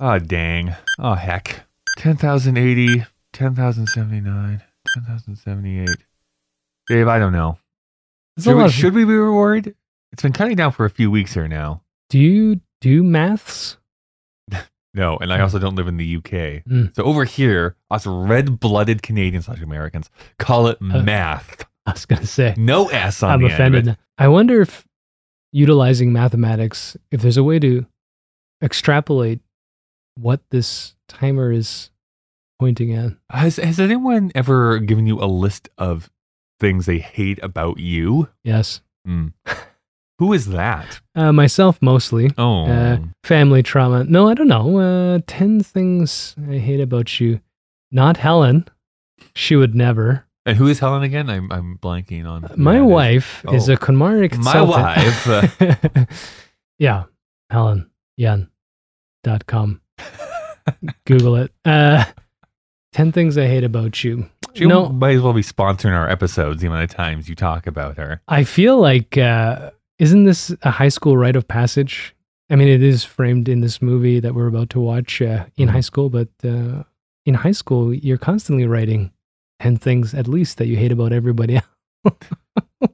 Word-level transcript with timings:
Oh, 0.00 0.18
dang. 0.18 0.74
Oh, 0.98 1.14
heck. 1.14 1.62
10,080, 1.98 3.04
10,079, 3.32 4.62
10,078. 4.94 5.88
Dave, 6.88 7.08
I 7.08 7.18
don't 7.18 7.32
know. 7.32 7.58
Should 8.40 8.56
we, 8.56 8.64
of- 8.64 8.72
should 8.72 8.94
we 8.94 9.04
be 9.04 9.12
rewarded? 9.14 9.74
It's 10.12 10.22
been 10.22 10.32
cutting 10.32 10.56
down 10.56 10.72
for 10.72 10.84
a 10.84 10.90
few 10.90 11.10
weeks 11.10 11.34
here 11.34 11.48
now. 11.48 11.82
Do 12.10 12.18
you 12.18 12.60
do 12.80 13.02
maths? 13.02 13.76
No, 14.94 15.16
and 15.16 15.32
I 15.32 15.40
also 15.40 15.58
don't 15.58 15.74
live 15.74 15.88
in 15.88 15.96
the 15.96 16.16
UK. 16.16 16.64
Mm. 16.68 16.94
So 16.94 17.02
over 17.04 17.24
here, 17.24 17.76
us 17.90 18.06
red-blooded 18.06 19.00
Canadians 19.02 19.46
slash 19.46 19.62
Americans 19.62 20.10
call 20.38 20.66
it 20.66 20.76
Uh, 20.82 21.00
math. 21.02 21.64
I 21.86 21.92
was 21.92 22.04
gonna 22.04 22.26
say. 22.26 22.52
No 22.58 22.88
S 22.88 23.22
on 23.22 23.30
I'm 23.30 23.40
the 23.40 23.46
end 23.46 23.54
of 23.54 23.58
offended. 23.80 23.96
I 24.18 24.28
wonder 24.28 24.60
if 24.60 24.86
utilizing 25.50 26.12
mathematics, 26.12 26.94
if 27.10 27.22
there's 27.22 27.38
a 27.38 27.42
way 27.42 27.58
to 27.60 27.86
extrapolate 28.62 29.40
what 30.16 30.40
this 30.50 30.94
timer 31.08 31.52
is 31.52 31.90
pointing 32.58 32.94
at. 32.94 33.12
Has 33.30 33.56
Has 33.56 33.80
anyone 33.80 34.30
ever 34.34 34.78
given 34.78 35.06
you 35.06 35.20
a 35.20 35.26
list 35.26 35.68
of 35.78 36.10
things 36.60 36.86
they 36.86 36.98
hate 36.98 37.38
about 37.42 37.78
you? 37.78 38.28
Yes. 38.44 38.80
Mm. 39.06 39.32
Who 40.18 40.32
is 40.32 40.46
that? 40.48 41.00
Uh, 41.16 41.32
myself 41.32 41.78
mostly. 41.82 42.30
Oh, 42.38 42.66
Uh, 42.66 42.98
family 43.24 43.62
trauma. 43.64 44.04
No, 44.04 44.28
I 44.28 44.34
don't 44.34 44.46
know. 44.46 44.78
Uh, 44.78 45.18
10 45.26 45.62
things 45.64 46.36
I 46.48 46.58
hate 46.58 46.78
about 46.80 47.18
you. 47.18 47.40
Not 47.90 48.18
Helen. 48.18 48.66
She 49.34 49.56
would 49.56 49.74
never. 49.74 50.24
and 50.46 50.56
who 50.56 50.66
is 50.68 50.78
Helen 50.80 51.02
again? 51.02 51.28
I'm 51.30 51.50
I'm 51.52 51.78
blanking 51.78 52.26
on. 52.26 52.48
My 52.56 52.78
is. 52.78 52.82
wife 52.86 53.44
is 53.52 53.68
Oh. 53.68 53.74
a 53.74 53.76
KonMari 53.76 54.30
My 54.38 54.60
wife. 54.62 55.26
uh, 55.28 56.04
yeah. 56.78 57.04
Helen. 57.50 57.90
Yan. 58.16 58.48
Dot 59.24 59.46
com. 59.46 59.80
Google 61.06 61.36
it. 61.36 61.52
Uh, 61.64 62.04
10 62.92 63.12
things 63.12 63.38
I 63.38 63.46
hate 63.46 63.64
about 63.64 64.04
you. 64.04 64.28
she 64.54 64.66
no, 64.66 64.88
might 64.88 65.16
as 65.16 65.22
well 65.22 65.32
be 65.32 65.42
sponsoring 65.42 65.96
our 65.96 66.08
episodes. 66.08 66.60
The 66.60 66.66
amount 66.68 66.84
of 66.84 66.90
times 66.96 67.28
you 67.28 67.34
talk 67.34 67.66
about 67.66 67.96
her. 67.96 68.20
I 68.28 68.44
feel 68.44 68.78
like, 68.78 69.16
uh, 69.18 69.70
isn't 69.98 70.24
this 70.24 70.54
a 70.62 70.70
high 70.70 70.88
school 70.88 71.16
rite 71.16 71.36
of 71.36 71.46
passage? 71.48 72.14
I 72.50 72.56
mean, 72.56 72.68
it 72.68 72.82
is 72.82 73.02
framed 73.04 73.48
in 73.48 73.60
this 73.62 73.80
movie 73.80 74.20
that 74.20 74.34
we're 74.34 74.46
about 74.48 74.68
to 74.70 74.80
watch 74.80 75.22
uh, 75.22 75.46
in 75.56 75.68
Mhm. 75.68 75.72
high 75.72 75.80
school, 75.80 76.10
but 76.10 76.28
uh, 76.44 76.82
in 77.24 77.34
high 77.34 77.52
school, 77.52 77.94
you're 77.94 78.18
constantly 78.18 78.66
writing 78.66 79.10
10 79.60 79.76
things 79.78 80.12
at 80.12 80.28
least 80.28 80.58
that 80.58 80.66
you 80.66 80.76
hate 80.76 80.92
about 80.92 81.12
everybody 81.12 81.60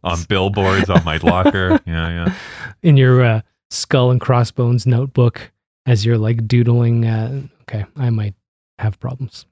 on 0.05 0.23
billboards 0.29 0.91
on 0.91 1.03
my 1.05 1.17
locker. 1.19 1.81
Yeah, 1.87 2.09
yeah. 2.27 2.35
in 2.83 2.97
your 2.97 3.25
uh, 3.25 3.41
skull 3.71 4.11
and 4.11 4.21
crossbones 4.21 4.87
notebook 4.87 5.51
as 5.89 6.05
you're 6.05 6.19
like 6.19 6.47
doodling. 6.47 7.07
Uh, 7.07 7.43
okay, 7.63 7.85
I 7.97 8.11
might 8.11 8.35
have 8.79 9.01
problems. 9.01 9.47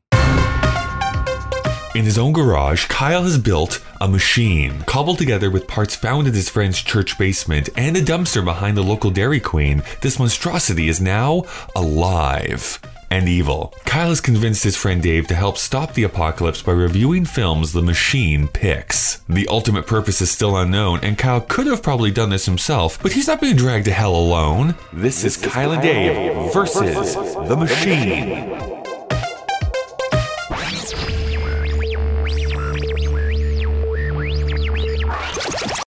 In 1.95 2.05
his 2.05 2.19
own 2.19 2.34
garage, 2.34 2.84
Kyle 2.87 3.23
has 3.23 3.39
built 3.39 3.83
a 4.03 4.06
machine 4.06 4.83
cobbled 4.83 5.17
together 5.17 5.51
with 5.51 5.67
parts 5.67 5.97
found 5.97 6.28
in 6.28 6.34
his 6.34 6.51
friend's 6.51 6.83
church 6.83 7.17
basement 7.19 7.70
and 7.75 7.97
a 7.97 8.03
dumpster 8.03 8.45
behind 8.45 8.77
the 8.77 8.83
local 8.83 9.11
Dairy 9.11 9.41
Queen. 9.41 9.83
This 10.03 10.19
monstrosity 10.19 10.89
is 10.89 11.01
now 11.01 11.45
alive 11.75 12.78
and 13.11 13.29
evil. 13.29 13.75
Kyle 13.85 14.09
has 14.09 14.21
convinced 14.21 14.65
his 14.65 14.77
friend 14.77 15.03
Dave 15.03 15.27
to 15.29 15.35
help 15.35 15.59
stop 15.59 15.95
the 15.95 16.03
apocalypse 16.03 16.62
by 16.62 16.73
reviewing 16.73 17.25
films 17.25 17.73
the 17.73 17.83
machine 17.83 18.49
picks. 18.49 19.19
The 19.29 19.49
ultimate 19.49 19.87
purpose 19.87 20.21
is 20.21 20.31
still 20.31 20.57
unknown, 20.57 21.01
and 21.03 21.19
Kyle 21.19 21.41
could 21.41 21.67
have 21.67 21.83
probably 21.83 22.11
done 22.11 22.31
this 22.31 22.47
himself, 22.47 23.03
but 23.03 23.12
he's 23.12 23.27
not 23.27 23.41
being 23.41 23.57
dragged 23.57 23.87
to 23.87 23.93
hell 23.93 24.15
alone. 24.15 24.75
This 24.93 25.25
is 25.25 25.37
Kyle 25.37 25.73
and 25.73 25.83
Dave 25.83 26.53
versus 26.53 27.15
the 27.15 27.57
machine. 27.57 28.75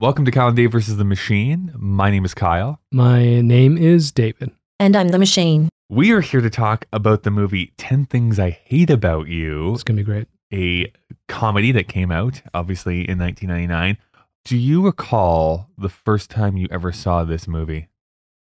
Welcome 0.02 0.24
to 0.24 0.32
Kyle 0.32 0.48
and 0.48 0.56
Dave 0.56 0.72
versus 0.72 0.96
the 0.96 1.04
Machine. 1.04 1.74
My 1.76 2.10
name 2.10 2.24
is 2.24 2.34
Kyle. 2.34 2.80
My 2.90 3.42
name 3.42 3.78
is 3.78 4.14
David. 4.14 4.52
And 4.80 4.96
I'm 4.96 5.10
the 5.10 5.20
machine. 5.20 5.70
We 5.90 6.12
are 6.12 6.22
here 6.22 6.42
to 6.42 6.50
talk 6.50 6.86
about 6.94 7.24
the 7.24 7.32
movie 7.32 7.74
10 7.78 8.06
Things 8.06 8.40
I 8.40 8.52
Hate 8.52 8.90
About 8.90 9.28
You, 9.28 9.74
It's 9.74 9.84
gonna 9.84 9.98
be 9.98 10.04
great. 10.04 10.28
a 10.54 10.92
comedy 11.28 11.72
that 11.74 11.88
came 11.88 12.12
out 12.12 12.42
obviously 12.54 13.08
in 13.08 13.20
1999. 13.20 13.98
Do 14.46 14.58
you 14.58 14.82
recall 14.84 15.70
the 15.78 15.90
first 15.90 16.30
time 16.30 16.58
you 16.58 16.68
ever 16.72 16.92
saw 16.92 17.24
this 17.24 17.48
movie? 17.48 17.88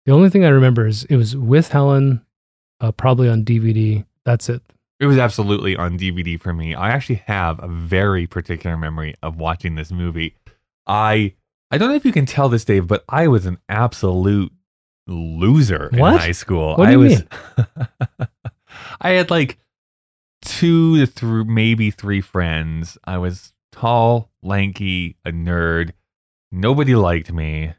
The 0.05 0.11
only 0.13 0.29
thing 0.29 0.45
I 0.45 0.49
remember 0.49 0.85
is 0.87 1.03
it 1.05 1.15
was 1.17 1.35
with 1.35 1.69
Helen, 1.69 2.23
uh, 2.79 2.91
probably 2.91 3.27
on 3.27 3.43
DVD. 3.43 4.05
That's 4.23 4.49
it. 4.49 4.61
It 4.99 5.07
was 5.07 5.17
absolutely 5.17 5.75
on 5.77 5.97
DVD 5.97 6.39
for 6.39 6.53
me. 6.53 6.75
I 6.75 6.89
actually 6.91 7.23
have 7.25 7.61
a 7.61 7.67
very 7.67 8.27
particular 8.27 8.77
memory 8.77 9.15
of 9.23 9.37
watching 9.37 9.75
this 9.75 9.91
movie. 9.91 10.35
I 10.87 11.33
I 11.71 11.77
don't 11.77 11.89
know 11.89 11.95
if 11.95 12.05
you 12.05 12.11
can 12.11 12.25
tell 12.25 12.49
this, 12.49 12.65
Dave, 12.65 12.87
but 12.87 13.03
I 13.09 13.27
was 13.27 13.45
an 13.45 13.57
absolute 13.69 14.51
loser 15.13 15.89
What? 15.93 16.13
in 16.13 16.19
high 16.19 16.31
school. 16.31 16.75
What 16.77 16.85
do 16.85 16.89
I 16.89 16.91
you 16.91 16.99
was 16.99 17.23
I 19.01 19.09
had 19.11 19.29
like 19.29 19.57
two 20.41 20.97
to 20.99 21.05
three 21.05 21.43
maybe 21.43 21.91
three 21.91 22.21
friends. 22.21 22.97
I 23.05 23.17
was 23.17 23.53
tall, 23.71 24.29
lanky, 24.43 25.17
a 25.25 25.31
nerd. 25.31 25.91
Nobody 26.51 26.95
liked 26.95 27.31
me. 27.31 27.67
I 27.67 27.73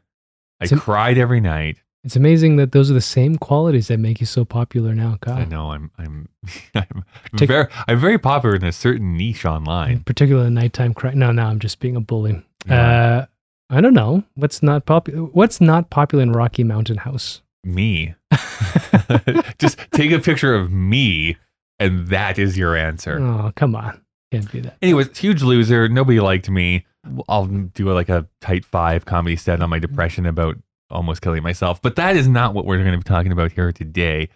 It's 0.63 0.71
am- 0.71 0.79
cried 0.79 1.17
every 1.17 1.41
night. 1.41 1.77
It's 2.03 2.15
amazing 2.15 2.55
that 2.55 2.71
those 2.71 2.89
are 2.89 2.95
the 2.95 3.01
same 3.01 3.35
qualities 3.37 3.87
that 3.89 3.99
make 3.99 4.19
you 4.19 4.25
so 4.25 4.43
popular 4.43 4.95
now, 4.95 5.19
Kyle. 5.21 5.35
I 5.37 5.45
know 5.45 5.71
I'm 5.71 5.91
I'm 5.99 6.27
I'm 6.75 7.03
Take- 7.37 7.47
very 7.47 7.67
I'm 7.87 7.99
very 7.99 8.17
popular 8.17 8.55
in 8.55 8.63
a 8.63 8.71
certain 8.71 9.15
niche 9.15 9.45
online. 9.45 9.99
Particularly 10.03 10.49
nighttime 10.49 10.93
cry. 10.95 11.13
No, 11.13 11.31
no, 11.31 11.43
I'm 11.43 11.59
just 11.59 11.79
being 11.79 11.95
a 11.95 12.01
bully. 12.01 12.41
Yeah. 12.65 13.17
Uh, 13.21 13.25
I 13.71 13.81
don't 13.81 13.93
know 13.93 14.23
what's 14.35 14.61
not 14.61 14.85
popular. 14.85 15.21
What's 15.23 15.61
not 15.61 15.89
popular 15.89 16.21
in 16.21 16.33
Rocky 16.33 16.63
Mountain 16.63 16.97
House? 16.97 17.41
me. 17.63 18.15
Just 19.59 19.77
take 19.91 20.11
a 20.11 20.19
picture 20.19 20.53
of 20.55 20.71
me, 20.71 21.37
and 21.79 22.07
that 22.07 22.39
is 22.39 22.57
your 22.57 22.75
answer. 22.75 23.19
Oh, 23.19 23.51
come 23.55 23.75
on, 23.75 24.01
can't 24.31 24.49
do 24.51 24.61
that. 24.61 24.77
Anyways, 24.81 25.17
huge 25.17 25.43
loser. 25.43 25.87
Nobody 25.87 26.19
liked 26.19 26.49
me. 26.49 26.85
I'll 27.27 27.47
do 27.47 27.91
like 27.91 28.09
a 28.09 28.27
tight 28.41 28.65
five 28.65 29.05
comedy 29.05 29.35
set 29.35 29.61
on 29.61 29.69
my 29.69 29.79
depression 29.79 30.25
about 30.25 30.57
almost 30.89 31.21
killing 31.21 31.43
myself. 31.43 31.81
But 31.81 31.95
that 31.95 32.15
is 32.15 32.27
not 32.27 32.53
what 32.53 32.65
we're 32.65 32.77
going 32.77 32.91
to 32.91 32.97
be 32.97 33.03
talking 33.03 33.31
about 33.31 33.51
here 33.51 33.71
today. 33.71 34.29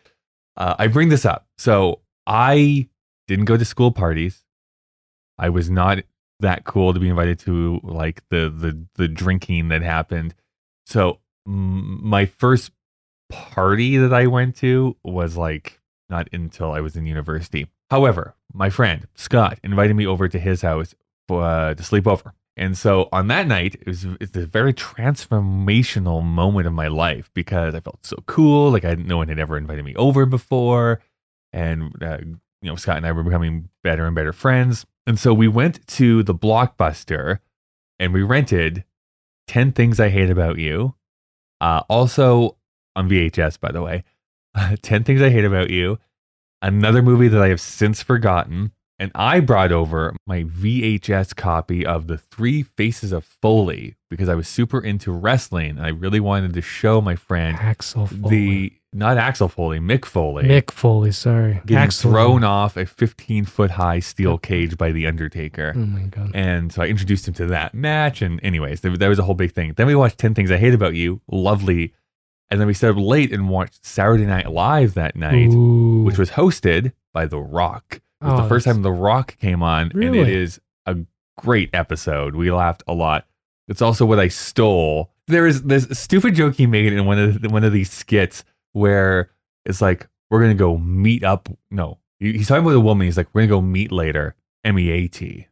Uh, 0.57 0.75
I 0.79 0.87
bring 0.87 1.09
this 1.09 1.25
up. 1.25 1.45
So 1.57 1.99
I 2.25 2.87
didn't 3.27 3.45
go 3.45 3.57
to 3.57 3.65
school 3.65 3.91
parties. 3.91 4.43
I 5.37 5.49
was 5.49 5.69
not 5.69 5.99
that 6.39 6.65
cool 6.65 6.93
to 6.93 6.99
be 6.99 7.09
invited 7.09 7.39
to 7.39 7.79
like 7.83 8.21
the 8.29 8.49
the 8.49 8.85
the 8.95 9.07
drinking 9.07 9.69
that 9.69 9.81
happened. 9.81 10.33
So 10.85 11.19
my 11.45 12.25
first 12.25 12.71
party 13.29 13.97
that 13.97 14.13
I 14.13 14.27
went 14.27 14.55
to 14.57 14.95
was 15.03 15.37
like 15.37 15.79
not 16.09 16.27
until 16.31 16.71
I 16.71 16.81
was 16.81 16.95
in 16.95 17.05
university. 17.05 17.67
However, 17.89 18.35
my 18.53 18.69
friend 18.69 19.07
Scott 19.15 19.59
invited 19.63 19.95
me 19.95 20.05
over 20.05 20.27
to 20.27 20.39
his 20.39 20.61
house 20.61 20.93
uh, 21.29 21.73
to 21.73 21.83
sleep 21.83 22.07
over. 22.07 22.33
And 22.57 22.77
so 22.77 23.09
on 23.11 23.27
that 23.27 23.47
night, 23.47 23.75
it 23.75 23.87
was 23.87 24.05
it's 24.21 24.35
a 24.37 24.45
very 24.45 24.73
transformational 24.73 26.23
moment 26.23 26.67
of 26.67 26.73
my 26.73 26.87
life 26.87 27.29
because 27.33 27.75
I 27.75 27.81
felt 27.81 28.05
so 28.05 28.17
cool. 28.27 28.71
Like 28.71 28.85
I 28.85 28.93
no 28.93 29.17
one 29.17 29.27
had 29.27 29.39
ever 29.39 29.57
invited 29.57 29.83
me 29.83 29.93
over 29.95 30.25
before, 30.25 31.01
and 31.51 31.91
uh, 32.01 32.19
you 32.21 32.69
know 32.69 32.77
Scott 32.77 32.97
and 32.97 33.05
I 33.05 33.11
were 33.11 33.23
becoming 33.23 33.69
better 33.83 34.05
and 34.05 34.15
better 34.15 34.31
friends. 34.31 34.85
And 35.07 35.19
so 35.19 35.33
we 35.33 35.47
went 35.47 35.85
to 35.87 36.23
the 36.23 36.33
Blockbuster, 36.33 37.39
and 37.99 38.13
we 38.13 38.23
rented 38.23 38.83
Ten 39.47 39.71
Things 39.71 39.99
I 39.99 40.09
Hate 40.09 40.29
About 40.29 40.57
You. 40.57 40.95
Uh, 41.61 41.83
also 41.89 42.57
on 42.95 43.09
VHS, 43.09 43.59
by 43.59 43.71
the 43.71 43.81
way, 43.81 44.03
Ten 44.81 45.03
Things 45.03 45.21
I 45.21 45.29
Hate 45.29 45.45
About 45.45 45.69
You. 45.69 45.99
Another 46.61 47.01
movie 47.01 47.27
that 47.27 47.41
I 47.41 47.49
have 47.49 47.61
since 47.61 48.01
forgotten. 48.01 48.71
And 48.97 49.11
I 49.13 49.41
brought 49.41 49.73
over 49.73 50.15
my 50.25 50.43
VHS 50.43 51.35
copy 51.35 51.85
of 51.85 52.07
The 52.07 52.17
Three 52.17 52.63
Faces 52.63 53.11
of 53.11 53.25
Foley 53.25 53.95
because 54.09 54.29
I 54.29 54.35
was 54.35 54.47
super 54.47 54.79
into 54.79 55.11
wrestling. 55.11 55.71
And 55.71 55.85
I 55.85 55.89
really 55.89 56.21
wanted 56.21 56.53
to 56.53 56.61
show 56.61 57.01
my 57.01 57.17
friend 57.17 57.57
Axel 57.59 58.07
Foley. 58.07 58.29
the, 58.29 58.73
not 58.95 59.17
Axel 59.17 59.47
Foley, 59.49 59.79
Mick 59.79 60.05
Foley, 60.05 60.45
Mick 60.45 60.71
Foley. 60.71 61.11
Sorry, 61.11 61.55
getting 61.65 61.77
Axel 61.77 62.11
thrown 62.11 62.43
off 62.43 62.77
a 62.77 62.85
15 62.85 63.45
foot 63.45 63.71
high 63.71 63.99
steel 63.99 64.37
cage 64.37 64.77
by 64.77 64.91
The 64.91 65.05
Undertaker. 65.05 65.73
Oh 65.75 65.79
my 65.79 66.03
god. 66.03 66.31
And 66.33 66.71
so 66.71 66.81
I 66.81 66.87
introduced 66.87 67.27
him 67.27 67.33
to 67.35 67.45
that 67.47 67.73
match. 67.73 68.21
And, 68.21 68.39
anyways, 68.43 68.81
that, 68.81 68.97
that 68.99 69.07
was 69.07 69.19
a 69.19 69.23
whole 69.23 69.35
big 69.35 69.51
thing. 69.53 69.73
Then 69.75 69.87
we 69.87 69.95
watched 69.95 70.17
10 70.17 70.33
Things 70.33 70.49
I 70.51 70.57
Hate 70.57 70.73
About 70.73 70.95
You. 70.95 71.21
Lovely. 71.29 71.93
And 72.49 72.59
then 72.59 72.67
we 72.67 72.73
stayed 72.73 72.89
up 72.89 72.97
late 72.97 73.33
and 73.33 73.49
watched 73.49 73.83
Saturday 73.85 74.25
Night 74.25 74.49
Live 74.51 74.93
that 74.93 75.15
night, 75.15 75.51
Ooh. 75.51 76.03
which 76.03 76.17
was 76.17 76.31
hosted 76.31 76.93
by 77.11 77.25
The 77.25 77.39
Rock. 77.39 77.95
It 78.21 78.25
was 78.25 78.39
Oh, 78.39 78.43
the 78.43 78.49
first 78.49 78.65
that's- 78.65 78.75
time 78.77 78.83
The 78.83 78.91
Rock 78.91 79.37
came 79.39 79.61
on, 79.61 79.91
and 79.93 80.15
it 80.15 80.29
is 80.29 80.59
a 80.85 80.95
great 81.37 81.69
episode. 81.73 82.35
We 82.35 82.51
laughed 82.51 82.83
a 82.87 82.93
lot. 82.93 83.25
It's 83.67 83.81
also 83.81 84.05
what 84.05 84.19
I 84.19 84.27
stole. 84.29 85.11
There 85.27 85.47
is 85.47 85.63
this 85.63 85.87
stupid 85.99 86.35
joke 86.35 86.53
he 86.55 86.67
made 86.67 86.93
in 86.93 87.05
one 87.07 87.17
of 87.17 87.41
the, 87.41 87.49
one 87.49 87.63
of 87.63 87.73
these 87.73 87.89
skits 87.91 88.43
where 88.75 89.31
it's 89.65 89.81
like, 89.81 90.07
we're 90.29 90.41
gonna 90.41 90.53
go 90.53 90.77
meet 90.77 91.23
up. 91.23 91.49
No, 91.71 91.99
he's 92.19 92.47
talking 92.47 92.63
about 92.63 92.75
a 92.75 92.79
woman. 92.79 93.05
He's 93.05 93.17
like, 93.17 93.27
we're 93.33 93.41
gonna 93.41 93.49
go 93.49 93.61
meet 93.61 93.91
later. 93.91 94.35
M 94.63 94.77
E 94.77 94.89
A 94.89 95.07
T. 95.07 95.47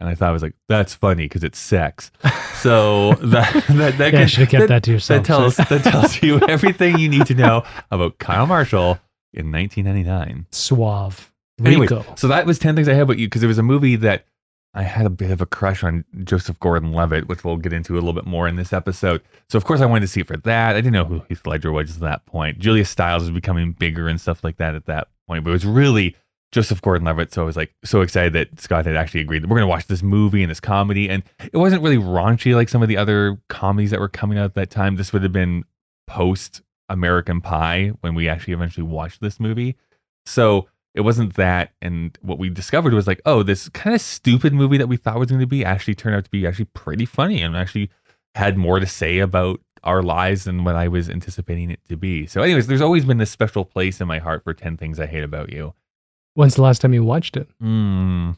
And 0.00 0.08
I 0.08 0.14
thought 0.14 0.28
I 0.28 0.32
was 0.32 0.42
like, 0.42 0.54
that's 0.68 0.94
funny 0.94 1.24
because 1.24 1.44
it's 1.44 1.58
sex. 1.58 2.10
So 2.56 3.12
that 3.16 3.52
that, 3.68 3.98
that 3.98 4.12
yeah, 4.12 4.18
can- 4.20 4.28
should 4.28 4.40
have 4.40 4.48
kept 4.48 4.68
that, 4.68 4.82
to 4.84 4.90
yourself. 4.92 5.22
that 5.22 5.26
tells 5.26 5.56
that 5.68 5.84
tells 5.84 6.22
you 6.22 6.40
everything 6.48 6.98
you 6.98 7.08
need 7.08 7.26
to 7.26 7.34
know 7.34 7.64
about 7.90 8.16
Kyle 8.18 8.46
Marshall 8.46 8.98
in 9.34 9.52
1999. 9.52 10.46
suave. 10.50 11.32
Anyways, 11.64 11.90
Rico. 11.90 12.04
so 12.16 12.28
that 12.28 12.46
was 12.46 12.58
10 12.58 12.74
things 12.74 12.88
I 12.88 12.94
had 12.94 13.02
about 13.02 13.18
you 13.18 13.26
because 13.26 13.42
it 13.42 13.46
was 13.46 13.58
a 13.58 13.62
movie 13.62 13.94
that 13.96 14.24
I 14.76 14.82
had 14.82 15.06
a 15.06 15.10
bit 15.10 15.30
of 15.30 15.40
a 15.40 15.46
crush 15.46 15.82
on 15.82 16.04
Joseph 16.22 16.60
Gordon-Levitt, 16.60 17.28
which 17.28 17.42
we'll 17.42 17.56
get 17.56 17.72
into 17.72 17.94
a 17.94 17.96
little 17.96 18.12
bit 18.12 18.26
more 18.26 18.46
in 18.46 18.56
this 18.56 18.74
episode. 18.74 19.22
So 19.48 19.56
of 19.56 19.64
course 19.64 19.80
I 19.80 19.86
wanted 19.86 20.02
to 20.02 20.08
see 20.08 20.20
it 20.20 20.26
for 20.26 20.36
that. 20.36 20.76
I 20.76 20.80
didn't 20.80 20.92
know 20.92 21.06
who 21.06 21.22
Heath 21.28 21.46
Ledger 21.46 21.72
was 21.72 21.96
at 21.96 22.00
that 22.02 22.26
point. 22.26 22.58
Julia 22.58 22.84
Stiles 22.84 23.22
was 23.22 23.30
becoming 23.30 23.72
bigger 23.72 24.06
and 24.06 24.20
stuff 24.20 24.44
like 24.44 24.58
that 24.58 24.74
at 24.74 24.84
that 24.84 25.08
point, 25.26 25.44
but 25.44 25.50
it 25.50 25.54
was 25.54 25.64
really 25.64 26.14
Joseph 26.52 26.82
Gordon-Levitt. 26.82 27.32
So 27.32 27.42
I 27.42 27.46
was 27.46 27.56
like 27.56 27.74
so 27.84 28.02
excited 28.02 28.34
that 28.34 28.60
Scott 28.60 28.84
had 28.84 28.96
actually 28.96 29.22
agreed 29.22 29.42
that 29.42 29.48
we're 29.48 29.56
going 29.56 29.66
to 29.66 29.70
watch 29.70 29.86
this 29.86 30.02
movie 30.02 30.42
and 30.42 30.50
this 30.50 30.60
comedy. 30.60 31.08
And 31.08 31.22
it 31.40 31.56
wasn't 31.56 31.82
really 31.82 31.96
raunchy 31.96 32.54
like 32.54 32.68
some 32.68 32.82
of 32.82 32.88
the 32.88 32.98
other 32.98 33.38
comedies 33.48 33.90
that 33.92 34.00
were 34.00 34.08
coming 34.08 34.36
out 34.36 34.44
at 34.44 34.54
that 34.54 34.70
time. 34.70 34.96
This 34.96 35.12
would 35.12 35.22
have 35.22 35.32
been 35.32 35.64
post 36.06 36.60
American 36.90 37.40
Pie 37.40 37.92
when 38.02 38.14
we 38.14 38.28
actually 38.28 38.52
eventually 38.52 38.86
watched 38.86 39.22
this 39.22 39.40
movie. 39.40 39.76
So 40.26 40.68
it 40.96 41.02
wasn't 41.02 41.34
that. 41.36 41.72
And 41.80 42.16
what 42.22 42.38
we 42.38 42.48
discovered 42.48 42.92
was 42.94 43.06
like, 43.06 43.20
oh, 43.26 43.42
this 43.44 43.68
kind 43.68 43.94
of 43.94 44.00
stupid 44.00 44.52
movie 44.52 44.78
that 44.78 44.88
we 44.88 44.96
thought 44.96 45.18
was 45.18 45.28
going 45.28 45.40
to 45.40 45.46
be 45.46 45.64
actually 45.64 45.94
turned 45.94 46.16
out 46.16 46.24
to 46.24 46.30
be 46.30 46.46
actually 46.46 46.64
pretty 46.66 47.04
funny 47.04 47.42
and 47.42 47.56
actually 47.56 47.90
had 48.34 48.56
more 48.56 48.80
to 48.80 48.86
say 48.86 49.18
about 49.18 49.60
our 49.84 50.02
lives 50.02 50.44
than 50.44 50.64
what 50.64 50.74
I 50.74 50.88
was 50.88 51.08
anticipating 51.08 51.70
it 51.70 51.80
to 51.88 51.96
be. 51.96 52.26
So, 52.26 52.42
anyways, 52.42 52.66
there's 52.66 52.80
always 52.80 53.04
been 53.04 53.18
this 53.18 53.30
special 53.30 53.64
place 53.64 54.00
in 54.00 54.08
my 54.08 54.18
heart 54.18 54.42
for 54.42 54.52
10 54.52 54.76
Things 54.76 54.98
I 54.98 55.06
Hate 55.06 55.22
About 55.22 55.52
You. 55.52 55.74
When's 56.34 56.56
the 56.56 56.62
last 56.62 56.80
time 56.80 56.92
you 56.92 57.04
watched 57.04 57.36
it? 57.36 57.48
Hmm. 57.60 58.32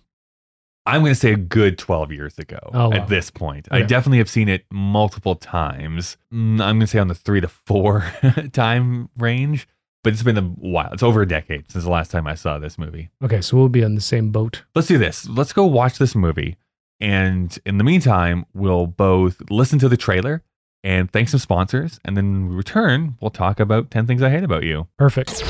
I'm 0.86 1.02
going 1.02 1.12
to 1.12 1.18
say 1.20 1.32
a 1.32 1.36
good 1.36 1.76
12 1.76 2.12
years 2.12 2.38
ago 2.38 2.58
Oh, 2.72 2.88
wow. 2.88 2.96
at 2.96 3.08
this 3.08 3.30
point. 3.30 3.68
I 3.70 3.82
definitely 3.82 4.18
have 4.18 4.30
seen 4.30 4.48
it 4.48 4.64
multiple 4.70 5.34
times. 5.34 6.16
Mm, 6.32 6.52
I'm 6.62 6.78
going 6.78 6.80
to 6.80 6.86
say 6.86 6.98
on 6.98 7.08
the 7.08 7.14
three 7.14 7.40
to 7.42 7.48
four 7.48 8.10
time 8.52 9.10
range, 9.18 9.68
but 10.08 10.14
it's 10.14 10.22
been 10.22 10.38
a 10.38 10.40
while. 10.40 10.88
It's 10.90 11.02
over 11.02 11.20
a 11.20 11.28
decade 11.28 11.70
since 11.70 11.84
the 11.84 11.90
last 11.90 12.10
time 12.10 12.26
I 12.26 12.34
saw 12.34 12.58
this 12.58 12.78
movie. 12.78 13.10
Okay, 13.22 13.42
so 13.42 13.58
we'll 13.58 13.68
be 13.68 13.84
on 13.84 13.94
the 13.94 14.00
same 14.00 14.30
boat. 14.30 14.62
Let's 14.74 14.88
do 14.88 14.96
this. 14.96 15.28
Let's 15.28 15.52
go 15.52 15.66
watch 15.66 15.98
this 15.98 16.14
movie. 16.14 16.56
And 16.98 17.58
in 17.66 17.76
the 17.76 17.84
meantime, 17.84 18.46
we'll 18.54 18.86
both 18.86 19.36
listen 19.50 19.78
to 19.80 19.88
the 19.90 19.98
trailer 19.98 20.42
and 20.82 21.12
thank 21.12 21.28
some 21.28 21.40
sponsors. 21.40 22.00
And 22.06 22.16
then 22.16 22.48
we 22.48 22.56
return, 22.56 23.18
we'll 23.20 23.30
talk 23.30 23.60
about 23.60 23.90
10 23.90 24.06
things 24.06 24.22
I 24.22 24.30
hate 24.30 24.44
about 24.44 24.62
you. 24.62 24.88
Perfect. 24.96 25.44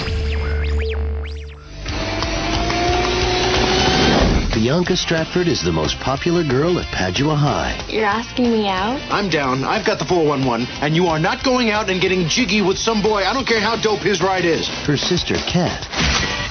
Bianca 4.58 4.96
Stratford 4.96 5.46
is 5.46 5.62
the 5.62 5.70
most 5.70 6.00
popular 6.00 6.43
girl 6.43 6.81
at 6.81 6.87
Padua 6.90 7.37
High. 7.37 7.78
You're 7.88 8.05
asking 8.05 8.50
me 8.50 8.66
out? 8.66 8.99
I'm 9.08 9.31
down. 9.31 9.62
I've 9.62 9.87
got 9.87 10.00
the 10.00 10.05
411, 10.05 10.66
and 10.82 10.96
you 10.96 11.06
are 11.06 11.20
not 11.20 11.44
going 11.44 11.70
out 11.70 11.88
and 11.88 12.00
getting 12.00 12.26
jiggy 12.26 12.60
with 12.60 12.76
some 12.76 13.00
boy. 13.00 13.22
I 13.22 13.32
don't 13.32 13.46
care 13.46 13.60
how 13.60 13.76
dope 13.76 14.00
his 14.00 14.20
ride 14.20 14.44
is. 14.44 14.66
Her 14.82 14.96
sister, 14.96 15.37
Kat, 15.46 15.87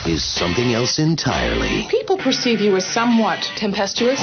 is 0.07 0.23
something 0.23 0.71
else 0.71 0.99
entirely. 0.99 1.85
People 1.91 2.15
perceive 2.15 2.61
you 2.61 2.77
as 2.77 2.87
somewhat 2.87 3.43
tempestuous. 3.57 4.21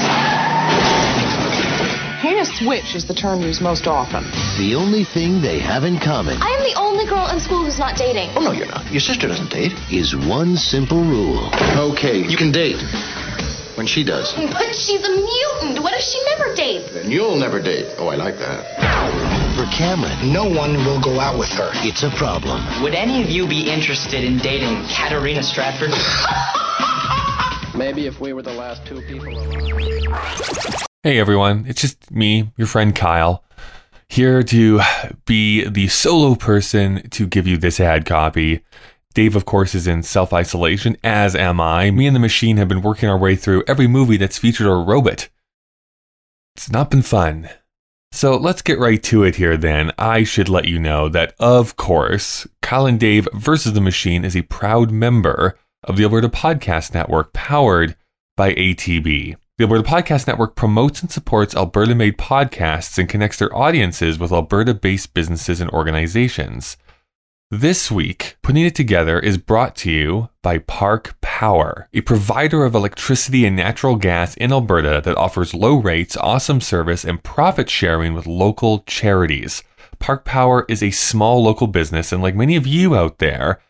Heinous 2.24 2.56
switch 2.56 2.96
is 2.96 3.04
the 3.04 3.12
term 3.12 3.42
used 3.42 3.60
most 3.60 3.86
often. 3.86 4.24
The 4.56 4.74
only 4.74 5.04
thing 5.04 5.42
they 5.42 5.58
have 5.58 5.84
in 5.84 6.00
common 6.00 6.40
I 6.40 6.56
am 6.56 6.64
the 6.64 6.80
only 6.80 7.04
girl 7.04 7.28
in 7.28 7.38
school 7.38 7.66
who's 7.66 7.78
not 7.78 7.98
dating. 7.98 8.30
Oh, 8.34 8.40
no, 8.40 8.52
you're 8.52 8.64
not. 8.64 8.90
Your 8.90 9.04
sister 9.04 9.28
doesn't 9.28 9.50
date. 9.50 9.76
is 9.92 10.16
one 10.16 10.56
simple 10.56 11.04
rule. 11.04 11.50
Okay, 11.92 12.24
you 12.24 12.38
can 12.38 12.50
date. 12.50 12.80
When 13.76 13.86
she 13.86 14.04
does. 14.04 14.32
But 14.36 14.74
she's 14.74 15.02
a 15.04 15.10
mutant. 15.10 15.82
What 15.82 15.94
if 15.94 16.02
she 16.02 16.20
never 16.36 16.54
dates? 16.54 16.92
Then 16.92 17.10
you'll 17.10 17.36
never 17.36 17.60
date. 17.60 17.86
Oh, 17.98 18.08
I 18.08 18.16
like 18.16 18.36
that. 18.38 18.60
For 19.56 19.66
Cameron, 19.76 20.32
No 20.32 20.44
one 20.44 20.74
will 20.84 21.00
go 21.00 21.18
out 21.20 21.38
with 21.38 21.48
her. 21.50 21.70
it's 21.82 22.02
a 22.02 22.10
problem. 22.16 22.60
Would 22.82 22.94
any 22.94 23.22
of 23.22 23.28
you 23.30 23.46
be 23.48 23.70
interested 23.70 24.22
in 24.24 24.38
dating 24.38 24.84
Katarina 24.88 25.42
Stratford? 25.42 25.90
Maybe 27.76 28.06
if 28.06 28.20
we 28.20 28.32
were 28.32 28.42
the 28.42 28.52
last 28.52 28.86
two 28.86 29.00
people 29.02 29.28
alive. 29.28 30.84
Hey 31.02 31.18
everyone, 31.18 31.64
it's 31.68 31.80
just 31.80 32.10
me, 32.10 32.50
your 32.56 32.66
friend 32.68 32.94
Kyle, 32.94 33.44
here 34.08 34.42
to 34.44 34.80
be 35.26 35.64
the 35.68 35.88
solo 35.88 36.34
person 36.36 37.08
to 37.10 37.26
give 37.26 37.46
you 37.48 37.56
this 37.56 37.80
ad 37.80 38.06
copy. 38.06 38.60
Dave, 39.14 39.36
of 39.36 39.44
course, 39.44 39.74
is 39.74 39.86
in 39.86 40.02
self 40.02 40.32
isolation, 40.32 40.96
as 41.04 41.36
am 41.36 41.60
I. 41.60 41.90
Me 41.90 42.06
and 42.06 42.14
the 42.14 42.20
machine 42.20 42.56
have 42.56 42.68
been 42.68 42.82
working 42.82 43.08
our 43.08 43.18
way 43.18 43.36
through 43.36 43.64
every 43.66 43.86
movie 43.86 44.16
that's 44.16 44.38
featured 44.38 44.66
a 44.66 44.70
robot. 44.70 45.28
It's 46.56 46.70
not 46.70 46.90
been 46.90 47.02
fun. 47.02 47.48
So 48.12 48.36
let's 48.36 48.62
get 48.62 48.78
right 48.78 49.02
to 49.04 49.24
it 49.24 49.36
here 49.36 49.56
then. 49.56 49.92
I 49.98 50.22
should 50.22 50.48
let 50.48 50.66
you 50.66 50.78
know 50.78 51.08
that, 51.08 51.34
of 51.40 51.76
course, 51.76 52.46
Kyle 52.62 52.86
and 52.86 52.98
Dave 52.98 53.26
versus 53.32 53.72
the 53.72 53.80
Machine 53.80 54.24
is 54.24 54.36
a 54.36 54.42
proud 54.42 54.92
member 54.92 55.58
of 55.82 55.96
the 55.96 56.04
Alberta 56.04 56.28
Podcast 56.28 56.94
Network 56.94 57.32
powered 57.32 57.96
by 58.36 58.54
ATB. 58.54 59.36
The 59.58 59.64
Alberta 59.64 59.82
Podcast 59.82 60.26
Network 60.26 60.56
promotes 60.56 61.02
and 61.02 61.10
supports 61.10 61.54
Alberta 61.54 61.94
made 61.94 62.18
podcasts 62.18 62.98
and 62.98 63.08
connects 63.08 63.38
their 63.38 63.54
audiences 63.56 64.18
with 64.18 64.32
Alberta 64.32 64.74
based 64.74 65.14
businesses 65.14 65.60
and 65.60 65.70
organizations. 65.70 66.76
This 67.56 67.88
week, 67.88 68.36
putting 68.42 68.64
it 68.64 68.74
together 68.74 69.20
is 69.20 69.38
brought 69.38 69.76
to 69.76 69.90
you 69.90 70.28
by 70.42 70.58
Park 70.58 71.14
Power, 71.20 71.88
a 71.94 72.00
provider 72.00 72.64
of 72.64 72.74
electricity 72.74 73.46
and 73.46 73.54
natural 73.54 73.94
gas 73.94 74.34
in 74.34 74.52
Alberta 74.52 75.00
that 75.04 75.16
offers 75.16 75.54
low 75.54 75.76
rates, 75.76 76.16
awesome 76.16 76.60
service, 76.60 77.04
and 77.04 77.22
profit 77.22 77.70
sharing 77.70 78.12
with 78.12 78.26
local 78.26 78.80
charities. 78.88 79.62
Park 80.00 80.24
Power 80.24 80.66
is 80.68 80.82
a 80.82 80.90
small 80.90 81.44
local 81.44 81.68
business, 81.68 82.10
and 82.10 82.20
like 82.20 82.34
many 82.34 82.56
of 82.56 82.66
you 82.66 82.96
out 82.96 83.18
there, 83.18 83.60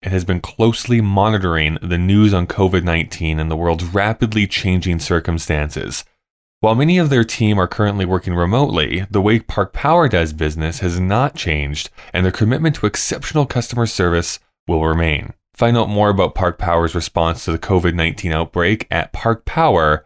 it 0.00 0.10
has 0.10 0.24
been 0.24 0.40
closely 0.40 1.02
monitoring 1.02 1.76
the 1.82 1.98
news 1.98 2.32
on 2.32 2.46
COVID 2.46 2.82
19 2.82 3.38
and 3.38 3.50
the 3.50 3.56
world's 3.56 3.84
rapidly 3.84 4.46
changing 4.46 5.00
circumstances. 5.00 6.06
While 6.64 6.74
many 6.74 6.96
of 6.96 7.10
their 7.10 7.24
team 7.24 7.58
are 7.58 7.68
currently 7.68 8.06
working 8.06 8.34
remotely, 8.34 9.04
the 9.10 9.20
way 9.20 9.38
Park 9.38 9.74
Power 9.74 10.08
does 10.08 10.32
business 10.32 10.78
has 10.78 10.98
not 10.98 11.36
changed, 11.36 11.90
and 12.10 12.24
their 12.24 12.32
commitment 12.32 12.76
to 12.76 12.86
exceptional 12.86 13.44
customer 13.44 13.84
service 13.84 14.38
will 14.66 14.82
remain. 14.82 15.34
Find 15.52 15.76
out 15.76 15.90
more 15.90 16.08
about 16.08 16.34
Park 16.34 16.56
Power's 16.56 16.94
response 16.94 17.44
to 17.44 17.52
the 17.52 17.58
COVID 17.58 17.92
19 17.92 18.32
outbreak 18.32 18.86
at 18.90 19.12
parkpower.ca. 19.12 20.00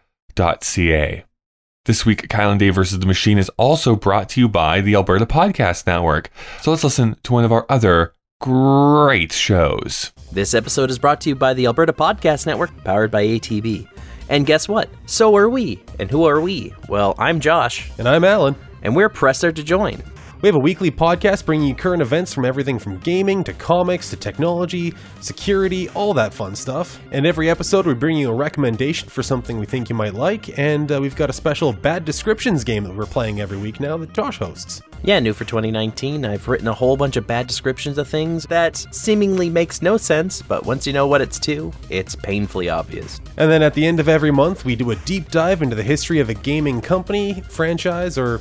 This 1.85 2.05
week, 2.05 2.29
Kyle 2.29 2.51
and 2.51 2.59
Dave 2.59 2.75
versus 2.75 2.99
the 2.99 3.07
Machine 3.07 3.39
is 3.39 3.51
also 3.51 3.95
brought 3.95 4.29
to 4.31 4.41
you 4.41 4.49
by 4.49 4.81
the 4.81 4.97
Alberta 4.97 5.27
Podcast 5.27 5.87
Network. 5.87 6.29
So 6.63 6.73
let's 6.73 6.83
listen 6.83 7.15
to 7.23 7.33
one 7.33 7.45
of 7.45 7.53
our 7.53 7.67
other 7.69 8.15
great 8.41 9.33
shows. 9.33 10.13
This 10.33 10.55
episode 10.55 10.91
is 10.91 10.99
brought 10.99 11.21
to 11.21 11.29
you 11.29 11.37
by 11.37 11.55
the 11.55 11.67
Alberta 11.67 11.93
Podcast 11.93 12.47
Network, 12.47 12.83
powered 12.83 13.13
by 13.13 13.25
ATB. 13.25 13.87
And 14.29 14.45
guess 14.47 14.69
what? 14.69 14.91
So 15.07 15.37
are 15.37 15.49
we. 15.49 15.83
And 15.99 16.11
who 16.11 16.25
are 16.27 16.41
we? 16.41 16.75
Well, 16.89 17.15
I'm 17.19 17.41
Josh. 17.41 17.91
And 17.99 18.09
I'm 18.09 18.25
Alan. 18.25 18.57
And 18.83 18.95
we're 18.95 19.09
Press 19.09 19.39
Start 19.39 19.57
to 19.57 19.65
Join. 19.65 20.03
We 20.41 20.47
have 20.47 20.55
a 20.55 20.61
weekly 20.61 20.93
podcast 20.93 21.45
bringing 21.45 21.67
you 21.67 21.75
current 21.75 22.01
events 22.01 22.33
from 22.33 22.45
everything 22.45 22.79
from 22.79 22.99
gaming 22.99 23.43
to 23.43 23.53
comics 23.53 24.09
to 24.11 24.17
technology, 24.17 24.95
security, 25.21 25.89
all 25.91 26.15
that 26.15 26.33
fun 26.33 26.55
stuff. 26.55 27.01
And 27.11 27.27
every 27.27 27.51
episode, 27.51 27.87
we 27.87 27.95
bring 27.95 28.17
you 28.17 28.31
a 28.31 28.35
recommendation 28.35 29.09
for 29.09 29.25
something 29.25 29.59
we 29.59 29.67
think 29.67 29.89
you 29.89 29.97
might 29.97 30.15
like. 30.15 30.57
And 30.57 30.93
uh, 30.93 31.01
we've 31.01 31.17
got 31.17 31.29
a 31.29 31.33
special 31.33 31.73
bad 31.73 32.05
descriptions 32.05 32.63
game 32.63 32.85
that 32.85 32.95
we're 32.95 33.05
playing 33.05 33.41
every 33.41 33.59
week 33.59 33.81
now 33.81 33.97
that 33.97 34.13
Josh 34.13 34.39
hosts. 34.39 34.81
Yeah, 35.03 35.19
new 35.19 35.33
for 35.33 35.45
2019, 35.45 36.25
I've 36.25 36.47
written 36.47 36.69
a 36.69 36.73
whole 36.73 36.97
bunch 36.97 37.17
of 37.17 37.27
bad 37.27 37.49
descriptions 37.49 37.99
of 37.99 38.07
things 38.07 38.45
that 38.47 38.77
seemingly 38.93 39.51
makes 39.51 39.83
no 39.83 39.97
sense, 39.97 40.41
but 40.41 40.65
once 40.65 40.87
you 40.87 40.93
know 40.93 41.09
what 41.09 41.21
it's 41.21 41.41
to, 41.41 41.73
it's 41.91 42.15
painfully 42.15 42.69
obvious. 42.69 43.21
And 43.39 43.51
then 43.51 43.63
at 43.65 43.75
the 43.75 43.85
end 43.85 43.99
of 43.99 44.09
every 44.09 44.31
month, 44.31 44.65
we 44.65 44.77
do 44.77 44.93
a 44.93 44.97
deep 44.97 45.33
dive 45.33 45.63
into 45.63 45.75
the 45.75 45.83
history 45.83 46.21
of 46.21 46.29
a 46.29 46.35
gaming 46.35 46.81
company, 46.81 47.43
franchise, 47.49 48.17
or 48.17 48.41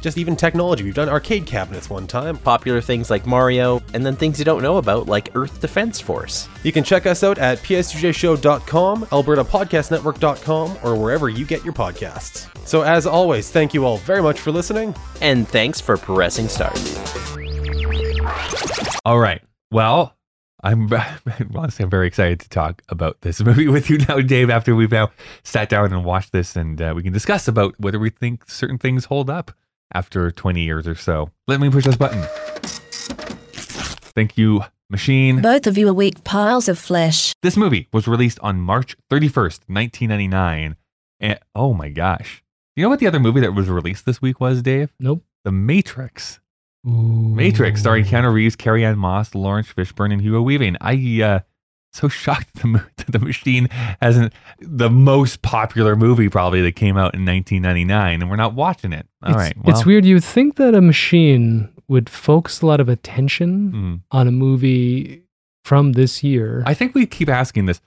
just 0.00 0.18
even 0.18 0.36
technology. 0.36 0.84
We've 0.84 0.94
done 0.94 1.08
arcade 1.08 1.46
cabinets 1.46 1.90
one 1.90 2.06
time. 2.06 2.36
Popular 2.38 2.80
things 2.80 3.10
like 3.10 3.26
Mario, 3.26 3.82
and 3.94 4.04
then 4.04 4.16
things 4.16 4.38
you 4.38 4.44
don't 4.44 4.62
know 4.62 4.76
about 4.78 5.06
like 5.06 5.30
Earth 5.34 5.60
Defense 5.60 6.00
Force. 6.00 6.48
You 6.62 6.72
can 6.72 6.84
check 6.84 7.06
us 7.06 7.22
out 7.22 7.38
at 7.38 7.58
psjshow.com, 7.58 9.06
albertapodcastnetwork.com, 9.06 10.78
or 10.82 10.96
wherever 10.96 11.28
you 11.28 11.44
get 11.44 11.64
your 11.64 11.74
podcasts. 11.74 12.48
So 12.66 12.82
as 12.82 13.06
always, 13.06 13.50
thank 13.50 13.74
you 13.74 13.84
all 13.84 13.98
very 13.98 14.22
much 14.22 14.40
for 14.40 14.52
listening. 14.52 14.94
And 15.20 15.48
thanks 15.48 15.80
for 15.80 15.96
pressing 15.96 16.48
start. 16.48 16.78
All 19.04 19.18
right. 19.18 19.42
Well, 19.70 20.14
I'm 20.62 20.92
honestly 21.54 21.84
I'm 21.84 21.90
very 21.90 22.06
excited 22.06 22.40
to 22.40 22.48
talk 22.48 22.82
about 22.88 23.20
this 23.20 23.40
movie 23.44 23.68
with 23.68 23.90
you 23.90 23.98
now, 23.98 24.20
Dave. 24.20 24.50
After 24.50 24.74
we've 24.74 24.90
now 24.90 25.10
sat 25.44 25.68
down 25.68 25.92
and 25.92 26.04
watched 26.04 26.32
this, 26.32 26.56
and 26.56 26.80
uh, 26.80 26.92
we 26.94 27.02
can 27.02 27.12
discuss 27.12 27.48
about 27.48 27.74
whether 27.78 27.98
we 27.98 28.10
think 28.10 28.48
certain 28.48 28.78
things 28.78 29.06
hold 29.06 29.30
up 29.30 29.52
after 29.94 30.30
20 30.30 30.60
years 30.62 30.86
or 30.86 30.94
so. 30.94 31.30
Let 31.46 31.60
me 31.60 31.70
push 31.70 31.84
this 31.84 31.96
button. 31.96 32.22
Thank 34.14 34.36
you 34.36 34.62
Machine. 34.90 35.42
Both 35.42 35.66
of 35.66 35.76
you 35.76 35.88
are 35.88 35.94
weak 35.94 36.24
piles 36.24 36.68
of 36.68 36.78
flesh. 36.78 37.34
This 37.42 37.56
movie 37.56 37.88
was 37.92 38.08
released 38.08 38.38
on 38.40 38.60
March 38.60 38.96
31st, 39.10 39.60
1999. 39.66 40.76
And 41.20 41.38
oh 41.54 41.74
my 41.74 41.90
gosh. 41.90 42.42
You 42.74 42.82
know 42.84 42.88
what 42.88 43.00
the 43.00 43.06
other 43.06 43.20
movie 43.20 43.40
that 43.40 43.54
was 43.54 43.68
released 43.68 44.06
this 44.06 44.22
week 44.22 44.40
was, 44.40 44.62
Dave? 44.62 44.94
Nope. 44.98 45.24
The 45.44 45.52
Matrix. 45.52 46.40
Ooh. 46.86 46.90
Matrix, 46.90 47.80
starring 47.80 48.04
Keanu 48.04 48.32
Reeves, 48.32 48.56
Carrie 48.56 48.84
Ann 48.84 48.98
Moss, 48.98 49.34
Laurence 49.34 49.72
Fishburne, 49.72 50.12
and 50.12 50.22
Hugo 50.22 50.40
Weaving. 50.40 50.76
I 50.80 51.22
uh 51.22 51.40
so 51.92 52.08
shocked 52.08 52.54
the 52.54 52.84
that 52.96 53.06
the 53.08 53.18
machine 53.18 53.68
hasn't 54.02 54.32
the 54.60 54.90
most 54.90 55.42
popular 55.42 55.96
movie 55.96 56.28
probably 56.28 56.60
that 56.62 56.72
came 56.76 56.96
out 56.96 57.14
in 57.14 57.24
1999, 57.24 58.20
and 58.22 58.30
we're 58.30 58.36
not 58.36 58.54
watching 58.54 58.92
it. 58.92 59.06
All 59.22 59.30
it's, 59.30 59.36
right, 59.36 59.54
it's 59.66 59.86
weird. 59.86 60.04
You 60.04 60.16
would 60.16 60.24
think 60.24 60.56
that 60.56 60.74
a 60.74 60.80
machine 60.80 61.68
would 61.88 62.08
focus 62.10 62.60
a 62.60 62.66
lot 62.66 62.80
of 62.80 62.88
attention 62.88 63.72
Mm. 63.72 64.00
on 64.10 64.28
a 64.28 64.32
movie 64.32 65.22
from 65.64 65.92
this 65.92 66.22
year. 66.22 66.62
I 66.66 66.74
think 66.74 66.94
we 66.94 67.06
keep 67.06 67.28
asking 67.28 67.66
this. 67.66 67.80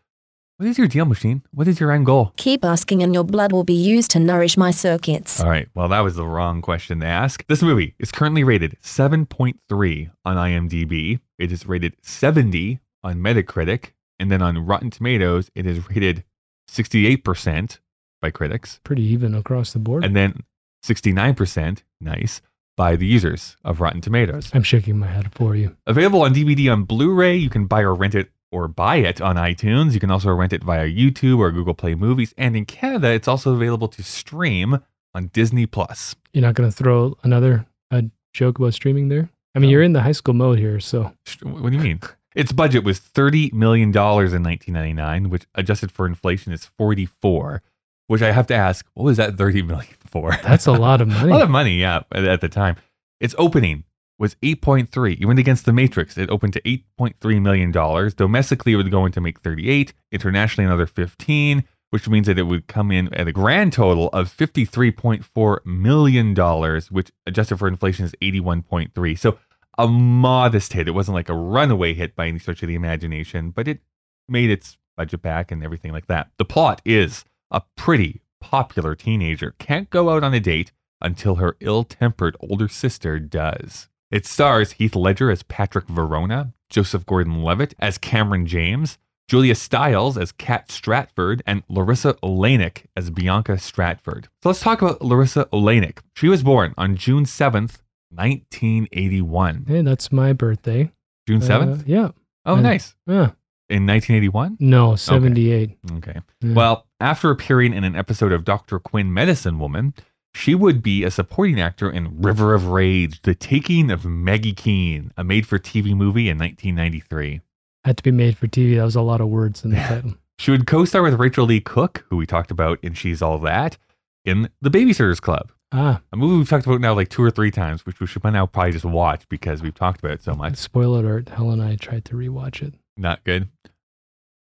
What 0.57 0.67
is 0.67 0.77
your 0.77 0.87
deal, 0.87 1.05
machine? 1.05 1.41
What 1.51 1.67
is 1.67 1.79
your 1.79 1.91
end 1.91 2.05
goal? 2.05 2.33
Keep 2.37 2.63
asking, 2.63 3.01
and 3.01 3.15
your 3.15 3.23
blood 3.23 3.51
will 3.51 3.63
be 3.63 3.73
used 3.73 4.11
to 4.11 4.19
nourish 4.19 4.57
my 4.57 4.69
circuits. 4.69 5.41
All 5.41 5.49
right. 5.49 5.67
Well, 5.73 5.87
that 5.87 6.01
was 6.01 6.15
the 6.15 6.25
wrong 6.27 6.61
question 6.61 6.99
to 6.99 7.05
ask. 7.07 7.43
This 7.47 7.63
movie 7.63 7.95
is 7.97 8.11
currently 8.11 8.43
rated 8.43 8.77
7.3 8.83 10.11
on 10.23 10.37
IMDb. 10.37 11.19
It 11.39 11.51
is 11.51 11.65
rated 11.65 11.95
70 12.03 12.79
on 13.03 13.17
Metacritic. 13.17 13.91
And 14.19 14.31
then 14.31 14.41
on 14.41 14.65
Rotten 14.65 14.91
Tomatoes, 14.91 15.49
it 15.55 15.65
is 15.65 15.89
rated 15.89 16.23
68% 16.69 17.79
by 18.21 18.31
critics. 18.31 18.79
Pretty 18.83 19.03
even 19.03 19.33
across 19.33 19.73
the 19.73 19.79
board. 19.79 20.05
And 20.05 20.15
then 20.15 20.43
69%, 20.85 21.83
nice, 21.99 22.41
by 22.77 22.95
the 22.95 23.05
users 23.05 23.57
of 23.63 23.81
Rotten 23.81 24.01
Tomatoes. 24.01 24.51
I'm 24.53 24.63
shaking 24.63 24.99
my 24.99 25.07
head 25.07 25.33
for 25.33 25.55
you. 25.55 25.75
Available 25.87 26.21
on 26.21 26.33
DVD 26.33 26.71
on 26.71 26.83
Blu 26.83 27.13
ray. 27.13 27.35
You 27.35 27.49
can 27.49 27.65
buy 27.65 27.81
or 27.81 27.95
rent 27.95 28.15
it 28.15 28.31
or 28.51 28.67
buy 28.67 28.97
it 28.97 29.21
on 29.21 29.37
iTunes. 29.37 29.93
You 29.93 29.99
can 29.99 30.11
also 30.11 30.29
rent 30.31 30.53
it 30.53 30.63
via 30.63 30.87
YouTube 30.87 31.39
or 31.39 31.51
Google 31.51 31.73
Play 31.73 31.95
Movies. 31.95 32.33
And 32.37 32.55
in 32.55 32.65
Canada, 32.65 33.09
it's 33.09 33.27
also 33.27 33.53
available 33.53 33.87
to 33.89 34.03
stream 34.03 34.79
on 35.15 35.27
Disney 35.27 35.65
Plus. 35.65 36.15
You're 36.33 36.43
not 36.43 36.55
going 36.55 36.69
to 36.69 36.75
throw 36.75 37.17
another 37.23 37.65
a 37.91 38.05
joke 38.33 38.59
about 38.59 38.73
streaming 38.73 39.09
there? 39.09 39.29
I 39.53 39.59
mean, 39.59 39.69
you're 39.69 39.83
in 39.83 39.93
the 39.93 40.01
high 40.01 40.13
school 40.13 40.33
mode 40.33 40.59
here, 40.59 40.79
so. 40.79 41.11
What 41.43 41.71
do 41.71 41.77
you 41.77 41.83
mean? 41.83 41.99
Its 42.35 42.51
budget 42.51 42.83
was 42.83 42.99
$30 42.99 43.51
million 43.53 43.89
in 43.89 43.93
1999, 43.95 45.29
which 45.29 45.45
adjusted 45.55 45.91
for 45.91 46.05
inflation 46.05 46.53
is 46.53 46.65
44, 46.77 47.61
which 48.07 48.21
I 48.21 48.31
have 48.31 48.47
to 48.47 48.55
ask, 48.55 48.85
what 48.93 49.03
was 49.03 49.17
that 49.17 49.37
30 49.37 49.63
million 49.63 49.95
for? 50.05 50.31
That's 50.43 50.65
a 50.65 50.71
lot 50.71 51.01
of 51.01 51.07
money. 51.09 51.29
a 51.29 51.33
lot 51.33 51.41
of 51.41 51.49
money, 51.49 51.79
yeah, 51.79 52.01
at, 52.11 52.25
at 52.25 52.41
the 52.41 52.49
time. 52.49 52.77
Its 53.19 53.35
opening 53.37 53.83
was 54.17 54.35
8.3. 54.35 55.19
It 55.19 55.25
went 55.25 55.39
against 55.39 55.65
The 55.65 55.73
Matrix. 55.73 56.17
It 56.17 56.29
opened 56.29 56.53
to 56.53 56.61
8.3 56.61 57.41
million 57.41 57.71
dollars. 57.71 58.13
Domestically, 58.13 58.73
it 58.73 58.75
would 58.77 58.91
go 58.91 59.05
in 59.05 59.11
to 59.13 59.21
make 59.21 59.39
38. 59.41 59.93
Internationally, 60.11 60.65
another 60.65 60.85
15, 60.85 61.63
which 61.89 62.07
means 62.07 62.27
that 62.27 62.39
it 62.39 62.43
would 62.43 62.67
come 62.67 62.91
in 62.91 63.13
at 63.13 63.27
a 63.27 63.31
grand 63.31 63.73
total 63.73 64.09
of 64.13 64.35
53.4 64.35 65.65
million 65.65 66.33
dollars, 66.33 66.91
which 66.91 67.11
adjusted 67.25 67.57
for 67.57 67.67
inflation 67.67 68.05
is 68.05 68.13
81.3. 68.21 69.17
So 69.19 69.37
a 69.77 69.87
modest 69.87 70.73
hit. 70.73 70.87
It 70.87 70.91
wasn't 70.91 71.15
like 71.15 71.29
a 71.29 71.35
runaway 71.35 71.93
hit 71.93 72.15
by 72.15 72.27
any 72.27 72.39
stretch 72.39 72.61
of 72.61 72.67
the 72.67 72.75
imagination, 72.75 73.51
but 73.51 73.67
it 73.67 73.79
made 74.27 74.49
its 74.49 74.77
budget 74.97 75.21
back 75.21 75.51
and 75.51 75.63
everything 75.63 75.91
like 75.91 76.07
that. 76.07 76.29
The 76.37 76.45
plot 76.45 76.81
is 76.85 77.25
a 77.49 77.61
pretty 77.75 78.21
popular 78.39 78.95
teenager 78.95 79.55
can't 79.59 79.89
go 79.89 80.09
out 80.09 80.23
on 80.23 80.33
a 80.33 80.39
date 80.39 80.71
until 80.99 81.35
her 81.35 81.57
ill 81.59 81.83
tempered 81.83 82.35
older 82.39 82.67
sister 82.67 83.19
does. 83.19 83.87
It 84.09 84.25
stars 84.25 84.73
Heath 84.73 84.95
Ledger 84.95 85.31
as 85.31 85.43
Patrick 85.43 85.87
Verona, 85.87 86.53
Joseph 86.69 87.05
Gordon 87.05 87.43
Levitt 87.43 87.73
as 87.79 87.97
Cameron 87.97 88.45
James, 88.45 88.97
Julia 89.27 89.55
Stiles 89.55 90.17
as 90.17 90.33
Kat 90.33 90.69
Stratford, 90.69 91.41
and 91.47 91.63
Larissa 91.69 92.15
Oleynik 92.15 92.85
as 92.97 93.09
Bianca 93.09 93.57
Stratford. 93.57 94.27
So 94.43 94.49
let's 94.49 94.59
talk 94.59 94.81
about 94.81 95.01
Larissa 95.01 95.45
Oleynik. 95.53 95.99
She 96.17 96.27
was 96.27 96.43
born 96.43 96.73
on 96.77 96.97
June 96.97 97.23
7th, 97.23 97.77
1981. 98.11 99.65
Hey, 99.67 99.81
that's 99.81 100.11
my 100.11 100.33
birthday. 100.33 100.91
June 101.27 101.41
Uh, 101.41 101.45
7th? 101.45 101.83
yeah. 101.87 102.09
Oh, 102.45 102.55
Uh, 102.55 102.61
nice. 102.61 102.95
Yeah. 103.07 103.31
In 103.69 103.85
1981? 103.85 104.57
No, 104.59 104.95
78. 104.95 105.77
Okay. 105.93 106.19
Yeah. 106.41 106.53
Well, 106.53 106.87
after 106.99 107.29
appearing 107.29 107.73
in 107.73 107.83
an 107.83 107.95
episode 107.95 108.31
of 108.31 108.43
Dr. 108.43 108.79
Quinn 108.79 109.13
Medicine 109.13 109.59
Woman, 109.59 109.93
she 110.33 110.55
would 110.55 110.81
be 110.81 111.03
a 111.03 111.11
supporting 111.11 111.59
actor 111.59 111.89
in 111.89 112.21
River 112.21 112.53
of 112.53 112.67
Rage, 112.67 113.21
The 113.21 113.35
Taking 113.35 113.89
of 113.91 114.05
Maggie 114.05 114.53
Keene, 114.53 115.11
a 115.17 115.23
made 115.23 115.45
for 115.47 115.57
TV 115.57 115.93
movie 115.95 116.29
in 116.29 116.37
1993. 116.37 117.41
Had 117.85 117.97
to 117.97 118.03
be 118.03 118.11
made 118.11 118.37
for 118.37 118.47
TV. 118.47 118.75
That 118.75 118.83
was 118.83 118.95
a 118.95 119.01
lot 119.01 119.21
of 119.21 119.27
words 119.29 119.63
in 119.63 119.71
the 119.71 119.77
title. 119.87 120.15
She 120.37 120.51
would 120.51 120.67
co 120.67 120.85
star 120.85 121.01
with 121.03 121.13
Rachael 121.19 121.45
Leigh 121.45 121.61
Cook, 121.61 122.05
who 122.09 122.17
we 122.17 122.25
talked 122.25 122.51
about 122.51 122.79
in 122.83 122.93
She's 122.93 123.21
All 123.21 123.37
That, 123.39 123.77
in 124.25 124.49
The 124.61 124.69
Babysitters 124.69 125.21
Club. 125.21 125.51
Ah, 125.73 126.01
A 126.11 126.17
movie 126.17 126.37
we've 126.37 126.49
talked 126.49 126.65
about 126.67 126.81
now 126.81 126.93
like 126.93 127.09
two 127.09 127.23
or 127.23 127.31
three 127.31 127.51
times, 127.51 127.85
which 127.85 127.99
we 127.99 128.07
should 128.07 128.21
by 128.21 128.29
now 128.29 128.45
probably 128.45 128.73
just 128.73 128.83
watch 128.85 129.27
because 129.29 129.61
we've 129.61 129.73
talked 129.73 129.99
about 129.99 130.11
it 130.13 130.23
so 130.23 130.33
much. 130.33 130.57
spoiler 130.57 130.99
alert. 130.99 131.29
Helen 131.29 131.61
and 131.61 131.69
I 131.69 131.75
tried 131.77 132.03
to 132.05 132.15
rewatch 132.15 132.61
it. 132.61 132.73
Not 132.97 133.23
good. 133.23 133.47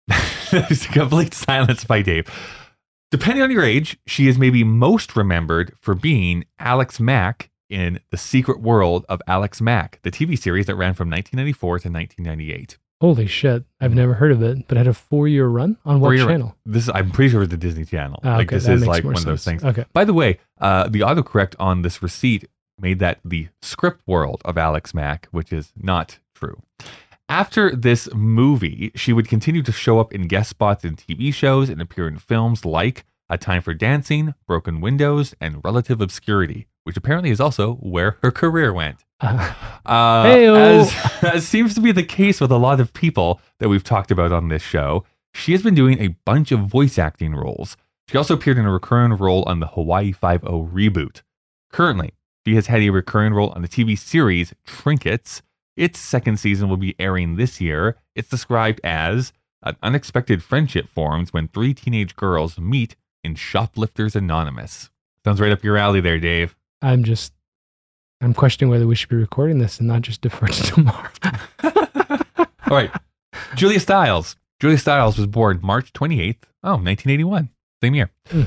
There's 0.51 0.85
a 0.85 0.89
complete 0.89 1.33
silence 1.35 1.83
by 1.83 2.01
Dave. 2.01 2.27
Depending 3.11 3.43
on 3.43 3.51
your 3.51 3.63
age, 3.63 3.99
she 4.07 4.27
is 4.27 4.37
maybe 4.39 4.63
most 4.63 5.15
remembered 5.15 5.73
for 5.79 5.93
being 5.95 6.45
Alex 6.59 6.99
Mack 6.99 7.49
in 7.69 7.99
The 8.09 8.17
Secret 8.17 8.59
World 8.61 9.05
of 9.09 9.21
Alex 9.27 9.61
Mack, 9.61 9.99
the 10.03 10.11
TV 10.11 10.37
series 10.37 10.65
that 10.65 10.75
ran 10.75 10.95
from 10.95 11.09
1994 11.11 11.79
to 11.79 11.89
1998. 11.89 12.77
Holy 13.01 13.27
shit. 13.27 13.63
I've 13.79 13.93
never 13.93 14.13
heard 14.13 14.31
of 14.31 14.41
it, 14.43 14.67
but 14.67 14.75
it 14.75 14.79
had 14.79 14.87
a 14.87 14.93
four 14.93 15.27
year 15.27 15.47
run 15.47 15.77
on 15.85 16.01
what 16.01 16.09
Four-year- 16.09 16.27
channel? 16.27 16.55
This 16.65 16.83
is, 16.83 16.89
I'm 16.93 17.11
pretty 17.11 17.31
sure 17.31 17.43
it's 17.43 17.51
the 17.51 17.57
Disney 17.57 17.85
Channel. 17.85 18.19
Ah, 18.23 18.35
like 18.37 18.47
okay, 18.49 18.57
this 18.57 18.67
is 18.67 18.85
like 18.85 19.03
one 19.05 19.15
of 19.15 19.23
those 19.23 19.43
things. 19.43 19.63
Okay. 19.63 19.85
By 19.93 20.03
the 20.03 20.13
way, 20.13 20.39
uh, 20.59 20.89
the 20.89 20.99
autocorrect 21.01 21.55
on 21.59 21.81
this 21.81 22.03
receipt 22.03 22.49
made 22.77 22.99
that 22.99 23.19
the 23.23 23.47
script 23.61 24.01
world 24.05 24.41
of 24.43 24.57
Alex 24.57 24.93
Mack, 24.93 25.27
which 25.31 25.53
is 25.53 25.71
not 25.77 26.19
true. 26.35 26.61
After 27.29 27.73
this 27.75 28.11
movie, 28.13 28.91
she 28.95 29.13
would 29.13 29.27
continue 29.27 29.61
to 29.63 29.71
show 29.71 29.99
up 29.99 30.13
in 30.13 30.23
guest 30.27 30.49
spots 30.49 30.83
in 30.83 30.95
TV 30.95 31.33
shows 31.33 31.69
and 31.69 31.81
appear 31.81 32.07
in 32.07 32.17
films 32.17 32.65
like 32.65 33.05
A 33.29 33.37
Time 33.37 33.61
for 33.61 33.73
Dancing, 33.73 34.33
Broken 34.47 34.81
Windows, 34.81 35.35
and 35.39 35.63
Relative 35.63 36.01
Obscurity, 36.01 36.67
which 36.83 36.97
apparently 36.97 37.29
is 37.29 37.39
also 37.39 37.75
where 37.75 38.17
her 38.23 38.31
career 38.31 38.73
went. 38.73 39.05
Uh, 39.19 39.53
Uh, 39.85 40.23
Heyo. 40.25 40.55
as, 40.81 41.23
as 41.23 41.47
seems 41.47 41.73
to 41.75 41.81
be 41.81 41.91
the 41.91 42.03
case 42.03 42.39
with 42.39 42.51
a 42.51 42.57
lot 42.57 42.79
of 42.79 42.93
people 42.93 43.39
that 43.59 43.69
we've 43.69 43.83
talked 43.83 44.11
about 44.11 44.31
on 44.31 44.47
this 44.49 44.61
show, 44.61 45.03
she 45.33 45.51
has 45.51 45.61
been 45.61 45.75
doing 45.75 45.99
a 45.99 46.09
bunch 46.25 46.51
of 46.51 46.61
voice 46.61 46.97
acting 46.97 47.35
roles. 47.35 47.75
She 48.07 48.17
also 48.17 48.33
appeared 48.33 48.57
in 48.57 48.65
a 48.65 48.71
recurring 48.71 49.13
role 49.13 49.43
on 49.47 49.59
the 49.59 49.67
Hawaii 49.67 50.11
Five-O 50.11 50.65
reboot. 50.73 51.21
Currently, 51.71 52.13
she 52.45 52.55
has 52.55 52.67
had 52.67 52.81
a 52.81 52.89
recurring 52.89 53.33
role 53.33 53.49
on 53.51 53.61
the 53.61 53.67
TV 53.67 53.97
series 53.97 54.53
Trinkets. 54.65 55.41
Its 55.77 55.99
second 55.99 56.37
season 56.39 56.67
will 56.69 56.77
be 56.77 56.95
airing 56.99 57.35
this 57.35 57.61
year. 57.61 57.97
It's 58.15 58.29
described 58.29 58.81
as 58.83 59.31
an 59.63 59.75
unexpected 59.83 60.41
friendship 60.41 60.87
forms 60.89 61.31
when 61.31 61.47
three 61.49 61.73
teenage 61.73 62.15
girls 62.15 62.57
meet 62.57 62.95
in 63.23 63.35
Shoplifters 63.35 64.15
Anonymous. 64.15 64.89
Sounds 65.23 65.39
right 65.39 65.51
up 65.51 65.63
your 65.63 65.77
alley 65.77 66.01
there, 66.01 66.19
Dave. 66.19 66.55
I'm 66.81 67.03
just, 67.03 67.33
I'm 68.21 68.33
questioning 68.33 68.69
whether 68.69 68.85
we 68.87 68.95
should 68.95 69.09
be 69.09 69.15
recording 69.15 69.59
this 69.59 69.79
and 69.79 69.87
not 69.87 70.01
just 70.01 70.21
defer 70.21 70.47
to 70.47 70.63
tomorrow. 70.73 71.09
All 72.37 72.47
right. 72.69 72.91
Julia 73.55 73.79
Stiles. 73.79 74.35
Julia 74.59 74.77
Stiles 74.77 75.17
was 75.17 75.27
born 75.27 75.59
March 75.63 75.93
28th, 75.93 76.43
oh, 76.63 76.71
1981, 76.71 77.49
same 77.81 77.95
year. 77.95 78.11
Hmm. 78.27 78.43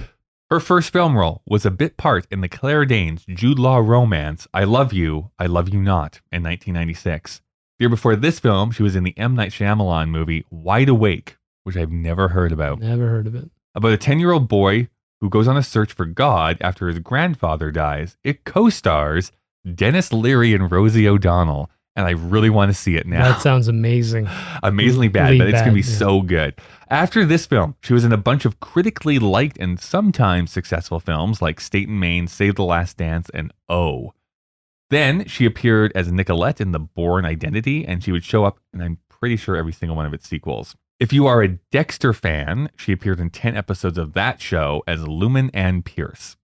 Her 0.51 0.61
first 0.61 0.93
film 0.93 1.17
role 1.17 1.41
was 1.47 1.65
a 1.65 1.71
bit 1.71 1.97
part 1.97 2.27
in 2.31 2.43
the 2.43 2.49
Claire 2.49 2.85
Danes 2.85 3.25
Jude 3.27 3.59
Law 3.59 3.79
romance 3.79 4.47
I 4.53 4.65
Love 4.65 4.93
You, 4.93 5.31
I 5.39 5.47
Love 5.47 5.71
You 5.71 5.81
Not 5.81 6.21
in 6.31 6.43
1996. 6.43 7.41
The 7.79 7.85
year 7.85 7.89
before 7.89 8.15
this 8.17 8.39
film, 8.39 8.71
she 8.71 8.83
was 8.83 8.95
in 8.95 9.05
the 9.05 9.17
M. 9.17 9.35
Night 9.35 9.53
Shyamalan 9.53 10.11
movie 10.11 10.45
Wide 10.51 10.91
Awake, 10.91 11.39
which 11.65 11.79
I've 11.79 11.91
never 11.91 12.29
heard 12.29 12.53
about. 12.53 12.81
Never 12.81 13.09
heard 13.09 13.27
of 13.27 13.35
it. 13.35 13.51
About 13.75 13.93
a 13.93 13.97
10 13.97 14.21
year 14.21 14.33
old 14.33 14.47
boy 14.47 14.89
who 15.23 15.31
goes 15.31 15.49
on 15.49 15.57
a 15.57 15.63
search 15.63 15.95
for 15.95 16.05
God 16.05 16.59
after 16.61 16.89
his 16.89 16.99
grandfather 16.99 17.71
dies. 17.71 18.19
It 18.23 18.45
co 18.45 18.69
stars 18.69 19.33
Denis 19.75 20.13
Leary 20.13 20.55
and 20.55 20.71
Rosie 20.71 21.09
O'Donnell, 21.09 21.71
and 21.95 22.07
I 22.07 22.11
really 22.11 22.51
want 22.51 22.71
to 22.71 22.75
see 22.75 22.97
it 22.97 23.07
now. 23.07 23.33
That 23.33 23.43
sounds 23.43 23.69
amazing. 23.69 24.29
amazingly 24.63 25.09
bad, 25.09 25.31
Really 25.31 25.39
but 25.39 25.49
it's 25.49 25.61
going 25.61 25.77
to 25.77 25.83
be 25.83 25.89
yeah. 25.89 25.99
so 25.99 26.21
good. 26.23 26.55
After 26.89 27.25
this 27.25 27.47
film, 27.47 27.77
she 27.83 27.93
was 27.93 28.05
in 28.05 28.13
a 28.13 28.17
bunch 28.17 28.45
of 28.45 28.61
critically 28.61 29.19
liked 29.19 29.59
and 29.59 29.79
sometimes 29.81 30.51
successful 30.51 31.01
films 31.01 31.41
like 31.41 31.61
State 31.61 31.89
and 31.89 32.01
Maine, 32.01 32.27
Save 32.27 32.57
the 32.57 32.65
Last 32.65 32.97
Dance, 32.97 33.31
and 33.33 33.53
O. 33.69 34.13
Then 34.91 35.27
she 35.27 35.47
appeared 35.47 35.93
as 35.95 36.13
Nicolette 36.13 36.61
in 36.61 36.73
The 36.73 36.79
Bourne 36.79 37.25
Identity, 37.25 37.87
and 37.87 38.05
she 38.05 38.13
would 38.13 38.25
show 38.25 38.45
up, 38.45 38.59
and 38.73 38.83
I'm 38.83 38.99
pretty 39.09 39.37
sure 39.37 39.57
every 39.57 39.73
single 39.73 39.97
one 39.97 40.05
of 40.05 40.13
its 40.13 40.29
sequels. 40.29 40.77
If 41.01 41.13
you 41.13 41.27
are 41.27 41.43
a 41.43 41.49
Dexter 41.49 42.13
fan, 42.13 42.71
she 42.77 42.93
appeared 42.93 43.19
in 43.19 43.31
10 43.31 43.57
episodes 43.57 43.99
of 43.99 44.13
that 44.13 44.41
show 44.41 44.83
as 44.87 45.09
Lumen 45.09 45.51
Ann 45.55 45.83
Pierce. 45.83 46.37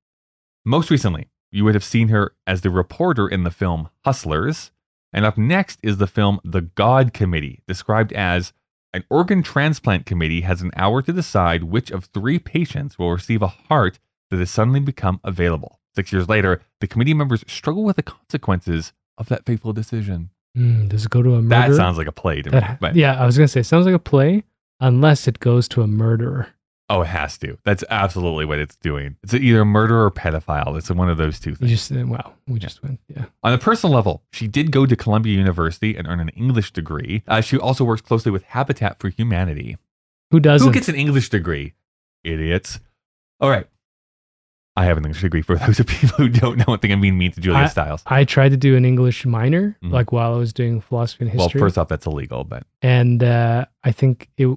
Most 0.65 0.91
recently, 0.91 1.29
you 1.51 1.65
would 1.65 1.75
have 1.75 1.85
seen 1.85 2.09
her 2.09 2.35
as 2.47 2.61
the 2.61 2.71
reporter 2.71 3.29
in 3.29 3.45
the 3.45 3.51
film 3.51 3.89
Hustlers, 4.05 4.71
And 5.13 5.25
up 5.25 5.39
next 5.39 5.79
is 5.83 5.97
the 5.97 6.07
film 6.07 6.41
The 6.45 6.63
God 6.63 7.13
Committee, 7.15 7.63
described 7.67 8.13
as 8.13 8.53
an 8.95 9.05
organ 9.11 9.43
transplant 9.43 10.07
committee 10.07 10.43
has 10.43 10.63
an 10.63 10.71
hour 10.77 11.03
to 11.03 11.13
decide 11.13 11.65
which 11.65 11.91
of 11.91 12.07
three 12.07 12.39
patients 12.39 12.99
will 12.99 13.13
receive 13.13 13.43
a 13.43 13.47
heart 13.49 13.99
that 14.31 14.39
has 14.39 14.51
suddenly 14.51 14.81
become 14.81 15.21
available. 15.25 15.81
Six 15.95 16.13
years 16.13 16.29
later, 16.29 16.63
the 16.81 16.87
committee 16.87 17.15
members 17.15 17.45
struggle 17.47 17.85
with 17.85 17.97
the 17.97 18.03
consequences 18.03 18.93
of 19.17 19.29
that 19.29 19.45
fateful 19.45 19.73
decision. 19.73 20.31
Mm, 20.57 20.89
does 20.89 21.05
it 21.05 21.11
go 21.11 21.23
to 21.23 21.35
a 21.35 21.43
murder? 21.43 21.73
That 21.73 21.77
sounds 21.77 21.99
like 21.99 22.07
a 22.07 22.13
play 22.13 22.43
to 22.43 22.51
me. 22.51 22.61
But, 22.81 22.97
yeah, 22.97 23.21
I 23.21 23.27
was 23.27 23.37
gonna 23.37 23.49
say 23.49 23.61
it 23.61 23.65
sounds 23.65 23.87
like 23.87 23.95
a 23.95 23.99
play, 23.99 24.45
unless 24.81 25.29
it 25.29 25.41
goes 25.41 25.69
to 25.69 25.83
a 25.83 25.87
murderer. 25.87 26.49
Oh, 26.91 27.03
it 27.03 27.09
has 27.09 27.37
to. 27.39 27.59
That's 27.65 27.85
absolutely 27.91 28.47
what 28.47 28.59
it's 28.59 28.77
doing. 28.77 29.17
It's 29.23 29.35
either 29.35 29.61
a 29.61 29.65
murderer 29.67 30.07
or 30.07 30.11
pedophile. 30.11 30.77
It's 30.79 30.91
one 30.91 31.11
of 31.11 31.19
those 31.19 31.39
two 31.39 31.51
You 31.51 31.57
things. 31.57 31.71
just 31.71 31.93
wow, 31.93 32.33
we 32.47 32.59
just 32.59 32.83
went 32.83 32.99
yeah. 33.15 33.27
On 33.43 33.53
a 33.53 33.59
personal 33.59 33.95
level, 33.95 34.23
she 34.33 34.49
did 34.49 34.71
go 34.73 34.87
to 34.87 34.97
Columbia 34.97 35.37
University 35.37 35.97
and 35.97 36.09
earn 36.09 36.19
an 36.21 36.31
English 36.31 36.73
degree. 36.73 37.23
Uh, 37.29 37.43
she 37.43 37.59
also 37.59 37.85
works 37.85 38.01
closely 38.01 38.33
with 38.33 38.43
Habitat 38.45 38.99
for 39.01 39.11
Humanity. 39.11 39.77
Who 40.31 40.41
doesn't? 40.41 40.67
Who 40.67 40.73
gets 40.73 40.89
an 40.89 40.95
English 40.95 41.29
degree? 41.29 41.75
Idiots. 42.25 42.81
All 43.41 43.51
right. 43.51 43.67
I 44.77 44.85
have 44.85 44.97
an 44.97 45.05
English 45.05 45.23
degree 45.23 45.43
for 45.43 45.57
those 45.59 45.81
of 45.81 45.87
people 45.89 46.17
who 46.17 46.29
don't 46.29 46.57
know 46.57 46.65
what 46.67 46.81
the 46.83 46.95
mean 46.97 47.19
mean 47.19 47.33
to 47.33 47.41
Julia 47.41 47.61
I, 47.61 47.67
Stiles. 47.67 48.03
I 48.07 48.25
tried 48.25 48.51
to 48.51 48.57
do 48.57 48.77
an 48.77 48.85
English 48.85 49.27
minor, 49.27 49.77
Mhm. 49.83 49.91
like 49.93 50.13
while 50.13 50.35
I 50.35 50.39
was 50.39 50.53
doing 50.53 50.81
philosophy 50.81 51.25
and 51.25 51.33
history. 51.33 51.59
Well, 51.61 51.67
first 51.67 51.77
off, 51.77 51.89
that's 51.89 52.07
illegal, 52.07 52.45
but 52.45 52.63
and 52.81 53.23
uh, 53.23 53.67
I 53.85 53.93
think 53.93 54.29
it, 54.37 54.57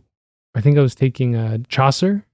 I 0.56 0.62
think 0.62 0.78
I 0.78 0.82
was 0.82 0.96
taking 0.96 1.36
uh, 1.36 1.60
Chaucer, 1.70 2.26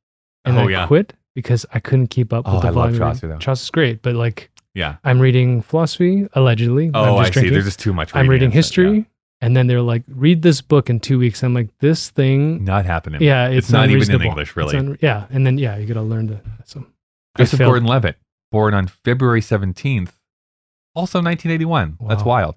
and 0.46 0.58
Oh, 0.58 0.62
I 0.68 0.70
yeah. 0.70 0.88
quit 0.88 1.14
because 1.36 1.66
I 1.74 1.80
couldn't 1.80 2.08
keep 2.08 2.34
up 2.34 2.46
Oh, 2.48 2.54
with 2.56 2.62
the 2.64 2.68
I 2.68 2.72
love 2.72 2.92
volume. 2.94 3.02
of 3.02 3.14
Chaucer, 3.14 3.28
though. 3.28 3.38
Chaucer's 3.38 3.70
great, 3.70 4.02
but 4.02 4.16
like 4.16 4.50
yeah. 4.74 4.98
I'm 5.04 5.20
reading 5.20 5.62
philosophy 5.62 6.28
allegedly. 6.34 6.92
Oh, 6.94 7.04
I'm 7.04 7.14
I 7.16 7.18
just 7.24 7.28
see. 7.28 7.34
drinking. 7.34 7.54
There's 7.54 7.66
just 7.66 7.80
too 7.80 7.94
much. 7.94 8.16
I'm 8.16 8.28
reading 8.30 8.48
into 8.48 8.56
it, 8.56 8.60
history, 8.60 9.06
and 9.42 9.56
then 9.56 9.68
they're 9.68 9.82
like, 9.82 10.04
read 10.08 10.42
this 10.42 10.62
book 10.62 10.90
in 10.90 11.00
two 11.00 11.20
weeks. 11.20 11.44
I'm 11.44 11.54
like, 11.54 11.70
this 11.80 12.10
thing, 12.10 12.64
Not 12.64 12.86
happening. 12.86 13.22
yeah, 13.22 13.48
it's, 13.48 13.68
it's 13.68 13.72
not 13.72 13.90
even 13.90 14.10
in. 14.12 14.22
English, 14.22 14.56
really. 14.56 14.76
un- 14.78 14.98
yeah, 15.02 15.26
and 15.30 15.46
then 15.46 15.58
yeah, 15.58 15.78
you 15.78 15.86
got 15.86 15.94
to 15.96 16.02
learn 16.02 16.28
to. 16.30 16.42
So 16.66 16.86
Joseph. 17.38 17.60
Gordon-Levitt, 17.60 18.18
born 18.52 18.74
on 18.74 18.88
February 18.88 19.42
17th, 19.42 20.10
also 20.96 21.20
1981. 21.22 21.98
That's 22.08 22.24
wild. 22.24 22.56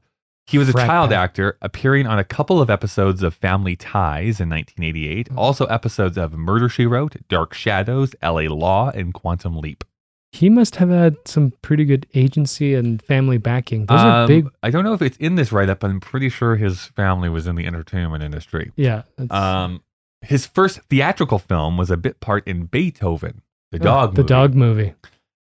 He 0.51 0.59
was 0.59 0.69
a 0.69 0.73
child 0.73 1.13
actor, 1.13 1.57
appearing 1.63 2.07
on 2.07 2.19
a 2.19 2.25
couple 2.25 2.61
of 2.61 2.69
episodes 2.71 3.23
of 3.23 3.35
Family 3.35 3.77
Ties 3.77 4.41
in 4.41 4.49
1988. 4.51 5.29
Hmm. 5.29 5.39
Also, 5.39 5.67
episodes 5.67 6.19
of 6.19 6.33
Murder 6.33 6.69
She 6.69 6.87
Wrote, 6.87 7.17
Dark 7.29 7.55
Shadows, 7.55 8.15
L.A. 8.21 8.49
Law, 8.49 8.91
and 8.91 9.15
Quantum 9.15 9.57
Leap. 9.59 9.85
He 10.33 10.49
must 10.49 10.77
have 10.77 10.91
had 10.91 11.17
some 11.25 11.53
pretty 11.63 11.85
good 11.85 12.07
agency 12.15 12.75
and 12.75 13.03
family 13.03 13.37
backing. 13.39 13.87
Those 13.87 14.01
are 14.01 14.23
Um, 14.23 14.29
big. 14.29 14.49
I 14.63 14.71
don't 14.71 14.85
know 14.85 14.93
if 14.93 15.03
it's 15.03 15.17
in 15.17 15.35
this 15.35 15.51
write-up, 15.51 15.81
but 15.81 15.91
I'm 15.91 15.99
pretty 16.01 16.29
sure 16.29 16.55
his 16.57 16.85
family 16.87 17.29
was 17.29 17.47
in 17.49 17.57
the 17.57 17.67
entertainment 17.67 18.23
industry. 18.23 18.71
Yeah. 18.77 19.03
Um, 19.31 19.83
his 20.23 20.47
first 20.47 20.81
theatrical 20.91 21.39
film 21.41 21.77
was 21.77 21.91
a 21.91 21.97
bit 21.97 22.21
part 22.21 22.47
in 22.47 22.67
Beethoven, 22.67 23.43
the 23.73 23.79
oh, 23.81 23.85
dog 23.85 24.15
the 24.15 24.21
movie. 24.23 24.29
dog 24.29 24.55
movie. 24.55 24.95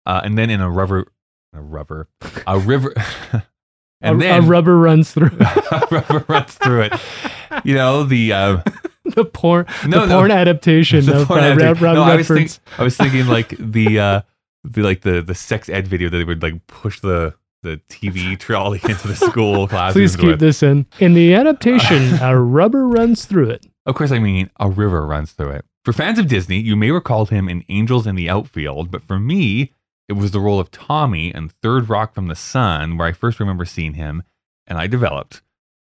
uh, 0.06 0.22
and 0.24 0.38
then 0.38 0.50
in 0.50 0.60
a 0.60 0.70
rubber, 0.70 1.08
a 1.54 1.62
rubber, 1.62 2.10
a 2.48 2.60
river, 2.60 2.94
and 4.04 4.18
a 4.18 4.20
then 4.20 4.48
rubber 4.48 4.78
runs 4.78 5.12
through 5.12 5.30
rubber 5.92 6.26
runs 6.28 6.54
through 6.56 6.82
it. 6.82 6.94
You 7.64 7.76
know 7.76 8.04
the 8.04 8.34
uh, 8.34 8.62
the 9.06 9.26
porn. 9.26 9.66
No, 9.88 10.02
the 10.02 10.08
no. 10.08 10.18
porn 10.20 10.32
adaptation 10.32 11.06
the 11.06 11.22
of 11.22 11.28
porn 11.28 11.40
uh, 11.44 11.48
addict. 11.48 11.64
Rob, 11.64 11.82
Rob 11.82 11.96
no, 11.96 12.04
I 12.04 12.16
was, 12.16 12.28
think, 12.28 12.52
I 12.78 12.84
was 12.84 12.98
thinking 12.98 13.28
like 13.28 13.56
the 13.58 14.00
uh, 14.00 14.22
the 14.64 14.82
like 14.82 15.02
the 15.02 15.22
the 15.22 15.36
sex 15.36 15.70
ed 15.70 15.88
video 15.88 16.10
that 16.10 16.18
they 16.18 16.24
would 16.24 16.42
like 16.44 16.66
push 16.68 17.00
the 17.00 17.34
the 17.64 17.80
TV 17.90 18.38
trolley 18.38 18.82
into 18.84 19.08
the 19.08 19.16
school 19.16 19.68
classrooms 19.70 20.12
Please 20.12 20.16
keep 20.18 20.32
with. 20.32 20.40
this 20.40 20.62
in. 20.62 20.86
In 21.00 21.14
the 21.14 21.34
adaptation, 21.34 22.22
a 22.22 22.38
rubber 22.38 22.88
runs 22.88 23.26
through 23.26 23.50
it. 23.50 23.66
Of 23.86 23.96
course, 23.96 24.12
I 24.12 24.20
mean 24.20 24.50
a 24.60 24.70
river 24.70 25.06
runs 25.06 25.32
through 25.32 25.52
it. 25.52 25.66
For 25.84 25.92
fans 25.92 26.18
of 26.18 26.28
Disney, 26.28 26.60
you 26.60 26.76
may 26.76 26.92
recall 26.92 27.26
him 27.26 27.50
in 27.50 27.66
Angels 27.68 28.08
in 28.08 28.16
the 28.16 28.30
Outfield, 28.30 28.90
but 28.92 29.04
for 29.04 29.20
me, 29.20 29.74
it 30.08 30.14
was 30.14 30.32
the 30.32 30.40
role 30.40 30.60
of 30.60 30.72
Tommy 30.72 31.34
in 31.34 31.50
Third 31.50 31.90
Rock 31.90 32.14
from 32.14 32.28
the 32.28 32.36
Sun 32.36 32.98
where 32.98 33.08
I 33.08 33.12
first 33.12 33.40
remember 33.40 33.66
seeing 33.66 33.94
him, 33.94 34.24
and 34.68 34.78
I 34.78 34.88
developed 34.88 35.42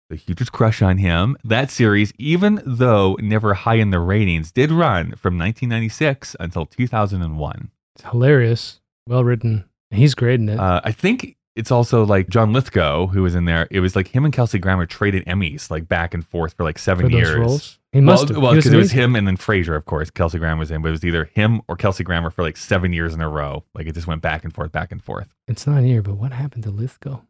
the 0.09 0.15
hugest 0.15 0.51
crush 0.51 0.81
on 0.81 0.97
him. 0.97 1.37
That 1.43 1.69
series, 1.69 2.11
even 2.17 2.61
though 2.65 3.15
never 3.21 3.53
high 3.53 3.75
in 3.75 3.91
the 3.91 3.99
ratings, 3.99 4.51
did 4.51 4.71
run 4.71 5.15
from 5.15 5.37
1996 5.37 6.35
until 6.39 6.65
2001. 6.65 7.69
It's 7.95 8.05
hilarious. 8.09 8.81
Well 9.07 9.23
written. 9.23 9.65
He's 9.91 10.15
great 10.15 10.39
in 10.39 10.49
it. 10.49 10.59
Uh, 10.59 10.81
I 10.83 10.91
think 10.91 11.35
it's 11.55 11.71
also 11.71 12.05
like 12.05 12.29
John 12.29 12.53
Lithgow 12.53 13.07
who 13.07 13.23
was 13.23 13.35
in 13.35 13.45
there. 13.45 13.67
It 13.71 13.79
was 13.79 13.95
like 13.95 14.07
him 14.07 14.23
and 14.25 14.33
Kelsey 14.33 14.59
Grammer 14.59 14.85
traded 14.85 15.25
Emmys 15.25 15.69
like 15.69 15.87
back 15.87 16.13
and 16.13 16.25
forth 16.25 16.53
for 16.53 16.63
like 16.63 16.77
seven 16.79 17.09
For 17.09 17.15
years. 17.17 17.35
roles? 17.35 17.79
He 17.91 18.01
must 18.01 18.27
have. 18.27 18.37
Well, 18.37 18.47
well, 18.47 18.55
because 18.55 18.71
it 18.71 18.77
was 18.77 18.91
him 18.91 19.15
and 19.15 19.27
then 19.27 19.35
Frasier, 19.35 19.75
of 19.75 19.85
course. 19.85 20.11
Kelsey 20.11 20.37
Grammer 20.37 20.59
was 20.59 20.69
in, 20.71 20.81
but 20.81 20.89
it 20.89 20.91
was 20.91 21.03
either 21.03 21.25
him 21.33 21.61
or 21.67 21.75
Kelsey 21.75 22.03
Grammer 22.03 22.29
for 22.29 22.43
like 22.43 22.55
seven 22.55 22.93
years 22.93 23.13
in 23.15 23.21
a 23.21 23.27
row. 23.27 23.63
Like 23.73 23.87
it 23.87 23.93
just 23.95 24.05
went 24.07 24.21
back 24.21 24.43
and 24.43 24.53
forth, 24.53 24.71
back 24.71 24.91
and 24.91 25.03
forth. 25.03 25.27
It's 25.47 25.65
not 25.65 25.81
here, 25.83 26.01
but 26.03 26.15
what 26.15 26.31
happened 26.31 26.63
to 26.65 26.69
Lithgow? 26.71 27.21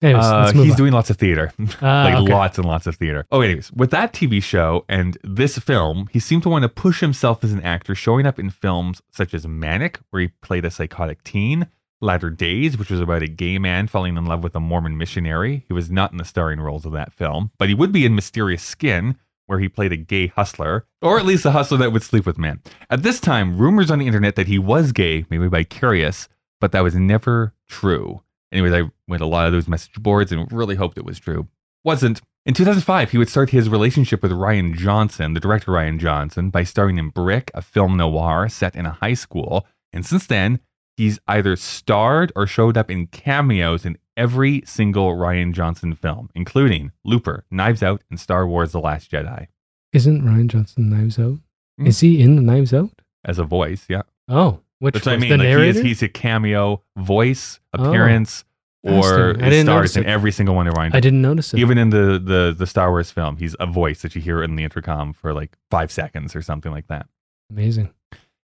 Anyways, 0.00 0.24
Uh, 0.24 0.52
he's 0.52 0.70
on. 0.70 0.76
doing 0.76 0.92
lots 0.92 1.10
of 1.10 1.16
theater, 1.16 1.52
Ah, 1.82 2.04
like 2.04 2.14
okay. 2.22 2.32
lots 2.32 2.56
and 2.56 2.64
lots 2.68 2.86
of 2.86 2.94
theater. 2.94 3.24
Oh, 3.32 3.40
anyways, 3.40 3.72
with 3.72 3.90
that 3.90 4.12
TV 4.12 4.40
show 4.40 4.84
and 4.88 5.18
this 5.24 5.58
film, 5.58 6.08
he 6.12 6.20
seemed 6.20 6.44
to 6.44 6.48
want 6.48 6.62
to 6.62 6.68
push 6.68 7.00
himself 7.00 7.42
as 7.42 7.50
an 7.52 7.60
actor, 7.62 7.96
showing 7.96 8.24
up 8.24 8.38
in 8.38 8.48
films 8.50 9.02
such 9.10 9.34
as 9.34 9.44
Manic, 9.48 9.98
where 10.10 10.22
he 10.22 10.28
played 10.40 10.64
a 10.64 10.70
psychotic 10.70 11.24
teen, 11.24 11.66
Latter 12.00 12.30
Days, 12.30 12.78
which 12.78 12.90
was 12.90 13.00
about 13.00 13.22
a 13.22 13.28
gay 13.28 13.58
man 13.58 13.88
falling 13.88 14.16
in 14.16 14.26
love 14.26 14.42
with 14.42 14.54
a 14.54 14.60
Mormon 14.60 14.96
missionary. 14.96 15.64
He 15.66 15.72
was 15.72 15.90
not 15.90 16.12
in 16.12 16.18
the 16.18 16.24
starring 16.24 16.60
roles 16.60 16.86
of 16.86 16.92
that 16.92 17.12
film, 17.12 17.50
but 17.58 17.68
he 17.68 17.74
would 17.74 17.92
be 17.92 18.06
in 18.06 18.14
Mysterious 18.14 18.62
Skin, 18.62 19.16
where 19.46 19.58
he 19.58 19.68
played 19.68 19.92
a 19.92 19.96
gay 19.96 20.28
hustler, 20.28 20.86
or 21.02 21.18
at 21.18 21.24
least 21.26 21.44
a 21.44 21.50
hustler 21.50 21.78
that 21.78 21.92
would 21.92 22.02
sleep 22.02 22.26
with 22.26 22.38
men. 22.38 22.60
At 22.90 23.02
this 23.02 23.18
time, 23.18 23.58
rumors 23.58 23.90
on 23.90 23.98
the 23.98 24.06
internet 24.06 24.36
that 24.36 24.46
he 24.46 24.58
was 24.58 24.92
gay, 24.92 25.24
maybe 25.30 25.48
bi 25.48 25.64
curious, 25.64 26.28
but 26.60 26.72
that 26.72 26.82
was 26.82 26.94
never 26.94 27.54
true. 27.66 28.22
Anyways, 28.52 28.72
I 28.72 28.90
went 29.08 29.22
a 29.22 29.26
lot 29.26 29.46
of 29.46 29.52
those 29.52 29.68
message 29.68 29.94
boards 29.94 30.32
and 30.32 30.50
really 30.52 30.76
hoped 30.76 30.98
it 30.98 31.04
was 31.04 31.18
true. 31.18 31.48
Wasn't. 31.84 32.20
In 32.46 32.54
2005, 32.54 33.10
he 33.10 33.18
would 33.18 33.28
start 33.28 33.50
his 33.50 33.68
relationship 33.68 34.22
with 34.22 34.32
Rian 34.32 34.74
Johnson, 34.74 35.34
the 35.34 35.40
director 35.40 35.72
Rian 35.72 35.98
Johnson, 35.98 36.50
by 36.50 36.64
starring 36.64 36.96
in 36.96 37.10
Brick, 37.10 37.50
a 37.54 37.60
film 37.60 37.96
noir 37.96 38.48
set 38.48 38.74
in 38.74 38.86
a 38.86 38.92
high 38.92 39.14
school. 39.14 39.66
And 39.92 40.04
since 40.04 40.26
then, 40.26 40.60
he's 40.98 41.20
either 41.28 41.54
starred 41.54 42.32
or 42.34 42.46
showed 42.46 42.76
up 42.76 42.90
in 42.90 43.06
cameos 43.06 43.86
in 43.86 43.96
every 44.16 44.62
single 44.66 45.12
Rian 45.14 45.52
Johnson 45.52 45.94
film, 45.94 46.28
including 46.34 46.90
Looper, 47.04 47.44
Knives 47.52 47.84
Out, 47.84 48.02
and 48.10 48.18
Star 48.18 48.46
Wars 48.48 48.72
The 48.72 48.80
Last 48.80 49.10
Jedi. 49.10 49.46
Isn't 49.92 50.22
Rian 50.22 50.48
Johnson 50.48 50.90
Knives 50.90 51.18
Out? 51.18 51.38
Hmm. 51.78 51.86
Is 51.86 52.00
he 52.00 52.20
in 52.20 52.34
the 52.34 52.42
Knives 52.42 52.74
Out? 52.74 52.90
As 53.24 53.38
a 53.38 53.44
voice, 53.44 53.86
yeah. 53.88 54.02
Oh, 54.28 54.60
which 54.80 54.94
That's 54.94 55.06
what 55.06 55.12
I 55.12 55.16
mean. 55.18 55.30
The 55.30 55.38
Like 55.38 55.46
he 55.46 55.68
is, 55.68 55.80
he's 55.80 56.02
a 56.02 56.08
cameo 56.08 56.82
voice, 56.96 57.60
Oh, 57.74 57.84
appearance, 57.88 58.44
or. 58.82 59.30
I 59.30 59.50
didn't 59.50 59.66
stars 59.66 59.96
in 59.96 60.04
every 60.04 60.32
single 60.32 60.56
one 60.56 60.66
of 60.66 60.74
Rian 60.74 60.94
I 60.94 61.00
didn't 61.00 61.22
notice 61.22 61.54
it. 61.54 61.60
Even 61.60 61.78
in 61.78 61.90
the, 61.90 62.20
the 62.22 62.54
the 62.58 62.66
Star 62.66 62.90
Wars 62.90 63.12
film, 63.12 63.36
he's 63.36 63.54
a 63.60 63.66
voice 63.66 64.02
that 64.02 64.16
you 64.16 64.20
hear 64.20 64.42
in 64.42 64.56
the 64.56 64.64
intercom 64.64 65.12
for 65.12 65.32
like 65.32 65.56
five 65.70 65.92
seconds 65.92 66.34
or 66.34 66.42
something 66.42 66.72
like 66.72 66.88
that. 66.88 67.06
Amazing. 67.50 67.90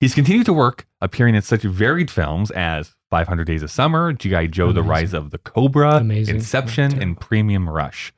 He's 0.02 0.16
continued 0.16 0.46
to 0.46 0.52
work, 0.52 0.88
appearing 1.00 1.36
in 1.36 1.42
such 1.42 1.62
varied 1.62 2.10
films 2.10 2.50
as 2.50 2.96
500 3.10 3.44
Days 3.44 3.62
of 3.62 3.70
Summer, 3.70 4.12
G.I. 4.12 4.48
Joe: 4.48 4.72
The 4.72 4.82
Rise 4.82 5.14
of 5.14 5.30
the 5.30 5.38
Cobra, 5.38 5.98
Amazing. 5.98 6.34
Inception, 6.34 7.00
and 7.00 7.20
Premium 7.20 7.70
Rush. 7.70 8.12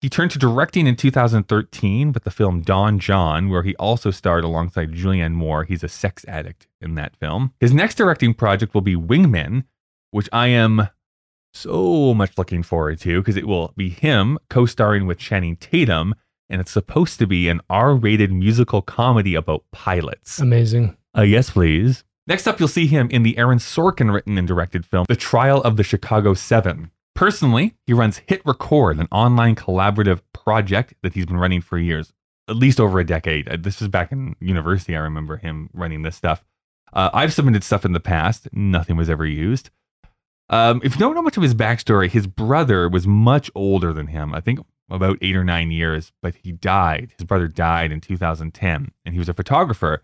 He 0.00 0.08
turned 0.08 0.32
to 0.32 0.40
directing 0.40 0.88
in 0.88 0.96
2013 0.96 2.10
with 2.10 2.24
the 2.24 2.32
film 2.32 2.62
Don 2.62 2.98
Jon, 2.98 3.48
where 3.48 3.62
he 3.62 3.76
also 3.76 4.10
starred 4.10 4.42
alongside 4.42 4.90
Julianne 4.90 5.34
Moore. 5.34 5.62
He's 5.62 5.84
a 5.84 5.88
sex 5.88 6.24
addict 6.26 6.66
in 6.80 6.96
that 6.96 7.14
film. 7.14 7.52
His 7.60 7.72
next 7.72 7.94
directing 7.94 8.34
project 8.34 8.74
will 8.74 8.80
be 8.80 8.96
Wingmen, 8.96 9.66
which 10.10 10.28
I 10.32 10.48
am 10.48 10.88
so 11.52 12.12
much 12.12 12.36
looking 12.36 12.64
forward 12.64 12.98
to 13.02 13.20
because 13.20 13.36
it 13.36 13.46
will 13.46 13.72
be 13.76 13.88
him 13.88 14.36
co 14.50 14.66
starring 14.66 15.06
with 15.06 15.18
Channing 15.18 15.54
Tatum, 15.58 16.16
and 16.50 16.60
it's 16.60 16.72
supposed 16.72 17.20
to 17.20 17.26
be 17.28 17.48
an 17.48 17.60
R 17.70 17.94
rated 17.94 18.32
musical 18.32 18.82
comedy 18.82 19.36
about 19.36 19.62
pilots. 19.70 20.40
Amazing. 20.40 20.96
Uh, 21.16 21.22
yes, 21.22 21.50
please. 21.50 22.04
Next 22.26 22.46
up, 22.46 22.58
you'll 22.58 22.68
see 22.68 22.86
him 22.86 23.08
in 23.10 23.22
the 23.22 23.36
Aaron 23.36 23.58
Sorkin 23.58 24.12
written 24.12 24.38
and 24.38 24.48
directed 24.48 24.86
film, 24.86 25.04
The 25.08 25.16
Trial 25.16 25.60
of 25.62 25.76
the 25.76 25.84
Chicago 25.84 26.34
Seven. 26.34 26.90
Personally, 27.14 27.74
he 27.86 27.92
runs 27.92 28.22
Hit 28.26 28.42
Record, 28.44 28.98
an 28.98 29.06
online 29.12 29.54
collaborative 29.54 30.20
project 30.32 30.94
that 31.02 31.14
he's 31.14 31.26
been 31.26 31.36
running 31.36 31.60
for 31.60 31.78
years, 31.78 32.12
at 32.48 32.56
least 32.56 32.80
over 32.80 32.98
a 32.98 33.04
decade. 33.04 33.48
Uh, 33.48 33.56
This 33.60 33.80
was 33.80 33.88
back 33.88 34.10
in 34.10 34.34
university. 34.40 34.96
I 34.96 35.00
remember 35.00 35.36
him 35.36 35.70
running 35.72 36.02
this 36.02 36.16
stuff. 36.16 36.42
Uh, 36.92 37.10
I've 37.12 37.32
submitted 37.32 37.62
stuff 37.62 37.84
in 37.84 37.92
the 37.92 38.00
past, 38.00 38.48
nothing 38.52 38.96
was 38.96 39.10
ever 39.10 39.26
used. 39.26 39.70
Um, 40.48 40.80
if 40.84 40.94
you 40.94 40.98
don't 41.00 41.14
know 41.14 41.22
much 41.22 41.36
of 41.36 41.42
his 41.42 41.54
backstory, 41.54 42.08
his 42.10 42.26
brother 42.26 42.88
was 42.88 43.06
much 43.06 43.50
older 43.54 43.92
than 43.92 44.06
him. 44.08 44.34
I 44.34 44.40
think 44.40 44.60
about 44.90 45.18
eight 45.22 45.34
or 45.36 45.44
nine 45.44 45.70
years, 45.70 46.12
but 46.22 46.34
he 46.36 46.52
died. 46.52 47.12
His 47.18 47.26
brother 47.26 47.48
died 47.48 47.90
in 47.92 48.00
2010, 48.00 48.92
and 49.04 49.14
he 49.14 49.18
was 49.18 49.28
a 49.28 49.34
photographer. 49.34 50.02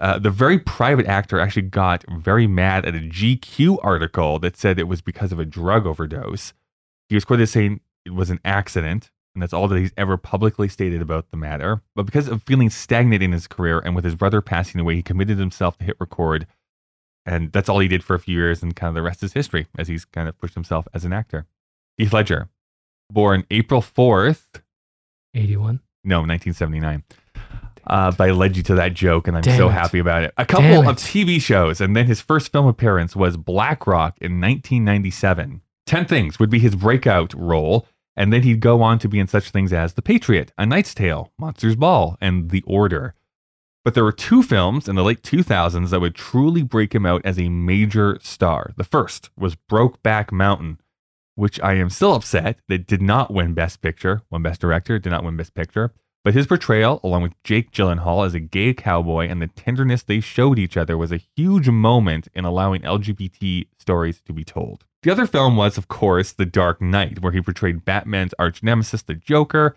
Uh, 0.00 0.18
the 0.18 0.30
very 0.30 0.58
private 0.58 1.06
actor 1.06 1.38
actually 1.38 1.62
got 1.62 2.04
very 2.08 2.46
mad 2.46 2.86
at 2.86 2.94
a 2.94 2.98
GQ 2.98 3.78
article 3.82 4.38
that 4.38 4.56
said 4.56 4.78
it 4.78 4.88
was 4.88 5.02
because 5.02 5.30
of 5.30 5.38
a 5.38 5.44
drug 5.44 5.86
overdose. 5.86 6.54
He 7.10 7.14
was 7.14 7.24
quoted 7.24 7.42
as 7.42 7.50
saying, 7.50 7.80
it 8.06 8.14
was 8.14 8.30
an 8.30 8.40
accident, 8.44 9.10
and 9.34 9.42
that's 9.42 9.52
all 9.52 9.68
that 9.68 9.78
he's 9.78 9.92
ever 9.98 10.16
publicly 10.16 10.68
stated 10.68 11.02
about 11.02 11.30
the 11.30 11.36
matter. 11.36 11.82
But 11.94 12.06
because 12.06 12.28
of 12.28 12.42
feeling 12.44 12.70
stagnant 12.70 13.22
in 13.22 13.32
his 13.32 13.46
career 13.46 13.78
and 13.78 13.94
with 13.94 14.04
his 14.04 14.14
brother 14.14 14.40
passing 14.40 14.80
away, 14.80 14.94
he 14.96 15.02
committed 15.02 15.38
himself 15.38 15.76
to 15.78 15.84
hit 15.84 15.96
record. 16.00 16.46
And 17.26 17.52
that's 17.52 17.68
all 17.68 17.80
he 17.80 17.88
did 17.88 18.02
for 18.02 18.14
a 18.14 18.18
few 18.18 18.34
years, 18.34 18.62
and 18.62 18.74
kind 18.74 18.88
of 18.88 18.94
the 18.94 19.02
rest 19.02 19.22
is 19.22 19.34
history 19.34 19.66
as 19.76 19.88
he's 19.88 20.06
kind 20.06 20.28
of 20.28 20.38
pushed 20.38 20.54
himself 20.54 20.88
as 20.94 21.04
an 21.04 21.12
actor. 21.12 21.46
Heath 21.98 22.14
Ledger, 22.14 22.48
born 23.12 23.44
April 23.50 23.82
4th, 23.82 24.62
81. 25.34 25.80
no, 26.02 26.20
1979. 26.20 27.04
Uh, 27.90 28.12
but 28.12 28.28
I 28.28 28.32
led 28.32 28.56
you 28.56 28.62
to 28.62 28.76
that 28.76 28.94
joke, 28.94 29.26
and 29.26 29.36
I'm 29.36 29.42
Damn 29.42 29.58
so 29.58 29.68
it. 29.68 29.72
happy 29.72 29.98
about 29.98 30.22
it. 30.22 30.32
A 30.38 30.46
couple 30.46 30.68
Damn 30.68 30.86
of 30.86 30.96
it. 30.96 31.00
TV 31.00 31.40
shows, 31.42 31.80
and 31.80 31.96
then 31.96 32.06
his 32.06 32.20
first 32.20 32.52
film 32.52 32.66
appearance 32.66 33.16
was 33.16 33.36
Black 33.36 33.84
Rock 33.84 34.16
in 34.20 34.40
1997. 34.40 35.60
Ten 35.86 36.06
Things 36.06 36.38
would 36.38 36.50
be 36.50 36.60
his 36.60 36.76
breakout 36.76 37.34
role, 37.34 37.88
and 38.16 38.32
then 38.32 38.42
he'd 38.44 38.60
go 38.60 38.80
on 38.80 39.00
to 39.00 39.08
be 39.08 39.18
in 39.18 39.26
such 39.26 39.50
things 39.50 39.72
as 39.72 39.94
The 39.94 40.02
Patriot, 40.02 40.52
A 40.56 40.64
Knight's 40.66 40.94
Tale, 40.94 41.32
Monsters 41.36 41.74
Ball, 41.74 42.16
and 42.20 42.50
The 42.50 42.62
Order. 42.64 43.14
But 43.84 43.94
there 43.94 44.04
were 44.04 44.12
two 44.12 44.44
films 44.44 44.88
in 44.88 44.94
the 44.94 45.02
late 45.02 45.22
2000s 45.22 45.90
that 45.90 46.00
would 46.00 46.14
truly 46.14 46.62
break 46.62 46.94
him 46.94 47.04
out 47.04 47.22
as 47.24 47.40
a 47.40 47.48
major 47.48 48.20
star. 48.22 48.72
The 48.76 48.84
first 48.84 49.30
was 49.36 49.56
Brokeback 49.56 50.30
Mountain, 50.30 50.78
which 51.34 51.58
I 51.60 51.74
am 51.74 51.90
still 51.90 52.14
upset 52.14 52.60
that 52.68 52.86
did 52.86 53.02
not 53.02 53.32
win 53.32 53.54
Best 53.54 53.80
Picture, 53.80 54.22
won 54.30 54.42
Best 54.42 54.60
Director, 54.60 55.00
did 55.00 55.10
not 55.10 55.24
win 55.24 55.36
Best 55.36 55.54
Picture. 55.54 55.92
But 56.22 56.34
his 56.34 56.46
portrayal, 56.46 57.00
along 57.02 57.22
with 57.22 57.42
Jake 57.44 57.72
Gyllenhaal 57.72 58.26
as 58.26 58.34
a 58.34 58.40
gay 58.40 58.74
cowboy 58.74 59.28
and 59.28 59.40
the 59.40 59.46
tenderness 59.46 60.02
they 60.02 60.20
showed 60.20 60.58
each 60.58 60.76
other, 60.76 60.98
was 60.98 61.12
a 61.12 61.22
huge 61.36 61.68
moment 61.70 62.28
in 62.34 62.44
allowing 62.44 62.82
LGBT 62.82 63.66
stories 63.78 64.20
to 64.26 64.32
be 64.34 64.44
told. 64.44 64.84
The 65.02 65.10
other 65.10 65.26
film 65.26 65.56
was, 65.56 65.78
of 65.78 65.88
course, 65.88 66.32
The 66.32 66.44
Dark 66.44 66.82
Knight, 66.82 67.22
where 67.22 67.32
he 67.32 67.40
portrayed 67.40 67.86
Batman's 67.86 68.34
arch 68.38 68.62
nemesis, 68.62 69.00
the 69.00 69.14
Joker. 69.14 69.76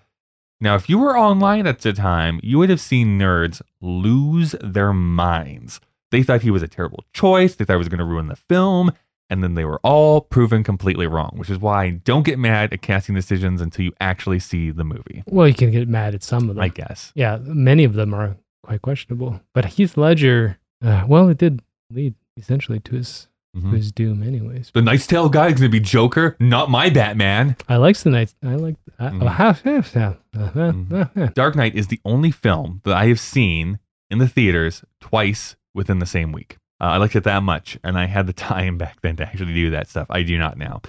Now, 0.60 0.76
if 0.76 0.90
you 0.90 0.98
were 0.98 1.18
online 1.18 1.66
at 1.66 1.80
the 1.80 1.94
time, 1.94 2.42
you 2.44 2.58
would 2.58 2.70
have 2.70 2.82
seen 2.82 3.18
nerds 3.18 3.62
lose 3.80 4.54
their 4.62 4.92
minds. 4.92 5.80
They 6.12 6.24
thought 6.24 6.42
he 6.42 6.52
was 6.52 6.62
a 6.62 6.68
terrible 6.68 7.06
choice, 7.14 7.56
they 7.56 7.64
thought 7.64 7.74
he 7.74 7.78
was 7.78 7.90
going 7.90 8.00
to 8.00 8.06
ruin 8.06 8.28
the 8.28 8.36
film, 8.36 8.92
and 9.34 9.44
then 9.44 9.56
they 9.56 9.66
were 9.66 9.80
all 9.84 10.22
proven 10.22 10.64
completely 10.64 11.08
wrong, 11.08 11.32
which 11.36 11.50
is 11.50 11.58
why 11.60 11.90
don't 11.90 12.24
get 12.24 12.40
mad 12.40 12.72
at 12.72 12.82
casting 12.82 13.16
decisions 13.16 13.60
until 13.60 13.84
you 13.86 13.92
actually 14.00 14.40
see 14.40 14.72
the 14.72 14.84
movie. 14.86 15.24
Well, 15.28 15.48
you 15.48 15.54
can 15.54 15.72
get 15.72 15.88
mad 15.90 16.16
at 16.16 16.24
some 16.24 16.50
of 16.50 16.56
them. 16.56 16.64
I 16.64 16.70
guess. 16.70 17.12
Yeah, 17.16 17.40
many 17.42 17.84
of 17.84 17.94
them 17.94 18.14
are 18.14 18.38
quite 18.64 18.82
questionable. 18.82 19.42
But 19.54 19.66
Heath 19.66 19.98
Ledger, 19.98 20.58
uh, 20.84 21.04
well, 21.08 21.28
it 21.30 21.38
did 21.38 21.62
lead 21.92 22.14
essentially 22.38 22.80
to 22.82 22.96
his 22.96 23.28
Mhm. 23.56 23.70
to 23.70 23.76
his 23.78 23.92
doom, 23.92 24.24
anyways. 24.24 24.72
The 24.74 24.82
Knight's 24.82 25.06
Tale 25.06 25.30
guy 25.30 25.48
is 25.48 25.54
going 25.60 25.70
to 25.70 25.70
be 25.70 25.80
Joker, 25.80 26.36
not 26.40 26.72
my 26.72 26.90
Batman. 26.90 27.56
I 27.70 27.76
like 27.78 27.96
the 27.98 28.10
night. 28.10 28.34
I 28.44 28.56
like. 28.56 28.76
I, 28.98 29.10
oh, 29.10 29.28
half, 29.28 29.62
half, 29.62 29.94
half, 29.94 30.16
uh, 30.36 30.50
Mm-hmm. 30.50 30.96
uh, 30.96 31.06
uh. 31.16 31.28
Dark 31.36 31.56
Knight 31.56 31.76
is 31.76 31.88
the 31.88 32.00
only 32.04 32.32
film 32.32 32.82
that 32.84 32.96
I 32.96 33.06
have 33.08 33.20
seen 33.20 33.78
in 34.10 34.18
the 34.18 34.28
theaters 34.28 34.84
twice 35.00 35.56
within 35.76 36.00
the 36.00 36.06
same 36.08 36.32
week. 36.32 36.58
Uh, 36.82 36.86
I 36.86 36.98
liked 36.98 37.16
it 37.16 37.24
that 37.24 37.44
much, 37.44 37.78
and 37.84 37.98
I 37.98 38.06
had 38.06 38.28
the 38.28 38.34
time 38.52 38.78
back 38.78 39.02
then 39.02 39.16
to 39.18 39.24
actually 39.24 39.54
do 39.54 39.70
that 39.72 39.90
stuff. 39.90 40.08
I 40.10 40.24
do 40.24 40.38
not 40.38 40.58
now. 40.58 40.82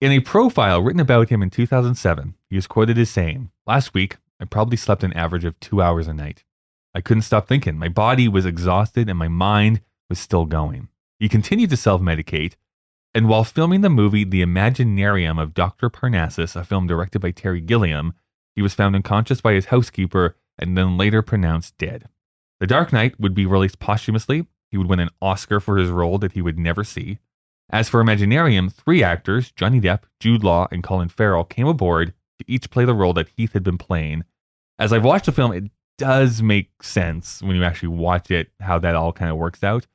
In 0.00 0.12
a 0.12 0.20
profile 0.20 0.80
written 0.80 1.00
about 1.00 1.28
him 1.28 1.42
in 1.42 1.50
2007, 1.50 2.34
he 2.50 2.56
was 2.56 2.66
quoted 2.66 2.98
as 2.98 3.10
saying, 3.10 3.50
Last 3.66 3.94
week, 3.94 4.16
I 4.40 4.44
probably 4.44 4.76
slept 4.76 5.02
an 5.02 5.12
average 5.14 5.44
of 5.44 5.58
two 5.58 5.82
hours 5.82 6.06
a 6.06 6.14
night. 6.14 6.44
I 6.94 7.00
couldn't 7.00 7.22
stop 7.22 7.48
thinking. 7.48 7.78
My 7.78 7.88
body 7.88 8.28
was 8.28 8.46
exhausted 8.46 9.08
and 9.08 9.18
my 9.18 9.28
mind 9.28 9.80
was 10.08 10.18
still 10.18 10.46
going. 10.46 10.88
He 11.18 11.28
continued 11.28 11.70
to 11.70 11.76
self 11.76 12.00
medicate, 12.00 12.54
and 13.14 13.28
while 13.28 13.44
filming 13.44 13.80
the 13.80 13.90
movie 13.90 14.24
The 14.24 14.42
Imaginarium 14.42 15.42
of 15.42 15.54
Dr. 15.54 15.90
Parnassus, 15.90 16.54
a 16.54 16.62
film 16.62 16.86
directed 16.86 17.20
by 17.20 17.32
Terry 17.32 17.60
Gilliam, 17.60 18.14
he 18.54 18.62
was 18.62 18.74
found 18.74 18.94
unconscious 18.94 19.40
by 19.40 19.54
his 19.54 19.66
housekeeper 19.66 20.36
and 20.58 20.76
then 20.76 20.96
later 20.96 21.22
pronounced 21.22 21.76
dead. 21.78 22.08
The 22.60 22.66
Dark 22.66 22.92
Knight 22.92 23.18
would 23.18 23.34
be 23.34 23.46
released 23.46 23.78
posthumously. 23.78 24.46
He 24.70 24.76
would 24.78 24.88
win 24.88 25.00
an 25.00 25.10
Oscar 25.22 25.60
for 25.60 25.76
his 25.78 25.90
role 25.90 26.18
that 26.18 26.32
he 26.32 26.42
would 26.42 26.58
never 26.58 26.84
see. 26.84 27.18
As 27.70 27.88
for 27.88 28.02
Imaginarium, 28.02 28.72
three 28.72 29.02
actors, 29.02 29.50
Johnny 29.52 29.80
Depp, 29.80 30.02
Jude 30.20 30.42
Law, 30.44 30.68
and 30.70 30.82
Colin 30.82 31.08
Farrell, 31.08 31.44
came 31.44 31.66
aboard 31.66 32.14
to 32.38 32.44
each 32.46 32.70
play 32.70 32.84
the 32.84 32.94
role 32.94 33.12
that 33.14 33.28
Heath 33.36 33.52
had 33.52 33.62
been 33.62 33.78
playing. 33.78 34.24
As 34.78 34.92
I've 34.92 35.04
watched 35.04 35.26
the 35.26 35.32
film, 35.32 35.52
it 35.52 35.64
does 35.98 36.40
make 36.42 36.70
sense 36.82 37.42
when 37.42 37.56
you 37.56 37.64
actually 37.64 37.88
watch 37.88 38.30
it 38.30 38.50
how 38.60 38.78
that 38.78 38.94
all 38.94 39.12
kind 39.12 39.30
of 39.30 39.36
works 39.36 39.62
out, 39.64 39.86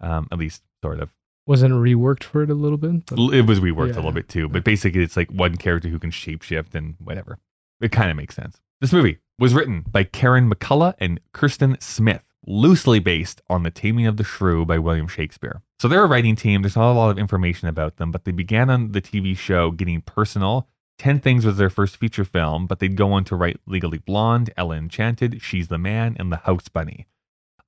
um, 0.00 0.28
at 0.32 0.38
least 0.38 0.62
sort 0.82 1.00
of. 1.00 1.14
Wasn't 1.46 1.72
it 1.72 1.76
reworked 1.76 2.24
for 2.24 2.42
it 2.42 2.50
a 2.50 2.54
little 2.54 2.78
bit? 2.78 3.02
It 3.12 3.46
was 3.46 3.60
reworked 3.60 3.88
Yeah. 3.88 3.94
a 3.94 3.96
little 3.96 4.12
bit 4.12 4.28
too, 4.28 4.48
but 4.48 4.64
basically 4.64 5.02
it's 5.02 5.16
like 5.16 5.30
one 5.30 5.56
character 5.56 5.88
who 5.88 5.98
can 5.98 6.10
shapeshift 6.10 6.74
and 6.74 6.96
whatever. 6.98 7.38
It 7.80 7.92
kind 7.92 8.10
of 8.10 8.16
makes 8.16 8.34
sense. 8.34 8.60
This 8.80 8.92
movie 8.92 9.18
was 9.38 9.54
written 9.54 9.84
by 9.90 10.04
Karen 10.04 10.50
McCullah 10.50 10.94
and 10.98 11.18
Kirsten 11.32 11.76
Smith, 11.80 12.22
loosely 12.46 12.98
based 12.98 13.40
on 13.48 13.62
The 13.62 13.70
Taming 13.70 14.06
of 14.06 14.16
the 14.16 14.24
Shrew 14.24 14.64
by 14.64 14.78
William 14.78 15.08
Shakespeare. 15.08 15.62
So 15.78 15.88
they're 15.88 16.04
a 16.04 16.08
writing 16.08 16.36
team. 16.36 16.62
There's 16.62 16.76
not 16.76 16.92
a 16.92 16.94
lot 16.94 17.10
of 17.10 17.18
information 17.18 17.68
about 17.68 17.96
them, 17.96 18.10
but 18.10 18.24
they 18.24 18.32
began 18.32 18.70
on 18.70 18.92
the 18.92 19.00
TV 19.00 19.36
show 19.36 19.70
getting 19.70 20.00
personal. 20.00 20.68
10 20.98 21.20
Things 21.20 21.44
was 21.44 21.56
their 21.56 21.70
first 21.70 21.96
feature 21.96 22.24
film, 22.24 22.66
but 22.66 22.78
they'd 22.78 22.96
go 22.96 23.12
on 23.12 23.24
to 23.24 23.36
write 23.36 23.58
Legally 23.66 23.98
Blonde, 23.98 24.52
Ella 24.56 24.76
Enchanted, 24.76 25.40
She's 25.42 25.68
the 25.68 25.78
Man, 25.78 26.16
and 26.18 26.30
The 26.30 26.36
House 26.38 26.68
Bunny. 26.68 27.06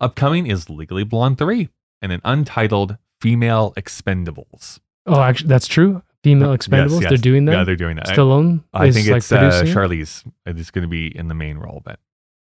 Upcoming 0.01 0.47
is 0.47 0.69
Legally 0.69 1.05
Blonde 1.05 1.39
3 1.39 1.69
and 2.03 2.13
an 2.13 2.21
untitled 2.25 2.99
Female 3.21 3.73
Expendables. 3.77 4.81
oh, 5.07 5.21
actually, 5.21 5.49
that's 5.49 5.67
true. 5.67 6.03
Female 6.23 6.57
Expendables. 6.57 7.01
yes. 7.03 7.11
They're 7.11 7.19
doing 7.19 7.45
that. 7.47 7.53
Yeah, 7.53 7.65
they're 7.65 7.77
doing 7.77 7.97
that. 7.97 8.09
I- 8.09 8.17
Stallone. 8.17 8.65
I 8.73 8.87
is, 8.87 8.95
think 8.95 9.09
like, 9.09 9.19
it's 9.19 9.33
uh, 9.33 9.39
producing 9.39 9.69
it? 9.69 9.75
Charlize 9.75 10.25
is 10.59 10.71
going 10.71 10.83
to 10.83 10.89
be 10.89 11.17
in 11.17 11.29
the 11.29 11.35
main 11.35 11.59
role, 11.59 11.83
but 11.85 11.99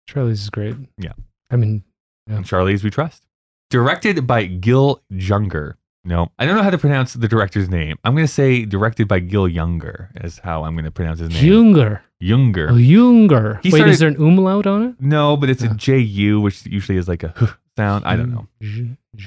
Charlize 0.09 0.31
is 0.31 0.49
great. 0.49 0.75
Yeah. 0.97 1.13
I 1.49 1.55
mean, 1.55 1.83
and 2.27 2.45
Charlize 2.45 2.83
we 2.83 2.89
trust. 2.89 3.25
Directed 3.69 4.25
by 4.27 4.45
Gil 4.45 5.01
Junger. 5.13 5.75
No, 6.05 6.31
I 6.39 6.45
don't 6.45 6.55
know 6.55 6.63
how 6.63 6.69
to 6.69 6.77
pronounce 6.77 7.13
the 7.13 7.27
director's 7.27 7.67
name. 7.69 7.97
I'm 8.05 8.13
going 8.15 8.25
to 8.25 8.31
say 8.31 8.63
directed 8.63 9.09
by 9.09 9.19
Gil 9.19 9.45
Younger 9.47 10.09
is 10.23 10.39
how 10.39 10.63
I'm 10.63 10.73
going 10.73 10.85
to 10.85 10.91
pronounce 10.91 11.19
his 11.19 11.29
name. 11.29 11.43
Junger. 11.43 11.99
Younger. 12.19 12.69
Oh, 12.69 12.75
Junger. 12.75 13.61
He 13.61 13.69
Wait, 13.71 13.79
started- 13.79 13.91
is 13.91 13.99
there 13.99 14.07
an 14.09 14.15
umlaut 14.15 14.65
on 14.65 14.83
it? 14.83 14.95
No, 15.01 15.35
but 15.35 15.49
it's 15.49 15.63
a 15.63 15.69
J-U, 15.75 16.39
which 16.39 16.65
usually 16.65 16.97
is 16.97 17.09
like 17.09 17.23
a 17.23 17.33
huh 17.35 17.53
sound. 17.75 18.05
I 18.05 18.15
don't 18.15 18.31
know. 18.31 18.47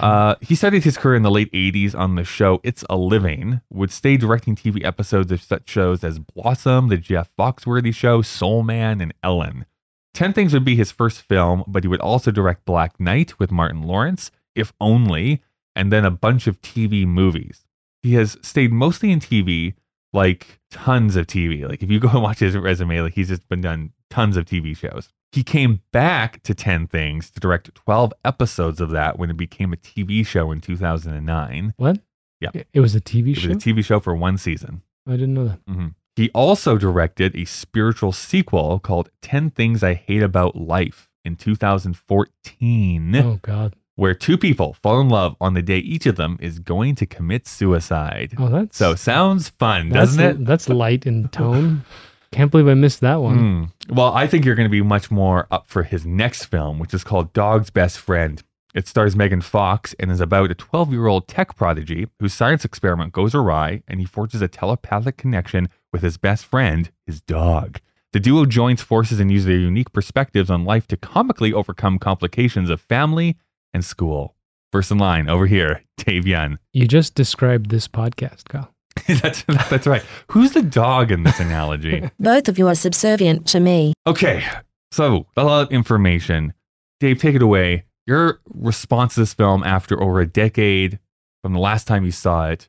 Uh, 0.01 0.35
he 0.41 0.55
started 0.55 0.83
his 0.85 0.97
career 0.97 1.17
in 1.17 1.23
the 1.23 1.31
late 1.31 1.51
80s 1.53 1.95
on 1.95 2.15
the 2.15 2.25
show 2.25 2.61
It's 2.63 2.85
a 2.91 2.97
Living, 2.97 3.61
would 3.71 3.91
stay 3.93 4.17
directing 4.17 4.57
TV 4.57 4.85
episodes 4.85 5.31
of 5.33 5.43
such 5.43 5.69
shows 5.69 6.03
as 6.05 6.19
Blossom, 6.19 6.89
The 6.89 6.97
Jeff 6.97 7.31
Foxworthy 7.39 7.95
Show, 7.95 8.23
Soul 8.23 8.63
Man, 8.63 9.01
and 9.01 9.13
Ellen. 9.23 9.67
10 10.15 10.33
Things 10.33 10.53
would 10.53 10.65
be 10.65 10.77
his 10.77 10.91
first 10.91 11.23
film, 11.23 11.65
but 11.67 11.85
he 11.85 11.89
would 11.89 12.01
also 12.01 12.31
direct 12.31 12.65
Black 12.65 12.99
Knight 12.99 13.39
with 13.39 13.51
Martin 13.53 13.83
Lawrence, 13.83 14.31
If 14.55 14.73
Only, 14.81 15.43
and 15.77 15.93
then 15.93 16.05
a 16.05 16.11
bunch 16.11 16.47
of 16.47 16.61
TV 16.63 17.07
movies. 17.07 17.65
He 18.03 18.15
has 18.15 18.37
stayed 18.43 18.73
mostly 18.73 19.13
in 19.13 19.21
TV, 19.21 19.75
like 20.13 20.59
tons 20.71 21.17
of 21.17 21.27
TV. 21.27 21.69
Like 21.69 21.83
if 21.83 21.91
you 21.91 22.01
go 22.01 22.09
and 22.09 22.23
watch 22.23 22.41
his 22.41 22.57
resume, 22.57 23.01
like 23.03 23.15
he's 23.15 23.29
just 23.29 23.49
been 23.49 23.61
done 23.61 23.93
tons 24.11 24.37
of 24.37 24.47
TV 24.47 24.77
shows. 24.77 25.09
He 25.33 25.45
came 25.45 25.81
back 25.93 26.43
to 26.43 26.55
10 26.55 26.89
Things 26.89 27.31
to 27.31 27.39
direct 27.41 27.73
12 27.77 28.13
episodes 28.25 28.81
of 28.81 28.91
that 28.91 29.17
when 29.19 29.31
it 29.31 29.37
became 29.37 29.73
a 29.73 29.77
TV 29.77 30.27
show 30.27 30.51
in 30.51 30.61
2009. 30.61 31.75
What? 31.77 32.01
Yeah. 32.41 32.51
It- 32.55 32.67
It 32.73 32.81
was 32.81 32.95
a 32.97 33.01
TV 33.01 33.31
It 33.33 33.35
show. 33.37 33.49
was 33.51 33.57
a 33.59 33.61
TV 33.61 33.85
show 33.85 34.01
for 34.01 34.15
one 34.17 34.39
season. 34.39 34.83
I 35.07 35.13
didn't 35.13 35.35
know 35.35 35.47
that. 35.47 35.65
Mhm. 35.67 35.95
He 36.21 36.29
also 36.35 36.77
directed 36.77 37.35
a 37.35 37.47
spiritual 37.47 38.13
sequel 38.13 38.79
called 38.79 39.09
10 39.23 39.53
Things 39.53 39.83
I 39.83 39.95
Hate 39.95 40.23
About 40.23 40.55
Life 40.55 41.09
in 41.25 41.35
2014, 41.35 43.17
Oh 43.17 43.39
God. 43.41 43.75
where 43.97 44.13
two 44.13 44.37
people 44.37 44.75
fall 44.83 45.01
in 45.01 45.09
love 45.09 45.35
on 45.41 45.55
the 45.55 45.63
day 45.63 45.79
each 45.79 46.05
of 46.05 46.17
them 46.17 46.37
is 46.39 46.59
going 46.59 46.95
to 46.97 47.07
commit 47.07 47.49
suicide. 47.49 48.35
Oh, 48.37 48.51
that's 48.51 48.77
So 48.77 48.95
sounds 48.97 49.49
fun, 49.49 49.89
doesn't 49.89 50.23
it? 50.23 50.45
That's 50.45 50.69
light 50.69 51.07
in 51.07 51.29
tone. 51.29 51.87
Can't 52.33 52.51
believe 52.51 52.69
I 52.69 52.75
missed 52.75 53.01
that 53.01 53.23
one. 53.23 53.39
Hmm. 53.89 53.95
Well, 53.95 54.13
I 54.13 54.27
think 54.27 54.45
you're 54.45 54.55
going 54.55 54.69
to 54.69 54.71
be 54.71 54.83
much 54.83 55.11
more 55.11 55.47
up 55.51 55.69
for 55.69 55.85
his 55.85 56.05
next 56.05 56.45
film, 56.45 56.79
which 56.79 56.93
is 56.93 57.03
called 57.03 57.33
Dog's 57.33 57.71
Best 57.71 57.99
Friend. 57.99 58.43
It 58.75 58.87
stars 58.87 59.17
Megan 59.17 59.41
Fox 59.41 59.95
and 59.99 60.13
is 60.13 60.21
about 60.21 60.51
a 60.51 60.55
12 60.55 60.93
year 60.93 61.07
old 61.07 61.27
tech 61.29 61.57
prodigy 61.57 62.09
whose 62.21 62.35
science 62.35 62.65
experiment 62.65 63.13
goes 63.15 63.35
awry 63.35 63.83
and 63.89 64.01
he 64.01 64.07
forges 64.07 64.43
a 64.43 64.49
telepathic 64.49 65.17
connection 65.17 65.69
with 65.93 66.03
his 66.03 66.17
best 66.17 66.45
friend, 66.45 66.91
his 67.07 67.21
dog. 67.21 67.81
The 68.13 68.21
duo 68.21 68.45
joins 68.45 68.83
forces 68.83 69.21
and 69.21 69.31
uses 69.31 69.47
their 69.47 69.57
unique 69.57 69.93
perspectives 69.93 70.51
on 70.51 70.65
life 70.65 70.87
to 70.89 70.97
comically 70.97 71.53
overcome 71.53 71.99
complications 71.99 72.69
of 72.69 72.81
family 72.81 73.37
and 73.73 73.85
school. 73.85 74.35
First 74.73 74.91
in 74.91 74.99
line 74.99 75.29
over 75.29 75.47
here, 75.47 75.83
Dave 75.97 76.27
Yun. 76.27 76.59
You 76.73 76.87
just 76.87 77.15
described 77.15 77.71
this 77.71 77.89
podcast, 77.89 78.45
Kyle. 78.49 78.73
that's, 79.07 79.45
that's 79.69 79.87
right. 79.87 80.03
Who's 80.29 80.53
the 80.53 80.63
dog 80.63 81.11
in 81.13 81.23
this 81.23 81.39
analogy? 81.39 82.09
Both 82.21 82.49
of 82.49 82.59
you 82.59 82.67
are 82.69 82.75
subservient 82.75 83.47
to 83.49 83.61
me. 83.61 83.95
Okay, 84.07 84.45
so 84.91 85.27
a 85.37 85.45
lot 85.45 85.63
of 85.63 85.73
information. 85.73 86.53
Dave, 86.99 87.21
take 87.21 87.37
it 87.37 87.43
away. 87.43 87.85
Your 88.07 88.41
response 88.49 89.15
to 89.15 89.21
this 89.21 89.35
film 89.35 89.63
after 89.63 90.01
over 90.03 90.21
a 90.21 90.27
decade 90.27 90.99
from 91.43 91.53
the 91.53 91.61
last 91.61 91.87
time 91.87 92.05
you 92.05 92.11
saw 92.11 92.49
it. 92.49 92.69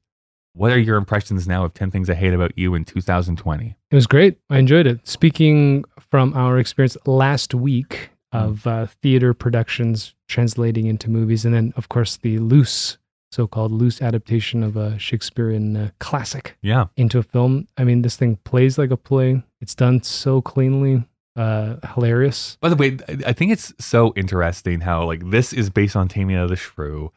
What 0.54 0.72
are 0.72 0.80
your 0.80 0.98
impressions 0.98 1.48
now 1.48 1.64
of 1.66 1.74
10 1.74 1.92
Things 1.92 2.10
I 2.10 2.14
Hate 2.14 2.34
About 2.34 2.58
You 2.58 2.76
in 2.76 2.84
2020? 2.86 3.76
It 3.90 3.96
was 3.96 4.08
great. 4.08 4.38
I 4.50 4.58
enjoyed 4.60 4.88
it. 4.88 5.08
Speaking 5.08 5.84
from 6.10 6.34
our 6.34 6.60
experience 6.60 6.98
last 7.06 7.54
week 7.54 8.10
of 8.34 8.66
uh, 8.68 8.86
theater 9.02 9.34
productions 9.34 10.14
translating 10.30 10.88
into 10.88 11.10
movies, 11.10 11.44
and 11.46 11.54
then, 11.54 11.74
of 11.76 11.90
course, 11.90 12.18
the 12.18 12.40
loose, 12.40 12.98
so 13.32 13.46
called 13.48 13.72
loose 13.72 14.02
adaptation 14.02 14.64
of 14.64 14.76
a 14.78 14.98
Shakespearean 15.00 15.76
uh, 15.76 15.90
classic 16.00 16.58
Yeah. 16.62 16.86
into 16.98 17.18
a 17.20 17.24
film. 17.24 17.68
I 17.78 17.84
mean, 17.84 18.02
this 18.02 18.16
thing 18.16 18.38
plays 18.46 18.78
like 18.78 18.92
a 18.92 18.98
play. 18.98 19.42
It's 19.60 19.76
done 19.76 20.02
so 20.04 20.42
cleanly, 20.42 21.04
uh, 21.36 21.76
hilarious. 21.94 22.58
By 22.62 22.70
the 22.70 22.76
way, 22.76 22.98
I- 23.08 23.18
I 23.28 23.34
think 23.34 23.52
it's 23.52 23.74
so 23.80 24.14
interesting 24.16 24.82
how 24.82 25.06
like 25.06 25.30
this 25.30 25.52
is 25.54 25.70
based 25.70 25.96
on 25.96 26.08
Taming 26.08 26.36
of 26.38 26.50
the 26.50 26.56
Shrew. 26.56 27.12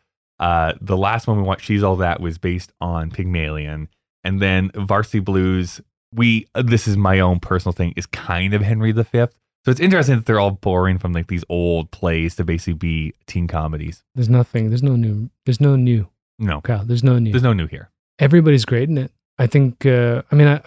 Uh, 0.44 0.74
the 0.80 0.96
last 0.96 1.26
one 1.26 1.36
we 1.38 1.42
watched, 1.42 1.64
She's 1.64 1.82
All 1.82 1.96
That, 1.96 2.20
was 2.20 2.36
based 2.38 2.70
on 2.80 3.10
Pygmalion, 3.10 3.88
and 4.24 4.40
then 4.42 4.70
Varsity 4.74 5.20
Blues. 5.20 5.80
We 6.12 6.46
uh, 6.54 6.62
this 6.62 6.86
is 6.86 6.96
my 6.96 7.18
own 7.20 7.40
personal 7.40 7.72
thing 7.72 7.94
is 7.96 8.06
kind 8.06 8.52
of 8.54 8.60
Henry 8.62 8.92
V. 8.92 9.02
So 9.12 9.70
it's 9.72 9.80
interesting 9.80 10.16
that 10.16 10.26
they're 10.26 10.38
all 10.38 10.50
borrowing 10.52 10.98
from 10.98 11.12
like 11.12 11.28
these 11.28 11.44
old 11.48 11.90
plays 11.90 12.34
to 12.36 12.44
basically 12.44 12.74
be 12.74 13.14
teen 13.26 13.48
comedies. 13.48 14.04
There's 14.14 14.28
nothing. 14.28 14.68
There's 14.68 14.82
no 14.82 14.96
new. 14.96 15.30
There's 15.46 15.60
no 15.60 15.76
new. 15.76 16.06
No, 16.38 16.60
Kyle, 16.60 16.84
there's 16.84 17.02
no 17.02 17.18
new. 17.18 17.30
there's 17.32 17.42
no 17.42 17.54
new 17.54 17.66
here. 17.66 17.88
everybody's 18.18 18.64
great 18.66 18.88
in 18.90 18.98
it. 18.98 19.10
I 19.38 19.46
think. 19.46 19.86
Uh, 19.86 20.22
I 20.30 20.34
mean, 20.34 20.48
I, 20.48 20.60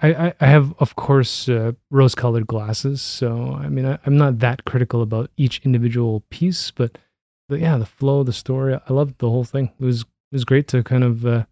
I, 0.00 0.08
I- 0.28 0.34
I 0.40 0.46
have, 0.46 0.74
of 0.80 0.96
course, 0.96 1.48
uh, 1.48 1.72
rose-colored 1.90 2.46
glasses. 2.46 3.02
So 3.02 3.52
I 3.64 3.68
mean, 3.68 3.84
I, 3.86 3.98
I'm 4.06 4.16
not 4.16 4.38
that 4.40 4.64
critical 4.64 5.02
about 5.02 5.30
each 5.36 5.60
individual 5.64 6.24
piece, 6.30 6.70
but, 6.72 6.98
but 7.52 7.60
yeah, 7.60 7.76
the 7.76 7.84
flow, 7.84 8.22
the 8.22 8.32
story, 8.32 8.74
I 8.74 8.92
loved 8.94 9.18
the 9.18 9.28
whole 9.28 9.44
thing. 9.44 9.70
It 9.78 9.84
was 9.84 10.00
it 10.00 10.36
was 10.36 10.44
great 10.46 10.68
to 10.68 10.82
kind 10.82 11.04
of 11.04 11.26
uh, 11.26 11.44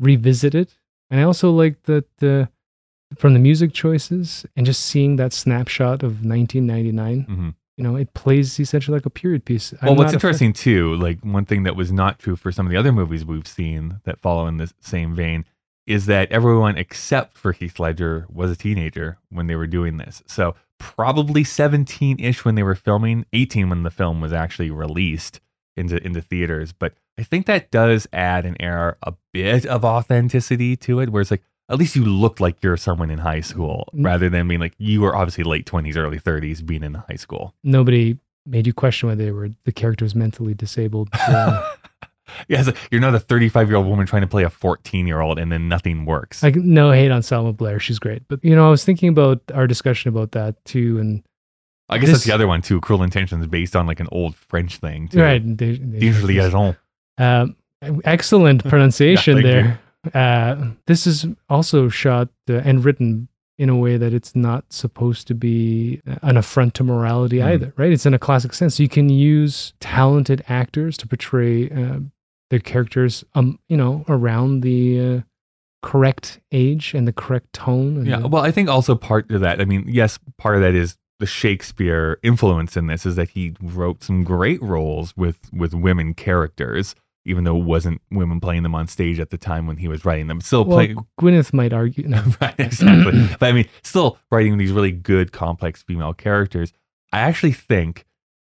revisit 0.00 0.54
it, 0.54 0.78
and 1.10 1.20
I 1.20 1.24
also 1.24 1.50
like 1.50 1.82
that 1.82 2.06
uh, 2.22 2.46
from 3.14 3.34
the 3.34 3.38
music 3.38 3.74
choices 3.74 4.46
and 4.56 4.64
just 4.64 4.86
seeing 4.86 5.16
that 5.16 5.34
snapshot 5.34 6.02
of 6.02 6.24
1999. 6.24 7.24
hmm 7.24 7.50
You 7.76 7.84
know, 7.84 7.96
it 7.96 8.14
plays 8.14 8.58
essentially 8.58 8.96
like 8.96 9.04
a 9.04 9.10
period 9.10 9.44
piece. 9.44 9.74
I'm 9.82 9.88
Well, 9.88 9.96
what's 9.96 10.12
not 10.12 10.16
a 10.16 10.20
fan- 10.20 10.28
interesting 10.30 10.52
too, 10.54 10.94
like 10.94 11.20
one 11.20 11.44
thing 11.44 11.64
that 11.64 11.76
was 11.76 11.92
not 11.92 12.18
true 12.18 12.36
for 12.36 12.50
some 12.50 12.64
of 12.66 12.72
the 12.72 12.78
other 12.78 12.92
movies 12.92 13.22
we've 13.26 13.46
seen 13.46 14.00
that 14.04 14.22
follow 14.22 14.46
in 14.46 14.56
this 14.56 14.72
same 14.80 15.14
vein, 15.14 15.44
is 15.86 16.06
that 16.06 16.32
everyone 16.32 16.78
except 16.78 17.36
for 17.36 17.52
Heath 17.52 17.78
Ledger 17.78 18.24
was 18.32 18.50
a 18.50 18.56
teenager 18.56 19.18
when 19.28 19.48
they 19.48 19.56
were 19.56 19.66
doing 19.66 19.98
this. 19.98 20.22
So 20.26 20.54
probably 20.78 21.44
17 21.44 22.18
ish 22.20 22.44
when 22.44 22.54
they 22.54 22.62
were 22.62 22.74
filming, 22.74 23.24
18 23.32 23.68
when 23.68 23.82
the 23.82 23.90
film 23.90 24.20
was 24.20 24.32
actually 24.32 24.70
released 24.70 25.40
into 25.76 26.04
into 26.04 26.20
theaters. 26.20 26.72
But 26.72 26.94
I 27.18 27.22
think 27.22 27.46
that 27.46 27.70
does 27.70 28.06
add 28.12 28.44
an 28.46 28.56
air, 28.60 28.96
a 29.02 29.14
bit 29.32 29.66
of 29.66 29.84
authenticity 29.84 30.76
to 30.78 31.00
it, 31.00 31.10
where 31.10 31.20
it's 31.22 31.30
like 31.30 31.42
at 31.68 31.78
least 31.78 31.96
you 31.96 32.04
look 32.04 32.40
like 32.40 32.62
you're 32.62 32.76
someone 32.76 33.10
in 33.10 33.18
high 33.18 33.40
school, 33.40 33.88
Mm. 33.94 34.04
rather 34.04 34.28
than 34.28 34.46
being 34.48 34.60
like 34.60 34.74
you 34.78 35.00
were 35.00 35.16
obviously 35.16 35.44
late 35.44 35.64
20s, 35.66 35.96
early 35.96 36.18
30s, 36.20 36.64
being 36.64 36.82
in 36.82 36.94
high 36.94 37.16
school. 37.16 37.54
nobody 37.64 38.18
made 38.46 38.66
you 38.66 38.74
question 38.74 39.08
whether 39.08 39.24
they 39.24 39.30
were 39.32 39.48
the 39.64 39.72
character 39.72 40.04
was 40.04 40.14
mentally 40.14 40.52
disabled. 40.54 41.08
Uh, 42.28 42.42
Yeah, 42.48 42.70
you're 42.90 43.00
not 43.00 43.14
a 43.14 43.20
35 43.20 43.68
year 43.68 43.76
old 43.76 43.86
woman 43.86 44.06
trying 44.06 44.22
to 44.22 44.28
play 44.28 44.44
a 44.44 44.50
14 44.50 45.06
year 45.06 45.20
old 45.20 45.38
and 45.38 45.52
then 45.52 45.68
nothing 45.68 46.04
works. 46.06 46.42
like 46.42 46.56
no 46.56 46.90
hate 46.90 47.10
on 47.10 47.22
Selma 47.22 47.52
Blair, 47.52 47.78
she's 47.78 47.98
great. 47.98 48.22
But 48.28 48.42
you 48.44 48.54
know, 48.56 48.66
I 48.66 48.70
was 48.70 48.84
thinking 48.84 49.08
about 49.10 49.42
our 49.52 49.66
discussion 49.66 50.08
about 50.08 50.32
that 50.32 50.62
too, 50.64 50.98
and 50.98 51.22
I 51.90 51.98
guess 51.98 52.10
that's 52.10 52.24
the 52.24 52.32
other 52.32 52.46
one 52.48 52.62
too. 52.62 52.80
Cruel 52.80 53.02
Intentions 53.02 53.46
based 53.46 53.76
on 53.76 53.86
like 53.86 54.00
an 54.00 54.08
old 54.10 54.34
French 54.36 54.78
thing. 54.78 55.08
Too. 55.08 55.20
right, 55.20 55.42
they, 55.58 55.76
they- 55.76 55.98
Um, 57.18 57.56
excellent 58.04 58.64
pronunciation 58.68 59.34
thank 59.42 59.44
there. 59.46 59.80
Uh, 60.14 60.70
this 60.86 61.06
is 61.06 61.26
also 61.48 61.88
shot 61.88 62.28
uh, 62.48 62.54
and 62.64 62.84
written 62.84 63.28
in 63.56 63.68
a 63.68 63.76
way 63.76 63.96
that 63.96 64.12
it's 64.12 64.34
not 64.34 64.64
supposed 64.72 65.26
to 65.28 65.34
be 65.34 66.00
an 66.22 66.36
affront 66.36 66.74
to 66.74 66.82
morality 66.82 67.36
Mhm. 67.38 67.46
either, 67.52 67.72
right? 67.76 67.92
It's 67.92 68.04
in 68.04 68.12
a 68.12 68.18
classic 68.18 68.52
sense. 68.52 68.80
You 68.80 68.88
can 68.88 69.08
use 69.08 69.74
talented 69.80 70.42
actors 70.48 70.96
to 70.98 71.06
portray 71.06 71.70
uh, 71.70 72.00
characters, 72.60 73.24
um, 73.34 73.58
you 73.68 73.76
know, 73.76 74.04
around 74.08 74.60
the 74.60 75.00
uh, 75.00 75.20
correct 75.82 76.40
age 76.52 76.94
and 76.94 77.06
the 77.06 77.12
correct 77.12 77.52
tone. 77.52 78.06
Yeah. 78.06 78.20
the- 78.20 78.28
Well, 78.28 78.42
I 78.42 78.50
think 78.50 78.68
also 78.68 78.94
part 78.94 79.30
of 79.30 79.40
that, 79.42 79.60
I 79.60 79.64
mean, 79.64 79.84
yes, 79.86 80.18
part 80.38 80.56
of 80.56 80.62
that 80.62 80.74
is 80.74 80.96
the 81.20 81.26
Shakespeare 81.26 82.18
influence 82.22 82.76
in 82.76 82.86
this 82.86 83.06
is 83.06 83.16
that 83.16 83.30
he 83.30 83.54
wrote 83.62 84.02
some 84.02 84.24
great 84.24 84.60
roles 84.62 85.16
with 85.16 85.38
with 85.52 85.72
women 85.72 86.12
characters, 86.14 86.94
even 87.24 87.44
though 87.44 87.56
it 87.56 87.64
wasn't 87.64 88.00
women 88.10 88.40
playing 88.40 88.62
them 88.62 88.74
on 88.74 88.88
stage 88.88 89.20
at 89.20 89.30
the 89.30 89.38
time 89.38 89.66
when 89.66 89.76
he 89.76 89.86
was 89.86 90.04
writing 90.04 90.26
them. 90.26 90.40
Still 90.40 90.64
well, 90.64 90.78
playing 90.78 90.96
Gwyneth 91.20 91.52
might 91.52 91.72
argue. 91.72 92.08
No. 92.08 92.22
right, 92.40 92.54
exactly. 92.58 93.28
but 93.38 93.48
I 93.48 93.52
mean, 93.52 93.68
still 93.82 94.18
writing 94.30 94.58
these 94.58 94.72
really 94.72 94.90
good, 94.90 95.32
complex 95.32 95.82
female 95.82 96.14
characters. 96.14 96.72
I 97.12 97.20
actually 97.20 97.52
think, 97.52 98.04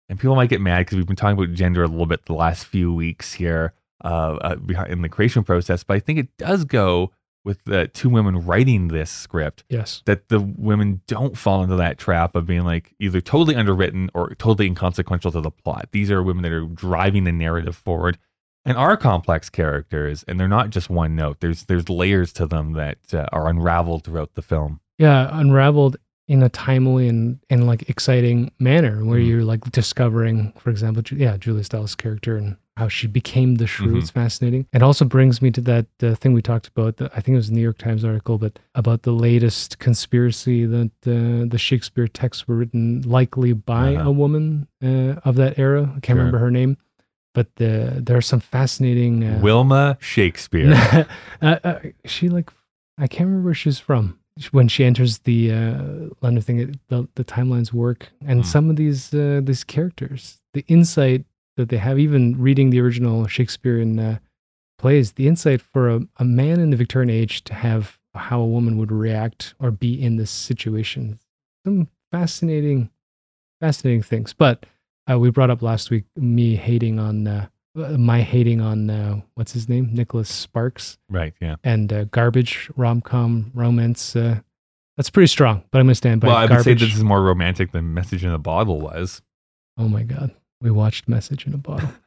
and 0.09 0.21
people 0.21 0.37
might 0.37 0.51
get 0.51 0.61
mad 0.61 0.81
because 0.81 0.97
we've 0.97 1.07
been 1.07 1.17
talking 1.17 1.43
about 1.43 1.55
gender 1.55 1.83
a 1.83 1.89
little 1.89 2.07
bit 2.07 2.27
the 2.27 2.35
last 2.35 2.67
few 2.67 2.93
weeks 2.93 3.33
here 3.33 3.73
uh, 4.05 4.57
uh, 4.77 4.85
in 4.89 5.03
the 5.03 5.09
creation 5.09 5.45
process, 5.45 5.85
but 5.85 5.95
I 5.97 6.01
think 6.01 6.19
it 6.19 6.29
does 6.39 6.65
go 6.65 7.13
with 7.45 7.65
the 7.65 7.87
two 7.89 8.11
women 8.11 8.45
writing 8.45 8.89
this 8.89 9.11
script 9.11 9.65
Yes. 9.71 10.03
that 10.05 10.29
the 10.29 10.41
women 10.41 11.01
don't 11.07 11.39
fall 11.39 11.63
into 11.63 11.77
that 11.77 11.97
trap 11.97 12.35
of 12.37 12.47
being 12.47 12.65
like 12.65 12.95
either 12.99 13.21
totally 13.23 13.57
underwritten 13.57 14.11
or 14.13 14.35
totally 14.35 14.67
inconsequential 14.67 15.33
to 15.33 15.41
the 15.41 15.51
plot. 15.51 15.89
These 15.93 16.11
are 16.11 16.23
women 16.23 16.43
that 16.43 16.53
are 16.53 16.67
driving 16.67 17.25
the 17.25 17.33
narrative 17.33 17.77
forward 17.77 18.19
and 18.67 18.77
are 18.77 18.95
complex 18.99 19.49
characters, 19.49 20.23
and 20.29 20.39
they're 20.39 20.49
not 20.49 20.69
just 20.69 20.91
one 20.91 21.17
note. 21.17 21.41
There's 21.41 21.65
there's 21.65 21.89
layers 21.89 22.31
to 22.35 22.47
them 22.47 22.75
that 22.75 22.99
uh, 23.15 23.25
are 23.33 23.49
unraveled 23.49 24.05
throughout 24.05 24.35
the 24.35 24.43
film. 24.43 24.81
yeah 24.99 25.31
unraveled 25.33 25.97
in 26.31 26.43
a 26.45 26.49
timely 26.49 27.09
and, 27.09 27.39
and 27.51 27.67
like 27.67 27.83
exciting 27.91 28.39
manner 28.61 29.05
where 29.05 29.19
Mhm. 29.19 29.27
you're 29.29 29.45
like 29.53 29.63
discovering 29.73 30.53
for 30.63 30.71
example 30.71 31.03
Ju- 31.03 31.17
yeah 31.17 31.37
julia 31.37 31.65
stiles 31.65 31.95
character 31.97 32.37
and 32.37 32.57
how 32.77 32.87
she 32.89 33.07
became 33.09 33.57
the 33.57 33.67
shrew 33.67 33.95
Mhm. 33.95 33.99
it's 34.03 34.11
fascinating 34.11 34.63
it 34.73 34.83
also 34.89 35.05
brings 35.05 35.43
me 35.43 35.51
to 35.51 35.61
that 35.63 35.87
uh, 36.03 36.15
thing 36.15 36.33
we 36.33 36.41
talked 36.51 36.69
about 36.69 36.93
the, 36.99 37.07
i 37.17 37.21
think 37.21 37.35
it 37.35 37.43
was 37.45 37.49
a 37.51 37.53
new 37.53 37.67
york 37.69 37.79
times 37.79 38.05
article 38.05 38.39
but 38.39 38.59
about 38.77 39.03
the 39.03 39.11
latest 39.29 39.81
conspiracy 39.81 40.65
that 40.77 40.93
uh, 41.07 41.49
the 41.51 41.59
shakespeare 41.59 42.07
texts 42.07 42.47
were 42.47 42.55
written 42.61 43.03
likely 43.19 43.53
by 43.53 43.97
Uh-huh. 43.97 44.09
a 44.11 44.13
woman 44.23 44.69
uh, 44.89 45.29
of 45.29 45.35
that 45.35 45.59
era 45.59 45.83
i 45.97 46.01
can't 46.01 46.07
Sure. 46.07 46.17
remember 46.17 46.39
her 46.39 46.51
name 46.61 46.77
but 47.35 47.49
uh, 47.61 47.91
there 48.07 48.17
are 48.17 48.23
some 48.33 48.41
fascinating 48.41 49.23
uh, 49.25 49.39
Wilma 49.43 49.97
Shakespeare. 50.01 50.73
uh, 51.43 51.59
uh, 51.69 51.79
she 52.05 52.29
like 52.29 52.51
I 52.99 53.07
can't 53.09 53.27
remember 53.29 53.47
where 53.47 53.55
she's 53.63 53.79
from 53.81 54.19
when 54.53 54.69
she 54.69 54.85
enters 54.85 55.19
the 55.19 55.53
uh, 55.53 55.83
London 56.23 56.43
thing. 56.43 56.59
It, 56.61 56.89
the 56.89 57.09
the 57.15 57.25
timelines 57.25 57.73
work, 57.73 58.09
and 58.27 58.41
Hmm. 58.41 58.47
some 58.47 58.71
of 58.71 58.77
these 58.77 59.13
uh, 59.15 59.41
these 59.43 59.65
characters, 59.65 60.41
the 60.55 60.65
insight 60.69 61.25
that 61.57 61.69
they 61.69 61.77
have, 61.79 61.99
even 61.99 62.41
reading 62.41 62.71
the 62.71 62.81
original 62.81 63.27
Shakespearean 63.27 63.99
uh, 63.99 64.19
plays, 64.79 65.13
the 65.13 65.29
insight 65.29 65.61
for 65.61 65.89
a, 65.91 66.01
a 66.19 66.25
man 66.25 66.61
in 66.61 66.71
the 66.71 66.77
Victorian 66.77 67.11
age 67.11 67.43
to 67.45 67.55
have 67.55 67.99
how 68.15 68.41
a 68.41 68.47
woman 68.47 68.77
would 68.79 68.91
react 68.93 69.55
or 69.61 69.71
be 69.71 70.01
in 70.03 70.17
this 70.17 70.31
situation. 70.31 71.19
Some 71.65 71.89
fascinating, 72.11 72.91
fascinating 73.61 74.03
things. 74.03 74.33
But 74.33 74.65
uh, 75.11 75.19
we 75.19 75.31
brought 75.31 75.51
up 75.51 75.63
last 75.63 75.91
week 75.91 76.05
me 76.17 76.57
hating 76.57 76.99
on. 76.99 77.49
Uh, 77.77 77.91
my 77.97 78.21
hating 78.21 78.61
on 78.61 78.91
uh, 78.91 79.21
what's 79.35 79.53
his 79.53 79.69
name, 79.69 79.91
Nicholas 79.93 80.29
Sparks, 80.29 80.99
right, 81.09 81.33
yeah. 81.41 81.55
and 81.63 81.93
uh, 81.93 82.05
garbage 82.05 82.69
rom 82.77 83.01
com 83.01 83.53
romance. 83.55 84.17
Uh, 84.17 84.41
that's 84.97 85.09
pretty 85.09 85.29
strong, 85.29 85.63
but 85.71 85.79
I'm 85.79 85.87
gonna 85.87 85.95
stand 85.95 86.21
by 86.21 86.27
Well, 86.29 86.37
I 86.37 86.47
would 86.47 86.63
say 86.65 86.75
this 86.75 86.95
is 86.97 87.05
more 87.05 87.23
romantic 87.23 87.71
than 87.71 87.95
Message 87.95 88.25
in 88.25 88.33
a 88.33 88.39
Bottle 88.39 88.81
was. 88.81 89.23
oh 89.79 89.89
my 89.89 90.03
god, 90.03 90.33
we 90.61 90.71
watched 90.73 91.09
Message 91.09 91.47
in 91.47 91.55
a 91.55 91.59
Bottle. 91.59 91.89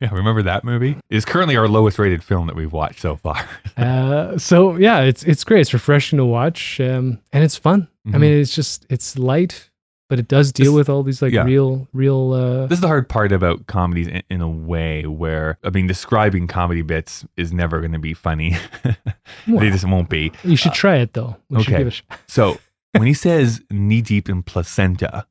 Yeah, 0.00 0.12
remember 0.12 0.42
that 0.42 0.64
movie? 0.64 0.96
It's 1.08 1.24
currently 1.24 1.56
our 1.56 1.68
lowest 1.68 2.00
rated 2.00 2.24
film 2.24 2.48
that 2.48 2.56
we've 2.56 2.72
watched 2.72 2.98
so 2.98 3.14
far. 3.14 3.48
uh, 3.76 4.36
so 4.36 4.74
yeah, 4.76 5.02
it's 5.02 5.22
it's 5.22 5.44
great. 5.44 5.60
It's 5.60 5.72
refreshing 5.72 6.16
to 6.16 6.24
watch, 6.24 6.80
um, 6.80 7.20
and 7.32 7.44
it's 7.44 7.54
fun. 7.56 7.86
I 8.04 8.10
Mhm. 8.10 8.20
mean, 8.20 8.32
it's 8.40 8.52
just 8.52 8.86
it's 8.90 9.16
light, 9.16 9.67
but 10.08 10.18
it 10.18 10.28
does 10.28 10.52
deal 10.52 10.72
This- 10.72 10.78
with 10.78 10.88
all 10.88 11.02
these 11.02 11.20
like 11.22 11.32
yeah. 11.32 11.44
real, 11.44 11.86
real. 11.92 12.32
Uh, 12.32 12.66
This 12.66 12.78
is 12.78 12.80
the 12.80 12.86
hard 12.88 13.08
part 13.08 13.32
about 13.32 13.66
comedies 13.66 14.06
in, 14.08 14.22
in 14.30 14.40
a 14.40 14.48
way 14.48 15.04
where, 15.06 15.58
I 15.64 15.70
mean, 15.70 15.86
describing 15.86 16.46
comedy 16.46 16.82
bits 16.82 17.24
is 17.36 17.52
never 17.52 17.80
going 17.80 17.92
to 17.92 17.98
be 17.98 18.14
funny. 18.14 18.56
they 19.46 19.70
just 19.70 19.84
won't 19.86 20.08
be. 20.08 20.32
you 20.44 20.56
should 20.56 20.72
try 20.74 20.96
it 20.96 21.12
though. 21.12 21.36
We 21.50 21.58
okay. 21.58 21.90
shot. 21.90 22.18
So 22.28 22.58
when 22.92 23.06
he 23.06 23.14
says 23.14 23.60
knee 23.70 24.00
deep 24.02 24.28
in 24.28 24.42
placenta, 24.42 25.26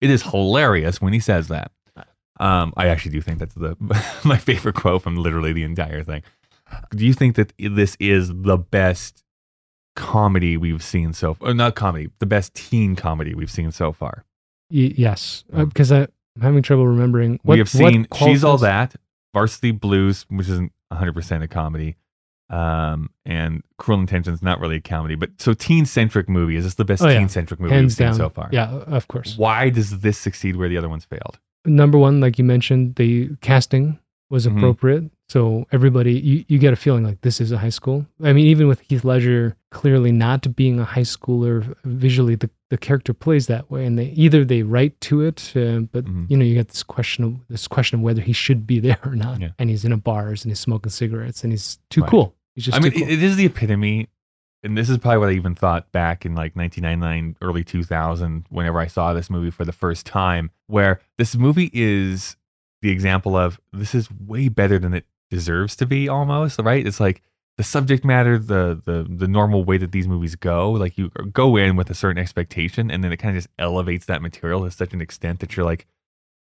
it 0.00 0.10
is 0.10 0.22
hilarious 0.22 1.00
when 1.00 1.12
he 1.12 1.20
says 1.20 1.48
that. 1.48 1.72
Um, 2.40 2.72
I 2.76 2.88
actually 2.88 3.12
do 3.12 3.20
think 3.20 3.38
that's 3.38 3.54
the 3.54 3.76
my 4.24 4.36
favorite 4.36 4.74
quote 4.74 5.02
from 5.02 5.16
literally 5.16 5.52
the 5.52 5.62
entire 5.64 6.02
thing. 6.02 6.22
Do 6.90 7.04
you 7.06 7.12
think 7.12 7.36
that 7.36 7.52
this 7.58 7.96
is 8.00 8.28
the 8.34 8.56
best 8.56 9.22
comedy 9.96 10.56
we've 10.56 10.82
seen 10.82 11.12
so 11.12 11.34
far? 11.34 11.52
Not 11.54 11.74
comedy, 11.74 12.10
the 12.18 12.26
best 12.26 12.54
teen 12.54 12.96
comedy 12.96 13.34
we've 13.34 13.50
seen 13.50 13.70
so 13.72 13.92
far. 13.92 14.24
Y- 14.70 14.92
yes, 14.96 15.44
because 15.52 15.90
I'm 15.92 16.08
having 16.40 16.62
trouble 16.62 16.86
remembering. 16.86 17.38
What, 17.42 17.54
we 17.54 17.58
have 17.58 17.68
seen 17.68 18.06
She's 18.16 18.42
All 18.44 18.58
That, 18.58 18.94
Varsity 19.34 19.70
Blues, 19.72 20.24
which 20.28 20.48
isn't 20.48 20.72
100% 20.92 21.42
a 21.42 21.48
comedy. 21.48 21.96
Um, 22.50 23.08
and 23.24 23.62
Cruel 23.78 24.00
Intentions 24.00 24.42
not 24.42 24.60
really 24.60 24.76
a 24.76 24.80
comedy, 24.80 25.14
but 25.14 25.30
so 25.38 25.54
teen 25.54 25.86
centric 25.86 26.28
movie. 26.28 26.56
Is 26.56 26.64
this 26.64 26.74
the 26.74 26.84
best 26.84 27.02
Oh, 27.02 27.08
yeah. 27.08 27.18
teen 27.18 27.30
centric 27.30 27.58
movie 27.60 27.72
Hands 27.74 27.84
we've 27.98 28.08
seen 28.08 28.14
so 28.14 28.28
far? 28.28 28.50
Yeah, 28.52 28.70
of 28.70 29.08
course. 29.08 29.38
Why 29.38 29.70
does 29.70 30.00
this 30.00 30.18
succeed 30.18 30.56
where 30.56 30.68
the 30.68 30.76
other 30.76 30.88
ones 30.88 31.06
failed? 31.06 31.38
Number 31.64 31.96
one, 31.96 32.20
like 32.20 32.38
you 32.38 32.44
mentioned, 32.44 32.96
the 32.96 33.30
casting 33.40 33.98
was 34.28 34.46
Mhm. 34.46 34.56
appropriate. 34.58 35.10
So 35.32 35.66
everybody, 35.72 36.12
you, 36.12 36.44
you 36.48 36.58
get 36.58 36.74
a 36.74 36.76
feeling 36.76 37.04
like 37.04 37.22
this 37.22 37.40
is 37.40 37.52
a 37.52 37.56
high 37.58 37.70
school. 37.70 38.04
I 38.22 38.34
mean, 38.34 38.46
even 38.48 38.68
with 38.68 38.80
Heath 38.80 39.02
Ledger 39.02 39.56
clearly 39.70 40.12
not 40.12 40.54
being 40.54 40.78
a 40.78 40.84
high 40.84 41.00
schooler, 41.14 41.74
visually 41.84 42.34
the, 42.34 42.50
the 42.68 42.76
character 42.76 43.14
plays 43.14 43.46
that 43.46 43.70
way, 43.70 43.86
and 43.86 43.98
they 43.98 44.08
either 44.08 44.44
they 44.44 44.62
write 44.62 45.00
to 45.08 45.22
it, 45.22 45.50
uh, 45.56 45.80
but 45.90 46.04
Mhm. 46.04 46.26
you 46.28 46.36
know 46.36 46.44
you 46.44 46.52
get 46.54 46.68
this 46.68 46.82
question 46.82 47.24
of 47.24 47.34
this 47.48 47.66
question 47.66 48.00
of 48.00 48.02
whether 48.02 48.20
he 48.20 48.34
should 48.34 48.66
be 48.66 48.78
there 48.78 48.98
or 49.06 49.16
not. 49.16 49.40
Yeah. 49.40 49.48
And 49.58 49.70
he's 49.70 49.86
in 49.86 49.92
a 49.92 49.96
bars 49.96 50.44
and 50.44 50.50
he's 50.50 50.60
smoking 50.60 50.90
cigarettes 50.90 51.42
and 51.44 51.50
he's 51.54 51.78
too 51.88 52.02
Right. 52.02 52.10
cool. 52.10 52.34
He's 52.54 52.66
just 52.66 52.76
I 52.76 52.80
too 52.80 52.90
mean, 52.90 52.92
cool. 52.92 53.02
it- 53.08 53.12
it 53.14 53.22
is 53.22 53.36
the 53.36 53.46
epitome, 53.46 54.10
and 54.62 54.76
this 54.76 54.90
is 54.90 54.98
probably 54.98 55.16
what 55.18 55.30
I 55.30 55.32
even 55.32 55.54
thought 55.54 55.90
back 55.92 56.26
in 56.26 56.34
like 56.34 56.54
1999, 56.56 57.36
early 57.40 57.64
2000, 57.64 58.44
whenever 58.50 58.78
I 58.80 58.86
saw 58.86 59.14
this 59.14 59.30
movie 59.30 59.50
for 59.50 59.64
the 59.64 59.72
first 59.72 60.04
time, 60.04 60.50
where 60.66 61.00
this 61.16 61.34
movie 61.34 61.70
is 61.72 62.36
the 62.82 62.90
example 62.90 63.34
of 63.34 63.58
this 63.72 63.94
is 63.94 64.10
way 64.10 64.48
better 64.50 64.78
than 64.78 64.92
it 64.92 65.06
deserves 65.32 65.74
to 65.76 65.86
be, 65.86 66.10
almost 66.10 66.60
right. 66.60 66.86
It's 66.86 67.00
like 67.00 67.22
the 67.56 67.64
subject 67.64 68.04
matter, 68.04 68.38
the 68.38 68.80
the 68.84 69.06
the 69.08 69.26
normal 69.26 69.64
way 69.64 69.78
that 69.78 69.90
these 69.90 70.06
movies 70.06 70.36
go, 70.36 70.70
like 70.70 70.98
you 70.98 71.08
go 71.08 71.56
in 71.56 71.74
with 71.74 71.88
a 71.88 71.94
certain 71.94 72.22
expectation, 72.22 72.90
and 72.90 73.02
then 73.02 73.12
it 73.12 73.16
kind 73.16 73.34
of 73.34 73.42
just 73.42 73.52
elevates 73.58 74.06
that 74.06 74.20
material 74.20 74.62
to 74.64 74.70
such 74.70 74.92
an 74.92 75.00
extent 75.00 75.40
that 75.40 75.56
you're 75.56 75.64
like, 75.64 75.86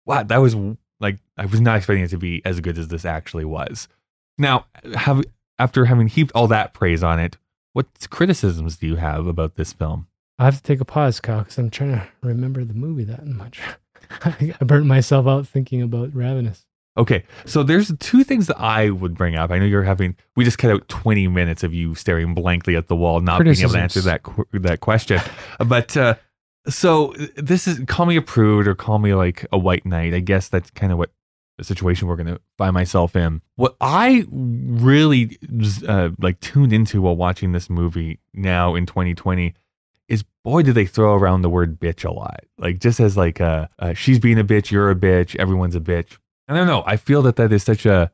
wow, 0.07 0.23
that 0.23 0.37
was 0.37 0.55
like 0.99 1.19
I 1.37 1.45
was 1.45 1.61
not 1.61 1.77
expecting 1.77 2.03
it 2.03 2.09
to 2.09 2.17
be 2.17 2.41
as 2.43 2.59
good 2.59 2.79
as 2.79 2.87
this 2.87 3.05
actually 3.05 3.45
was. 3.45 3.87
Now, 4.39 4.65
have 4.95 5.23
after 5.59 5.85
having 5.85 6.07
heaped 6.07 6.31
all 6.33 6.47
that 6.47 6.73
praise 6.73 7.03
on 7.03 7.19
it, 7.19 7.37
what 7.73 7.85
criticisms 8.09 8.77
do 8.77 8.87
you 8.87 8.95
have 8.95 9.27
about 9.27 9.55
this 9.55 9.71
film? 9.71 10.07
I 10.39 10.45
have 10.45 10.57
to 10.57 10.63
take 10.63 10.81
a 10.81 10.85
pause, 10.85 11.19
Kyle, 11.19 11.39
because 11.39 11.59
I'm 11.59 11.69
trying 11.69 11.91
to 11.91 12.07
remember 12.23 12.63
the 12.63 12.73
movie 12.73 13.03
that 13.03 13.27
much. 13.27 13.61
I 14.23 14.55
burnt 14.61 14.87
myself 14.87 15.27
out 15.27 15.47
thinking 15.47 15.83
about 15.83 16.15
Ravenous. 16.15 16.65
Okay, 16.97 17.23
so 17.45 17.63
there's 17.63 17.95
two 17.99 18.23
things 18.23 18.47
that 18.47 18.59
I 18.59 18.89
would 18.89 19.15
bring 19.15 19.35
up. 19.35 19.51
I 19.51 19.59
know 19.59 19.65
you're 19.65 19.83
having. 19.83 20.15
We 20.35 20.43
just 20.43 20.57
cut 20.57 20.71
out 20.71 20.87
20 20.89 21.27
minutes 21.27 21.63
of 21.63 21.73
you 21.73 21.95
staring 21.95 22.33
blankly 22.33 22.75
at 22.75 22.87
the 22.87 22.95
wall, 22.95 23.21
not 23.21 23.41
being 23.43 23.57
able 23.57 23.71
to 23.71 23.79
answer 23.79 24.01
that 24.01 24.23
qu- 24.23 24.45
that 24.53 24.81
question. 24.81 25.21
but 25.65 25.95
uh, 25.95 26.15
so 26.67 27.13
this 27.35 27.67
is 27.67 27.79
call 27.87 28.05
me 28.05 28.17
a 28.17 28.21
prude 28.21 28.67
or 28.67 28.75
call 28.75 28.99
me 28.99 29.13
like 29.13 29.45
a 29.51 29.57
white 29.57 29.85
knight. 29.85 30.13
I 30.13 30.19
guess 30.19 30.49
that's 30.49 30.71
kind 30.71 30.91
of 30.91 30.97
what 30.97 31.11
the 31.57 31.63
situation 31.63 32.07
we're 32.07 32.15
going 32.15 32.27
to 32.27 32.41
find 32.57 32.73
myself 32.73 33.15
in. 33.15 33.41
What 33.55 33.75
I 33.79 34.25
really 34.31 35.37
uh, 35.87 36.09
like 36.19 36.39
tuned 36.39 36.73
into 36.73 37.01
while 37.01 37.15
watching 37.15 37.51
this 37.51 37.69
movie 37.69 38.19
now 38.33 38.75
in 38.75 38.85
2020 38.85 39.53
is 40.07 40.23
boy 40.43 40.63
do 40.63 40.73
they 40.73 40.85
throw 40.85 41.13
around 41.15 41.43
the 41.43 41.49
word 41.49 41.79
bitch 41.79 42.03
a 42.03 42.11
lot 42.11 42.39
like 42.57 42.79
just 42.79 42.99
as 42.99 43.15
like 43.15 43.39
uh, 43.39 43.67
uh 43.77 43.93
she's 43.93 44.17
being 44.17 44.39
a 44.39 44.43
bitch 44.43 44.71
you're 44.71 44.89
a 44.89 44.95
bitch 44.95 45.35
everyone's 45.35 45.75
a 45.75 45.79
bitch 45.79 46.17
i 46.49 46.53
don't 46.53 46.67
know 46.67 46.83
i 46.85 46.97
feel 46.97 47.21
that 47.21 47.35
that 47.37 47.53
is 47.53 47.63
such 47.63 47.85
a 47.85 48.11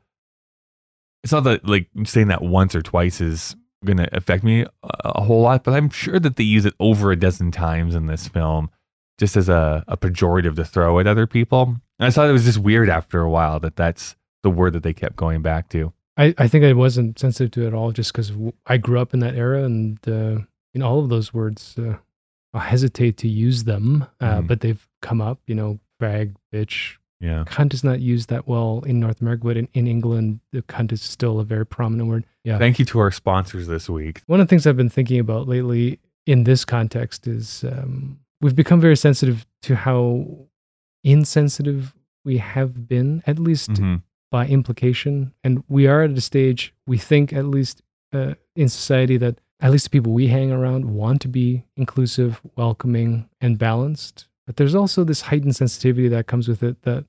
it's 1.24 1.32
not 1.34 1.44
that 1.46 1.68
like 1.68 1.90
saying 2.06 2.28
that 2.28 2.42
once 2.44 2.76
or 2.76 2.82
twice 2.82 3.20
is 3.22 3.56
gonna 3.84 4.08
affect 4.14 4.44
me 4.44 4.62
a, 4.62 4.70
a 5.06 5.22
whole 5.24 5.42
lot 5.42 5.64
but 5.64 5.74
i'm 5.74 5.90
sure 5.90 6.20
that 6.20 6.36
they 6.36 6.44
use 6.44 6.66
it 6.66 6.74
over 6.80 7.12
a 7.12 7.16
dozen 7.16 7.52
times 7.52 7.96
in 7.96 8.06
this 8.08 8.28
film 8.28 8.70
just 9.18 9.38
as 9.38 9.48
a, 9.50 9.84
a 9.88 9.96
pejorative 9.98 10.56
to 10.56 10.64
throw 10.66 11.00
at 11.00 11.08
other 11.08 11.26
people 11.28 11.64
and 12.00 12.08
i 12.08 12.10
thought 12.10 12.30
it 12.30 12.34
was 12.34 12.46
just 12.46 12.58
weird 12.60 12.90
after 12.90 13.22
a 13.22 13.30
while 13.30 13.60
that 13.60 13.76
that's 13.76 14.16
the 14.44 14.50
word 14.50 14.74
that 14.74 14.84
they 14.84 14.94
kept 14.94 15.16
going 15.16 15.42
back 15.42 15.70
to 15.70 15.92
I, 16.18 16.34
I 16.38 16.48
think 16.48 16.64
I 16.64 16.72
wasn't 16.72 17.20
sensitive 17.20 17.52
to 17.52 17.64
it 17.64 17.68
at 17.68 17.74
all 17.74 17.92
just 17.92 18.14
because 18.14 18.32
I 18.66 18.78
grew 18.78 19.00
up 19.02 19.14
in 19.14 19.20
that 19.20 19.36
era 19.36 19.64
and 19.66 20.00
uh, 20.08 20.38
in 20.74 20.82
all 20.82 21.00
of 21.00 21.10
those 21.10 21.34
words, 21.34 21.76
uh, 21.78 21.98
I 22.54 22.60
hesitate 22.60 23.18
to 23.18 23.28
use 23.28 23.66
them, 23.66 24.08
uh, 24.22 24.38
Mhm. 24.40 24.48
but 24.48 24.62
they've 24.62 24.88
come 25.02 25.20
up, 25.20 25.42
you 25.46 25.56
know, 25.56 25.78
fag, 26.02 26.36
bitch. 26.54 26.96
Yeah 27.20 27.44
Cunt 27.48 27.74
is 27.74 27.84
not 27.84 28.00
used 28.02 28.30
that 28.30 28.48
well 28.48 28.84
in 28.86 29.00
North 29.00 29.22
America, 29.22 29.44
but 29.46 29.58
in, 29.58 29.68
in 29.74 29.88
England, 29.88 30.40
the 30.52 30.62
cunt 30.64 30.92
is 30.92 31.02
still 31.02 31.40
a 31.40 31.44
very 31.44 31.66
prominent 31.66 32.10
word. 32.10 32.26
Yeah. 32.44 32.58
thank 32.58 32.78
you 32.80 32.86
to 32.86 33.00
our 33.00 33.12
sponsors 33.12 33.68
this 33.68 33.90
week 33.90 34.22
One 34.28 34.40
of 34.40 34.48
the 34.48 34.50
things 34.50 34.68
I've 34.68 34.78
been 34.78 34.90
thinking 34.90 35.20
about 35.20 35.48
lately 35.48 36.00
in 36.26 36.44
this 36.44 36.66
context 36.66 37.28
is 37.28 37.64
um, 37.64 38.20
we've 38.42 38.56
become 38.56 38.82
very 38.82 38.98
sensitive 38.98 39.46
to 39.64 39.76
how 39.76 40.28
insensitive 41.04 41.94
we 42.24 42.38
have 42.38 42.88
been, 42.88 43.22
at 43.28 43.38
least 43.40 43.70
Mhm. 43.74 44.02
by 44.32 44.48
implication. 44.48 45.32
And 45.44 45.64
we 45.70 45.86
are 45.88 46.02
at 46.04 46.12
a 46.12 46.22
stage, 46.22 46.74
we 46.88 46.98
think, 46.98 47.32
at 47.32 47.46
least 47.46 47.82
uh, 48.14 48.34
in 48.56 48.70
society, 48.70 49.18
that 49.18 49.40
at 49.60 49.72
least 49.72 49.86
the 49.86 49.90
people 49.90 50.14
we 50.14 50.28
hang 50.28 50.52
around 50.52 50.86
want 50.86 51.22
to 51.22 51.28
be 51.28 51.64
inclusive, 51.76 52.42
welcoming, 52.56 53.30
and 53.42 53.58
balanced. 53.60 54.28
But 54.48 54.58
there's 54.58 54.76
also 54.76 55.04
this 55.04 55.22
heightened 55.22 55.56
sensitivity 55.56 56.08
that 56.10 56.28
comes 56.28 56.48
with 56.48 56.62
it 56.64 56.82
that 56.84 57.06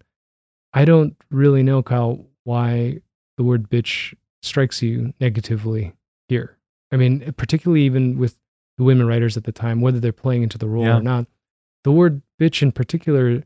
I 0.72 0.84
don't 0.84 1.16
really 1.30 1.62
know, 1.62 1.82
Kyle, 1.82 2.24
why 2.44 3.00
the 3.36 3.42
word 3.44 3.68
bitch 3.68 4.14
strikes 4.42 4.82
you 4.82 5.12
negatively 5.20 5.92
here. 6.28 6.56
I 6.92 6.96
mean, 6.96 7.32
particularly 7.36 7.82
even 7.82 8.18
with 8.18 8.36
the 8.78 8.84
women 8.84 9.06
writers 9.06 9.36
at 9.36 9.44
the 9.44 9.52
time, 9.52 9.80
whether 9.80 10.00
they're 10.00 10.12
playing 10.12 10.42
into 10.42 10.58
the 10.58 10.68
role 10.68 10.84
Yeah. 10.84 10.98
or 10.98 11.02
not, 11.02 11.26
the 11.84 11.92
word 11.92 12.22
bitch 12.40 12.62
in 12.62 12.72
particular 12.72 13.42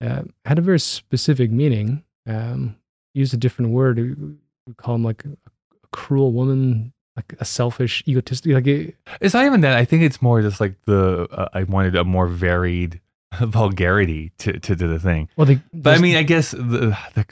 uh, 0.00 0.22
had 0.44 0.58
a 0.58 0.62
very 0.62 0.80
specific 0.80 1.50
meaning. 1.50 2.02
Um, 2.26 2.76
used 3.14 3.34
a 3.34 3.36
different 3.36 3.70
word. 3.72 3.98
We 3.98 4.14
we 4.66 4.74
call 4.76 4.94
them 4.94 5.04
like 5.04 5.24
a, 5.24 5.28
a 5.28 5.86
cruel 5.92 6.32
woman, 6.32 6.92
like 7.16 7.34
a 7.38 7.44
selfish, 7.44 8.02
egotistic. 8.08 8.52
Like 8.52 8.66
it, 8.66 8.96
It's 9.20 9.34
not 9.34 9.44
even 9.44 9.60
that. 9.60 9.76
I 9.76 9.84
think 9.84 10.02
it's 10.02 10.20
more 10.22 10.40
just 10.42 10.60
like 10.60 10.74
the 10.86 11.28
uh, 11.30 11.48
I 11.52 11.64
wanted 11.64 11.94
a 11.96 12.04
more 12.04 12.26
varied 12.26 13.00
vulgarity 13.40 14.32
to, 14.38 14.58
to, 14.60 14.76
to 14.76 14.86
the 14.88 14.98
thing. 14.98 15.28
well, 15.36 15.46
they, 15.46 15.60
But 15.72 15.96
I 15.96 16.00
mean, 16.00 16.16
I 16.16 16.22
guess 16.22 16.50
the 16.52 16.96
the 17.14 17.26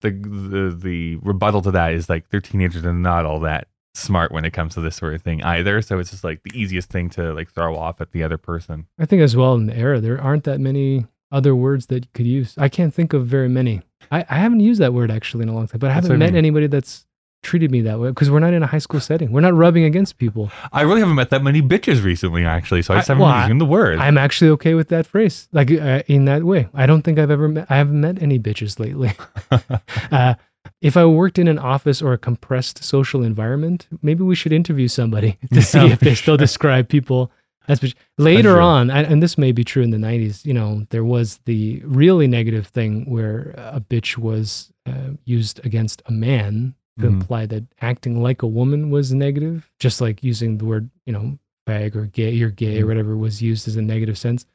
the 0.00 0.10
the, 0.10 0.76
the 0.80 1.16
rebuttal 1.16 1.62
to 1.62 1.70
that 1.72 1.92
is 1.92 2.08
like 2.08 2.28
they're 2.30 2.40
teenagers 2.40 2.84
and 2.84 3.02
not 3.02 3.26
all 3.26 3.40
that 3.40 3.68
smart 3.94 4.30
when 4.32 4.44
it 4.44 4.52
comes 4.52 4.74
to 4.74 4.80
this 4.80 4.96
sort 4.96 5.14
of 5.14 5.22
thing 5.22 5.42
either. 5.42 5.82
So 5.82 5.98
it's 5.98 6.10
just 6.10 6.24
like 6.24 6.42
the 6.42 6.52
easiest 6.58 6.88
thing 6.90 7.10
to 7.10 7.32
like 7.34 7.50
throw 7.50 7.76
off 7.76 8.00
at 8.00 8.12
the 8.12 8.22
other 8.22 8.38
person. 8.38 8.86
I 8.98 9.04
think 9.06 9.20
as 9.22 9.36
well 9.36 9.54
in 9.54 9.66
the 9.66 9.76
era, 9.76 10.00
there 10.00 10.20
aren't 10.20 10.44
that 10.44 10.60
many 10.60 11.06
other 11.32 11.54
words 11.54 11.86
that 11.86 12.04
you 12.04 12.10
could 12.14 12.26
use. 12.26 12.54
I 12.56 12.68
can't 12.68 12.94
think 12.94 13.12
of 13.12 13.26
very 13.26 13.48
many. 13.48 13.82
I, 14.10 14.24
I 14.28 14.36
haven't 14.36 14.60
used 14.60 14.80
that 14.80 14.92
word 14.94 15.10
actually 15.10 15.42
in 15.42 15.48
a 15.48 15.54
long 15.54 15.66
time, 15.66 15.78
but 15.78 15.90
I 15.90 15.94
That's 15.94 16.06
haven't 16.06 16.18
what 16.20 16.24
I 16.24 16.26
met 16.26 16.32
mean. 16.32 16.38
anybody 16.38 16.66
that's 16.66 17.04
treated 17.42 17.70
me 17.70 17.80
that 17.82 17.98
way 17.98 18.08
because 18.08 18.30
we're 18.30 18.38
not 18.38 18.52
in 18.52 18.62
a 18.62 18.66
high 18.66 18.78
school 18.78 19.00
setting. 19.00 19.32
We're 19.32 19.40
not 19.40 19.54
rubbing 19.54 19.84
against 19.84 20.18
people. 20.18 20.50
I 20.72 20.82
really 20.82 21.00
haven't 21.00 21.16
met 21.16 21.30
that 21.30 21.42
many 21.42 21.62
bitches 21.62 22.04
recently, 22.04 22.44
actually. 22.44 22.82
So 22.82 22.94
I 22.94 22.98
just 22.98 23.08
haven't 23.08 23.22
well, 23.22 23.48
used 23.48 23.60
the 23.60 23.66
word. 23.66 23.98
I'm 23.98 24.18
actually 24.18 24.50
okay 24.50 24.74
with 24.74 24.88
that 24.88 25.06
phrase, 25.06 25.48
like 25.52 25.70
uh, 25.70 26.02
in 26.06 26.26
that 26.26 26.44
way. 26.44 26.68
I 26.74 26.86
don't 26.86 27.02
think 27.02 27.18
I've 27.18 27.30
ever 27.30 27.48
met. 27.48 27.66
I 27.70 27.76
haven't 27.76 28.00
met 28.00 28.22
any 28.22 28.38
bitches 28.38 28.78
lately. 28.78 29.12
uh, 30.10 30.34
if 30.82 30.96
I 30.96 31.04
worked 31.04 31.38
in 31.38 31.48
an 31.48 31.58
office 31.58 32.02
or 32.02 32.12
a 32.12 32.18
compressed 32.18 32.82
social 32.82 33.22
environment, 33.22 33.86
maybe 34.02 34.22
we 34.22 34.34
should 34.34 34.52
interview 34.52 34.88
somebody 34.88 35.38
to 35.52 35.62
see 35.62 35.78
Yeah, 35.78 35.92
if 35.92 36.00
they 36.00 36.14
still 36.14 36.34
sure. 36.34 36.38
describe 36.38 36.88
people 36.88 37.32
as 37.68 37.80
bitch. 37.80 37.94
Later 38.18 38.60
on, 38.60 38.90
and, 38.90 39.06
and 39.06 39.22
this 39.22 39.38
may 39.38 39.52
be 39.52 39.64
true 39.64 39.82
in 39.82 39.90
the 39.90 39.98
'90s. 39.98 40.44
You 40.44 40.54
know, 40.54 40.86
there 40.90 41.04
was 41.04 41.40
the 41.44 41.80
really 41.84 42.26
negative 42.26 42.66
thing 42.66 43.08
where 43.08 43.54
a 43.56 43.80
bitch 43.80 44.18
was 44.18 44.72
uh, 44.86 45.10
used 45.24 45.64
against 45.64 46.02
a 46.06 46.12
man 46.12 46.74
to 47.00 47.06
Mhm. 47.06 47.14
imply 47.20 47.46
that 47.46 47.64
acting 47.80 48.22
like 48.22 48.42
a 48.42 48.46
woman 48.46 48.90
was 48.90 49.12
negative, 49.12 49.70
just 49.78 50.00
like 50.00 50.22
using 50.22 50.58
the 50.58 50.64
word, 50.64 50.90
you 51.06 51.12
know, 51.12 51.38
fag 51.66 51.94
or 51.94 52.06
gay, 52.06 52.32
you're 52.32 52.50
gay 52.50 52.80
or 52.80 52.84
Mhm. 52.84 52.88
whatever 52.88 53.16
was 53.16 53.42
used 53.42 53.66
as 53.68 53.76
a 53.76 53.82
negative 53.82 54.16
sense. 54.18 54.46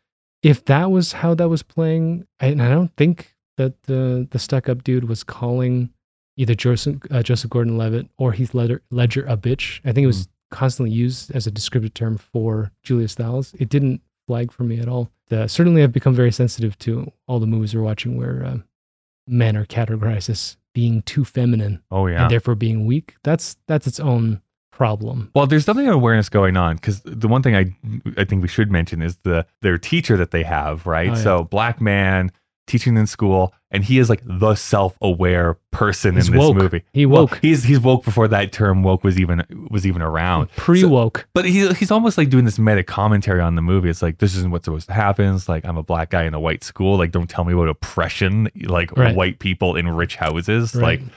If 0.43 0.65
that 0.65 0.91
was 0.91 1.11
how 1.13 1.33
that 1.35 1.49
was 1.49 1.63
playing, 1.63 2.25
I- 2.39 2.47
and 2.47 2.61
I 2.61 2.69
don't 2.69 2.95
think 2.95 3.35
that 3.57 3.83
the 3.83 4.27
the 4.31 4.39
stuck 4.39 4.67
up 4.69 4.83
dude 4.83 5.05
was 5.05 5.23
calling 5.23 5.89
either 6.37 6.53
Joseph, 6.55 6.97
uh, 7.11 7.23
Joseph 7.23 7.49
Gordon 7.49 7.77
Levitt 7.77 8.09
or 8.17 8.33
Heath 8.33 8.53
Ledger, 8.53 8.81
Ledger 8.91 9.25
a 9.27 9.37
bitch. 9.37 9.79
I 9.85 9.93
think 9.93 10.03
it 10.03 10.07
was 10.07 10.27
constantly 10.51 10.93
used 10.93 11.31
as 11.31 11.47
a 11.47 11.51
descriptive 11.51 11.93
term 11.93 12.17
for 12.17 12.71
Julia 12.83 13.07
Stiles. 13.07 13.53
It 13.57 13.69
didn't 13.69 14.01
flag 14.27 14.51
for 14.51 14.63
me 14.63 14.79
at 14.79 14.87
all. 14.89 15.09
Uh, 15.31 15.47
certainly, 15.47 15.81
I've 15.81 15.91
become 15.93 16.13
very 16.13 16.31
sensitive 16.31 16.77
to 16.79 17.11
all 17.27 17.39
the 17.39 17.47
movies 17.47 17.73
we're 17.73 17.81
watching 17.81 18.17
where 18.17 18.43
uh, 18.43 18.57
men 19.27 19.55
are 19.55 19.65
categorized 19.65 20.29
as 20.29 20.57
being 20.75 21.01
too 21.03 21.25
feminine 21.25 21.81
oh 21.89 22.05
yeah. 22.05 22.21
and 22.21 22.29
therefore 22.29 22.53
being 22.53 22.85
weak. 22.85 23.15
That's 23.23 23.55
that's 23.65 23.87
its 23.87 23.99
own 23.99 24.41
problem. 24.71 25.31
Well, 25.33 25.47
there's 25.47 25.65
definitely 25.65 25.87
an 25.87 25.95
awareness 25.95 26.27
going 26.29 26.57
on 26.57 26.75
because 26.75 27.01
the 27.01 27.29
one 27.29 27.41
thing 27.41 27.55
I 27.55 27.75
I 28.17 28.25
think 28.25 28.43
we 28.43 28.47
should 28.47 28.69
mention 28.69 29.01
is 29.01 29.17
the 29.23 29.47
their 29.61 29.79
teacher 29.79 30.17
that 30.17 30.29
they 30.31 30.43
have, 30.43 30.85
right? 30.85 31.09
Oh, 31.09 31.13
yeah. 31.13 31.23
So 31.23 31.43
black 31.45 31.81
man 31.81 32.31
teaching 32.67 32.97
in 32.97 33.05
school, 33.07 33.53
and 33.71 33.83
he 33.83 33.99
is 33.99 34.09
like 34.09 34.21
the 34.25 34.55
self-aware 34.55 35.57
person 35.71 36.15
He's 36.15 36.27
in 36.27 36.33
this 36.33 36.39
woke. 36.39 36.55
movie. 36.55 36.83
He 36.93 37.05
Well, 37.05 37.23
woke. 37.23 37.39
he's 37.41 37.63
he's 37.63 37.79
woke 37.79 38.03
before 38.05 38.27
that 38.29 38.51
term 38.51 38.83
woke 38.83 39.03
was 39.03 39.19
even 39.19 39.43
was 39.69 39.85
even 39.85 40.01
around. 40.01 40.49
Pre 40.55 40.83
woke. 40.85 41.27
But 41.33 41.45
he, 41.45 41.67
he's 41.73 41.91
almost 41.91 42.17
like 42.17 42.29
doing 42.29 42.45
this 42.45 42.57
meta 42.59 42.83
commentary 42.83 43.41
on 43.41 43.55
the 43.55 43.61
movie. 43.61 43.89
It's 43.89 44.01
like, 44.01 44.17
this 44.19 44.35
isn't 44.35 44.51
what's 44.51 44.65
supposed 44.65 44.87
to 44.87 44.93
happen. 44.93 45.35
It's 45.35 45.47
like, 45.49 45.65
I'm 45.65 45.77
a 45.77 45.83
black 45.83 46.09
guy 46.09 46.23
in 46.23 46.33
a 46.33 46.39
white 46.39 46.63
school. 46.63 46.97
Like, 46.97 47.11
don't 47.11 47.29
tell 47.29 47.43
me 47.45 47.53
about 47.53 47.69
oppression, 47.69 48.49
like 48.63 48.95
Right. 48.97 49.15
white 49.15 49.39
people 49.39 49.75
in 49.75 49.87
rich 49.89 50.15
houses. 50.15 50.73
Right. 50.75 50.99
Like, 51.01 51.09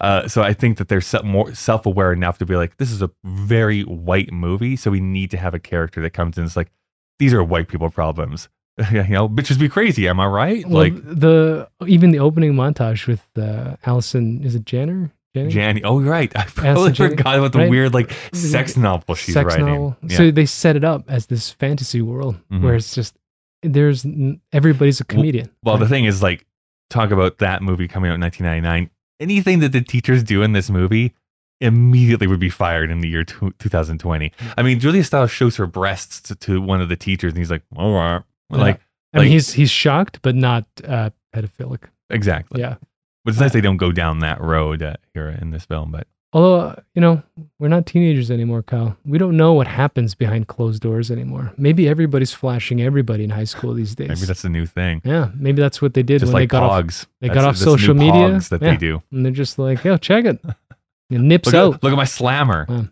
Uh, 0.00 0.26
so 0.26 0.42
I 0.42 0.54
think 0.54 0.78
that 0.78 0.88
they're 0.88 1.02
more 1.22 1.54
self-aware 1.54 2.12
enough 2.12 2.38
to 2.38 2.46
be 2.46 2.56
like, 2.56 2.78
this 2.78 2.90
is 2.90 3.02
a 3.02 3.10
very 3.24 3.82
white 3.82 4.32
movie, 4.32 4.74
so 4.74 4.90
we 4.90 5.00
need 5.00 5.30
to 5.30 5.36
have 5.36 5.52
a 5.54 5.58
character 5.60 6.00
that 6.00 6.10
comes 6.10 6.38
in. 6.38 6.44
It's 6.44 6.56
like 6.56 6.72
these 7.18 7.34
are 7.34 7.44
white 7.44 7.68
people 7.68 7.90
problems. 7.90 8.48
you 8.92 9.02
know, 9.04 9.28
bitches 9.28 9.58
be 9.58 9.68
crazy. 9.68 10.08
Am 10.08 10.18
I 10.20 10.26
right? 10.26 10.66
Well, 10.66 10.82
like 10.82 10.94
the 11.04 11.68
even 11.86 12.10
the 12.10 12.18
opening 12.20 12.54
montage 12.54 13.06
with 13.06 13.22
uh, 13.36 13.76
Allison, 13.84 14.42
is 14.42 14.54
it 14.54 14.64
Jenner? 14.64 15.12
Jenny? 15.34 15.52
Janny. 15.52 15.80
Oh, 15.84 16.00
right. 16.00 16.30
I 16.36 16.40
Allison 16.40 16.64
totally 16.64 16.92
Janney, 16.92 17.16
forgot 17.16 17.38
about 17.38 17.52
the 17.52 17.58
right? 17.60 17.70
weird 17.70 17.94
like 17.94 18.12
sex 18.32 18.76
novel 18.76 19.14
she's 19.14 19.34
Sex 19.34 19.46
writing. 19.46 19.66
novel. 19.66 19.96
Yeah. 20.06 20.16
So 20.16 20.30
they 20.30 20.46
set 20.46 20.76
it 20.76 20.84
up 20.84 21.04
as 21.08 21.26
this 21.26 21.50
fantasy 21.50 22.02
world 22.02 22.36
Mhm. 22.50 22.62
where 22.62 22.74
it's 22.74 22.94
just 22.94 23.14
there's 23.62 24.04
everybody's 24.52 25.00
a 25.00 25.04
comedian. 25.04 25.50
Well, 25.62 25.78
the 25.78 25.88
thing 25.88 26.04
is, 26.04 26.20
like, 26.22 26.44
talk 26.90 27.10
about 27.12 27.38
that 27.38 27.62
movie 27.62 27.86
coming 27.88 28.10
out 28.10 28.14
in 28.14 28.20
1999. 28.20 28.90
Anything 29.20 29.60
that 29.60 29.70
the 29.72 29.80
teachers 29.82 30.22
do 30.24 30.42
in 30.42 30.52
this 30.52 30.68
movie 30.68 31.14
immediately 31.60 32.26
would 32.26 32.40
be 32.40 32.50
fired 32.50 32.90
in 32.90 33.00
the 33.00 33.08
year 33.08 33.22
two, 33.24 33.52
2020. 33.60 34.32
I 34.58 34.62
mean, 34.62 34.80
Julia 34.80 35.04
Stiles 35.04 35.30
shows 35.30 35.56
her 35.56 35.66
breasts 35.66 36.20
to, 36.22 36.34
to 36.36 36.60
one 36.60 36.80
of 36.80 36.88
the 36.88 36.96
teachers, 36.96 37.32
and 37.32 37.38
he's 37.38 37.50
like, 37.52 37.62
"All 37.76 37.94
right,". 37.94 38.22
Like, 38.60 38.80
I 39.14 39.18
mean, 39.18 39.24
like- 39.26 39.32
he's 39.32 39.52
he's 39.52 39.70
shocked, 39.70 40.20
but 40.22 40.34
not 40.34 40.64
uh, 40.86 41.10
pedophilic. 41.34 41.84
exactly. 42.10 42.60
Yeah. 42.60 42.76
But 43.24 43.32
it's 43.34 43.40
nice 43.40 43.52
they 43.52 43.60
don't 43.60 43.76
go 43.76 43.92
down 43.92 44.18
that 44.20 44.40
road 44.40 44.82
uh, 44.82 44.94
here 45.14 45.28
in 45.40 45.50
this 45.52 45.64
film. 45.64 45.92
But 45.92 46.06
Although, 46.34 46.60
uh, 46.60 46.76
you 46.94 47.00
know, 47.02 47.22
we're 47.58 47.68
not 47.68 47.84
teenagers 47.86 48.30
anymore, 48.30 48.62
Kyle. 48.62 48.96
We 49.04 49.18
don't 49.18 49.36
know 49.36 49.52
what 49.52 49.66
happens 49.68 50.14
behind 50.14 50.48
closed 50.48 50.80
doors 50.82 51.10
anymore. 51.10 51.52
Maybe 51.58 51.86
everybody's 51.88 52.32
flashing 52.32 52.80
everybody 52.80 53.22
in 53.22 53.30
high 53.30 53.44
school 53.44 53.74
these 53.74 53.94
days. 53.94 54.08
maybe 54.08 54.22
that's 54.22 54.40
the 54.42 54.48
new 54.48 54.64
thing. 54.66 55.02
yeah, 55.04 55.30
maybe 55.36 55.60
that's 55.60 55.80
what 55.82 55.92
they 55.94 56.02
did 56.02 56.20
Just 56.20 56.32
when 56.32 56.40
like 56.42 56.48
they 56.50 56.58
got 56.58 56.70
Pogs. 56.70 57.02
off. 57.02 57.06
They 57.20 57.28
That's- 57.28 57.42
got 57.44 57.48
off 57.48 57.54
that's 57.56 57.64
the 57.64 57.70
new 57.72 57.78
social 57.78 57.94
media. 57.94 58.40
That 58.50 58.60
they 58.60 58.76
do. 58.76 59.02
and 59.12 59.24
they're 59.24 59.32
just 59.32 59.58
like, 59.58 59.84
"Yo, 59.84 59.96
check 59.98 60.24
it." 60.24 60.40
It 61.10 61.20
nips 61.20 61.46
Look 61.46 61.54
out. 61.54 61.74
at, 61.74 61.82
look 61.82 61.92
at 61.92 61.96
my 61.96 62.04
slammer. 62.06 62.64
Yeah. 62.70 62.84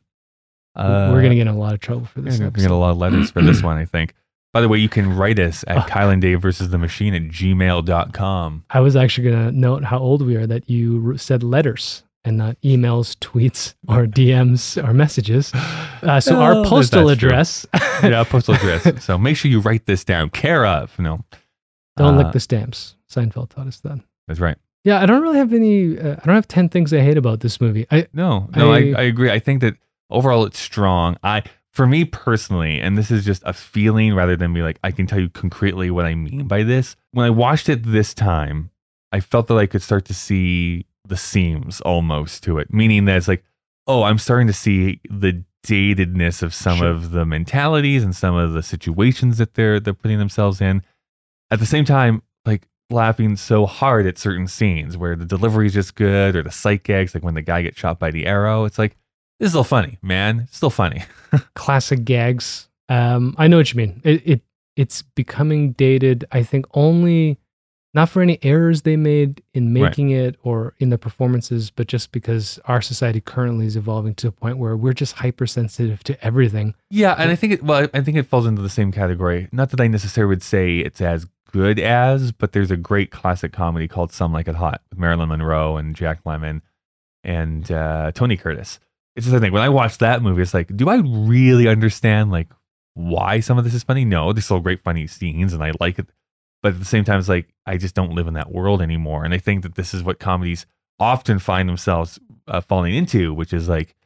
Uh, 0.77 1.11
we're 1.13 1.23
gonna 1.23 1.35
get 1.35 1.43
in 1.43 1.49
a 1.49 1.57
lot 1.59 1.73
of 1.73 1.81
trouble 1.81 2.05
for 2.05 2.21
this. 2.21 2.39
We're 2.39 2.51
gonna 2.51 2.63
get 2.63 2.71
a 2.71 2.75
lot 2.75 2.91
of 2.91 2.99
letters 2.99 3.31
for 3.31 3.41
this 3.43 3.63
one, 3.63 3.79
I 3.79 3.87
think. 3.87 4.15
By 4.53 4.61
the 4.61 4.69
way, 4.69 4.79
you 4.79 4.89
can 4.89 5.15
write 5.17 5.39
us 5.39 5.65
at 5.69 5.87
Kyle 5.87 6.11
and 6.11 6.21
Dave 6.21 6.43
versus 6.43 6.71
the 6.71 6.79
machine 6.79 7.15
at 7.15 7.23
gmail.com. 7.23 8.65
I 8.71 8.81
was 8.81 8.97
actually 8.97 9.31
going 9.31 9.47
to 9.47 9.53
note 9.57 9.85
how 9.85 9.99
old 9.99 10.23
we 10.27 10.37
are 10.37 10.47
that 10.47 10.69
you 10.69 11.17
said 11.17 11.43
letters 11.43 12.03
and 12.25 12.37
not 12.37 12.61
emails, 12.63 13.17
tweets, 13.19 13.75
or 13.89 14.07
DMs 14.07 14.83
or 14.87 14.93
messages. 14.93 15.53
Uh, 16.03 16.19
so 16.19 16.35
Oh, 16.35 16.41
our 16.41 16.65
postal 16.65 17.11
address. 17.11 17.67
yeah, 18.03 18.25
postal 18.25 18.55
address. 18.55 18.91
So 19.05 19.19
make 19.19 19.37
sure 19.37 19.51
you 19.51 19.61
write 19.61 19.85
this 19.85 20.03
down. 20.03 20.31
Care 20.31 20.65
of. 20.65 20.99
No. 20.99 21.23
Don't 21.99 22.15
Uh, 22.15 22.23
lick 22.23 22.33
the 22.33 22.41
stamps. 22.41 22.97
Seinfeld 23.13 23.51
taught 23.51 23.67
us 23.67 23.81
that. 23.81 23.99
That's 24.27 24.41
right. 24.41 24.57
Yeah, 24.83 25.03
I 25.03 25.05
don't 25.05 25.21
really 25.21 25.37
have 25.37 25.53
any. 25.53 25.99
Uh, 25.99 26.13
I 26.13 26.25
don't 26.25 26.35
have 26.37 26.49
ten 26.49 26.71
things 26.71 26.95
I 26.95 27.01
hate 27.01 27.19
about 27.19 27.41
this 27.41 27.61
movie. 27.61 27.87
I 27.91 28.07
No, 28.15 28.49
no, 28.57 28.73
I, 28.73 28.77
I- 28.79 28.95
I 28.97 29.03
agree. 29.03 29.31
I 29.31 29.41
think 29.41 29.61
that 29.61 29.75
overall 30.09 30.47
it's 30.47 30.59
strong. 30.59 31.19
I, 31.23 31.43
for 31.73 31.87
me 31.87 32.05
personally, 32.05 32.81
and 32.81 32.99
this 32.99 33.11
is 33.11 33.25
just 33.25 33.43
a 33.47 33.53
feeling 33.53 34.15
rather 34.15 34.37
than 34.37 34.53
be 34.53 34.63
like, 34.63 34.79
I 34.83 34.91
can 34.91 35.07
tell 35.07 35.21
you 35.21 35.29
concretely 35.29 35.91
what 35.91 36.05
I 36.05 36.15
mean 36.15 36.47
by 36.49 36.63
this. 36.63 36.97
When 37.13 37.25
I 37.27 37.31
watched 37.31 37.69
it 37.69 37.85
this 37.85 38.13
time, 38.13 38.71
I 39.13 39.21
felt 39.21 39.47
that 39.49 39.57
I 39.57 39.67
could 39.67 39.83
start 39.83 40.05
to 40.07 40.15
see 40.15 40.87
the 41.07 41.17
seams 41.17 41.81
almost 41.83 42.43
to 42.45 42.59
it, 42.59 42.73
meaning 42.73 43.05
that 43.07 43.17
it's 43.17 43.29
like, 43.29 43.45
oh, 43.87 44.03
I'm 44.03 44.19
starting 44.19 44.47
to 44.49 44.53
see 44.53 45.01
the 45.11 45.45
datedness 45.67 46.43
of 46.43 46.55
some 46.55 46.79
Sure. 46.79 46.89
of 46.89 47.11
the 47.11 47.25
mentalities 47.25 48.03
and 48.03 48.15
some 48.17 48.35
of 48.35 48.53
the 48.53 48.63
situations 48.63 49.39
that 49.39 49.55
they're 49.55 49.79
they're 49.79 49.95
putting 49.95 50.19
themselves 50.19 50.61
in. 50.61 50.83
At 51.51 51.59
the 51.59 51.67
same 51.67 51.85
time, 51.85 52.23
like 52.47 52.67
laughing 52.91 53.37
so 53.37 53.67
hard 53.67 54.07
at 54.07 54.19
certain 54.19 54.47
scenes 54.47 54.97
where 54.97 55.17
the 55.17 55.25
delivery 55.27 55.67
is 55.67 55.75
just 55.75 55.95
good 55.97 56.35
or 56.35 56.43
the 56.43 56.51
sight 56.51 56.83
gags, 56.85 57.15
like 57.15 57.25
when 57.25 57.35
the 57.35 57.43
guy 57.43 57.63
gets 57.63 57.79
shot 57.79 57.99
by 57.99 58.11
the 58.11 58.27
arrow. 58.27 58.65
It's 58.65 58.79
like, 58.79 58.97
this 59.41 59.47
is 59.47 59.53
still 59.53 59.65
funny, 59.65 59.99
man. 60.03 60.41
It's 60.47 60.57
still 60.57 60.71
funny. 60.71 61.03
classic 61.55 62.05
gags. 62.05 62.69
Um, 62.89 63.35
I 63.39 63.49
know 63.49 63.57
what 63.57 63.73
you 63.73 63.79
mean. 63.79 64.01
It, 64.05 64.23
it 64.25 64.41
it's 64.77 65.03
becoming 65.03 65.73
dated. 65.73 66.25
I 66.31 66.45
think 66.45 66.67
only 66.75 67.39
not 67.93 68.09
for 68.09 68.23
any 68.23 68.39
errors 68.45 68.83
they 68.83 68.97
made 68.97 69.43
in 69.53 69.75
Right. 69.75 69.83
making 69.83 70.11
it 70.11 70.37
or 70.45 70.75
in 70.79 70.91
the 70.91 70.99
performances, 70.99 71.71
but 71.71 71.89
just 71.89 72.13
because 72.13 72.61
our 72.67 72.81
society 72.81 73.21
currently 73.21 73.67
is 73.67 73.77
evolving 73.77 74.15
to 74.17 74.29
a 74.29 74.33
point 74.33 74.59
where 74.59 74.77
we're 74.77 74.93
just 74.93 75.15
hypersensitive 75.15 76.05
to 76.05 76.25
everything. 76.25 76.75
Yeah, 76.89 77.17
and 77.19 77.31
I 77.33 77.35
think 77.35 77.55
it 77.55 77.63
well, 77.65 77.89
I 77.93 78.01
think 78.03 78.17
it 78.17 78.27
falls 78.27 78.47
into 78.47 78.63
the 78.63 78.69
same 78.69 78.93
category. 78.93 79.49
Not 79.51 79.71
that 79.71 79.81
I 79.81 79.89
necessarily 79.89 80.29
would 80.29 80.43
say 80.43 80.79
it's 80.79 81.01
as 81.01 81.27
good 81.51 81.81
as, 81.81 82.31
but 82.31 82.53
there's 82.53 82.71
a 82.71 82.77
great 82.77 83.11
classic 83.11 83.53
comedy 83.53 83.89
called 83.89 84.13
Some 84.13 84.33
Like 84.33 84.47
It 84.47 84.55
Hot 84.55 84.83
with 84.91 84.99
Marilyn 85.01 85.29
Monroe 85.31 85.77
and 85.77 85.97
Jack 85.97 86.23
Lemmon 86.25 86.61
and 87.25 87.71
uh, 87.73 88.13
Tony 88.15 88.37
Curtis. 88.37 88.79
It's 89.17 89.27
just 89.27 89.41
thing. 89.41 89.53
When 89.53 89.63
I 89.63 89.69
watch 89.69 89.99
that 89.99 90.23
movie, 90.23 90.43
it's 90.43 90.55
like, 90.55 90.75
do 90.77 90.89
I 90.89 90.97
really 90.97 91.69
understand 91.69 92.31
like 92.31 92.49
why 92.95 93.41
some 93.41 93.59
of 93.59 93.65
this 93.65 93.75
is 93.75 93.83
funny? 93.83 94.05
No, 94.05 94.33
there's 94.33 94.45
still 94.45 94.61
great 94.61 94.83
funny 94.83 95.07
scenes 95.07 95.53
and 95.53 95.63
I 95.63 95.73
like 95.81 95.99
it. 95.99 96.07
But 96.63 96.75
at 96.75 96.79
the 96.79 96.85
same 96.85 97.05
time, 97.05 97.19
it's 97.19 97.29
like 97.29 97.49
I 97.67 97.77
just 97.77 97.95
don't 97.95 98.15
live 98.15 98.27
in 98.27 98.35
that 98.35 98.53
world 98.53 98.83
anymore. 98.83 99.25
And 99.25 99.33
I 99.35 99.39
think 99.39 99.63
that 99.63 99.75
this 99.75 99.95
is 99.95 100.03
what 100.03 100.19
comedies 100.19 100.67
often 100.99 101.39
find 101.39 101.69
themselves 101.69 102.19
uh, 102.47 102.61
falling 102.61 102.95
into, 102.95 103.33
which 103.33 103.53
is 103.53 103.69
like 103.69 103.97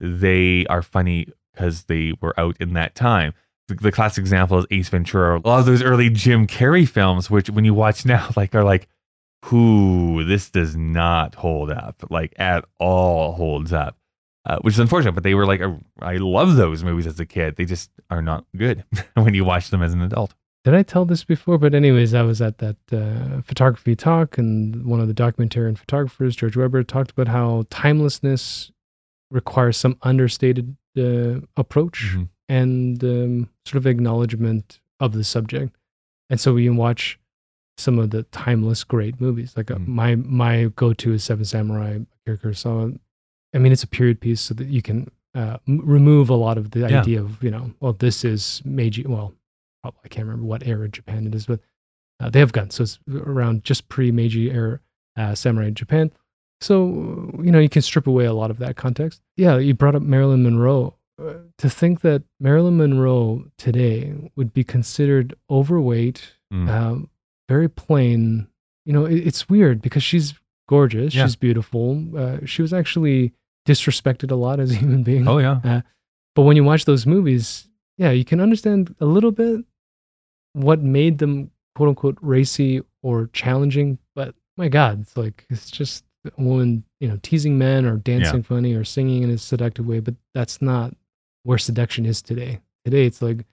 they 0.00 0.64
are 0.66 0.82
funny 0.82 1.26
because 1.52 1.84
they 1.84 2.12
were 2.20 2.38
out 2.38 2.56
in 2.60 2.74
that 2.74 2.94
time. 2.94 3.34
The, 3.68 3.74
the 3.74 3.92
classic 3.92 4.22
example 4.22 4.58
is 4.58 4.66
Ace 4.70 4.88
Ventura. 4.88 5.38
A 5.38 5.46
lot 5.46 5.60
of 5.60 5.66
those 5.66 5.82
early 5.82 6.10
Jim 6.10 6.46
Carrey 6.46 6.88
films, 6.88 7.30
which 7.30 7.50
when 7.50 7.64
you 7.64 7.74
watch 7.74 8.04
now, 8.06 8.30
like 8.36 8.54
are 8.54 8.64
like, 8.64 8.88
who 9.44 10.24
this 10.24 10.48
does 10.48 10.74
not 10.74 11.34
hold 11.34 11.70
up, 11.70 12.02
like 12.08 12.32
at 12.38 12.64
all 12.78 13.32
holds 13.32 13.72
up, 13.72 13.96
uh, 14.46 14.58
which 14.60 14.74
is 14.74 14.78
unfortunate. 14.80 15.12
But 15.12 15.22
they 15.24 15.34
were 15.34 15.46
like, 15.46 15.60
a, 15.60 15.78
I 16.00 16.16
love 16.16 16.56
those 16.56 16.84
movies 16.84 17.06
as 17.06 17.18
a 17.20 17.26
kid. 17.26 17.56
They 17.56 17.64
just 17.64 17.90
are 18.10 18.22
not 18.22 18.44
good 18.56 18.84
when 19.14 19.34
you 19.34 19.44
watch 19.44 19.70
them 19.70 19.82
as 19.82 19.92
an 19.92 20.02
adult. 20.02 20.34
Did 20.64 20.74
I 20.74 20.82
tell 20.82 21.04
this 21.04 21.24
before? 21.24 21.58
But 21.58 21.74
anyways, 21.74 22.14
I 22.14 22.22
was 22.22 22.40
at 22.40 22.56
that 22.58 22.76
uh, 22.90 23.42
photography 23.42 23.94
talk, 23.94 24.38
and 24.38 24.86
one 24.86 24.98
of 25.00 25.08
the 25.08 25.14
documentarian 25.14 25.76
photographers, 25.76 26.36
George 26.36 26.56
Weber, 26.56 26.82
talked 26.82 27.10
about 27.10 27.28
how 27.28 27.64
timelessness 27.70 28.70
requires 29.30 29.76
some 29.76 29.98
understated 30.02 30.76
uh, 30.96 31.40
approach 31.56 32.12
Mhm. 32.14 32.28
and 32.48 33.04
um, 33.04 33.48
sort 33.66 33.76
of 33.78 33.86
acknowledgement 33.86 34.80
of 35.00 35.12
the 35.12 35.24
subject. 35.24 35.76
And 36.30 36.40
so 36.40 36.54
we 36.54 36.64
can 36.64 36.76
watch 36.76 37.18
some 37.76 37.98
of 37.98 38.10
the 38.10 38.22
timeless 38.24 38.84
great 38.84 39.20
movies. 39.20 39.54
Like 39.56 39.70
uh, 39.70 39.74
Mm. 39.76 39.86
my 39.88 40.14
my 40.16 40.64
go 40.76 40.92
to 40.94 41.12
is 41.12 41.24
Seven 41.24 41.44
Samurai, 41.44 41.98
Akira 42.26 42.38
Kurosawa. 42.38 42.98
I 43.54 43.58
mean, 43.58 43.72
it's 43.72 43.82
a 43.82 43.88
period 43.88 44.20
piece, 44.20 44.40
so 44.40 44.54
that 44.54 44.66
you 44.68 44.82
can 44.82 45.10
uh, 45.34 45.58
m- 45.68 45.80
remove 45.84 46.28
a 46.30 46.34
lot 46.34 46.58
of 46.58 46.70
the 46.72 46.80
Yeah. 46.80 47.00
idea 47.00 47.20
of 47.22 47.42
you 47.42 47.50
know, 47.50 47.72
well, 47.80 47.92
this 47.92 48.24
is 48.24 48.60
Meiji. 48.64 49.04
Well, 49.06 49.32
probably 49.82 50.00
I 50.04 50.08
can't 50.08 50.26
remember 50.26 50.46
what 50.46 50.66
era 50.66 50.88
Japan 50.88 51.26
it 51.26 51.34
is, 51.34 51.46
but 51.46 51.60
uh, 52.20 52.30
they 52.30 52.38
have 52.40 52.52
guns, 52.52 52.74
so 52.76 52.82
it's 52.84 52.98
around 53.12 53.64
just 53.64 53.88
pre 53.88 54.10
Meiji 54.12 54.50
era 54.50 54.80
uh, 55.16 55.34
samurai 55.34 55.70
Japan. 55.70 56.10
So 56.60 57.30
you 57.42 57.50
know, 57.52 57.58
you 57.58 57.68
can 57.68 57.82
strip 57.82 58.06
away 58.06 58.24
a 58.24 58.32
lot 58.32 58.50
of 58.50 58.58
that 58.58 58.76
context. 58.76 59.20
Yeah, 59.36 59.58
you 59.58 59.74
brought 59.74 59.94
up 59.94 60.02
Marilyn 60.02 60.42
Monroe. 60.42 60.94
Uh, 61.22 61.34
to 61.58 61.70
think 61.70 62.00
that 62.00 62.24
Marilyn 62.40 62.76
Monroe 62.76 63.44
today 63.56 64.12
would 64.34 64.52
be 64.52 64.64
considered 64.64 65.34
overweight, 65.48 66.32
Mm. 66.52 66.68
um, 66.68 67.10
very 67.48 67.68
plain. 67.68 68.48
You 68.84 68.92
know, 68.92 69.04
it, 69.04 69.18
it's 69.26 69.48
weird 69.48 69.80
because 69.80 70.02
she's 70.02 70.34
gorgeous, 70.68 71.14
Yeah. 71.14 71.24
she's 71.26 71.36
beautiful. 71.36 72.04
Uh, 72.16 72.38
she 72.44 72.62
was 72.62 72.72
actually 72.72 73.32
disrespected 73.66 74.30
a 74.30 74.34
lot 74.34 74.60
as 74.60 74.70
a 74.72 74.74
human 74.76 75.02
being. 75.02 75.26
Oh 75.28 75.38
yeah, 75.38 75.60
Uh, 75.64 75.80
but 76.34 76.42
when 76.42 76.56
you 76.56 76.64
watch 76.64 76.84
those 76.84 77.06
movies, 77.06 77.68
yeah, 77.98 78.10
you 78.10 78.24
can 78.24 78.40
understand 78.40 78.94
a 79.00 79.06
little 79.06 79.30
bit 79.32 79.64
what 80.52 80.80
made 80.82 81.18
them 81.18 81.50
quote 81.74 81.88
unquote 81.90 82.18
racy 82.20 82.82
or 83.02 83.28
challenging. 83.32 83.98
But 84.14 84.34
my 84.56 84.68
God, 84.68 85.00
it's 85.02 85.16
like 85.16 85.46
it's 85.50 85.70
just 85.70 86.04
a 86.26 86.42
woman, 86.42 86.84
you 87.00 87.08
know, 87.08 87.18
teasing 87.22 87.58
men 87.58 87.84
or 87.86 87.96
dancing 87.96 88.42
funny 88.42 88.74
or 88.74 88.84
singing 88.84 89.22
in 89.22 89.30
a 89.30 89.38
seductive 89.38 89.86
way. 89.86 90.00
But 90.00 90.14
that's 90.34 90.60
not 90.62 90.94
where 91.44 91.58
seduction 91.58 92.06
is 92.06 92.22
today. 92.22 92.60
Today, 92.84 93.06
it's 93.06 93.22
like 93.22 93.44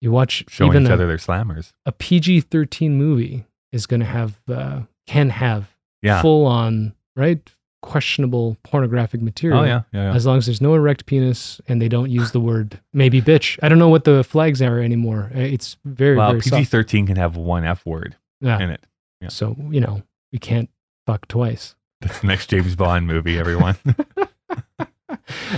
you 0.00 0.10
watch 0.10 0.44
showing 0.48 0.70
even 0.72 0.84
each 0.84 0.90
a, 0.90 0.94
other 0.94 1.06
their 1.06 1.16
slammers. 1.18 1.72
a 1.86 1.92
PG 1.92 2.42
thirteen 2.42 2.94
movie 2.96 3.44
is 3.72 3.86
going 3.86 4.00
to 4.00 4.06
have 4.06 4.38
uh, 4.48 4.80
can 5.06 5.30
have 5.30 5.76
Yeah. 6.02 6.22
full 6.22 6.46
on 6.46 6.94
right 7.16 7.40
questionable 7.82 8.56
pornographic 8.62 9.22
material 9.22 9.60
Oh 9.60 9.64
yeah, 9.64 9.82
yeah. 9.92 10.10
yeah. 10.10 10.14
as 10.14 10.26
long 10.26 10.36
as 10.38 10.46
there's 10.46 10.60
no 10.60 10.74
erect 10.74 11.06
penis 11.06 11.60
and 11.68 11.80
they 11.80 11.88
don't 11.88 12.10
use 12.10 12.32
the 12.32 12.40
word 12.40 12.78
maybe 12.92 13.22
bitch. 13.22 13.58
I 13.62 13.68
don't 13.68 13.78
know 13.78 13.88
what 13.88 14.04
the 14.04 14.22
flags 14.22 14.60
are 14.60 14.80
anymore. 14.80 15.30
Uh, 15.34 15.38
It's 15.40 15.76
very 15.84 16.16
well, 16.16 16.30
very 16.30 16.40
PG 16.42 16.50
soft. 16.50 16.70
thirteen 16.70 17.06
can 17.06 17.16
have 17.16 17.36
one 17.36 17.64
F 17.64 17.84
word 17.86 18.16
Yeah. 18.40 18.60
in 18.60 18.70
it. 18.70 18.84
Yeah. 19.20 19.28
So 19.28 19.56
you 19.70 19.80
know 19.80 20.02
we 20.32 20.38
can't 20.38 20.68
fuck 21.06 21.26
twice. 21.28 21.74
That's 22.00 22.20
the 22.20 22.26
next 22.26 22.48
James 22.50 22.76
Bond 22.76 23.06
movie, 23.06 23.38
everyone. 23.38 23.76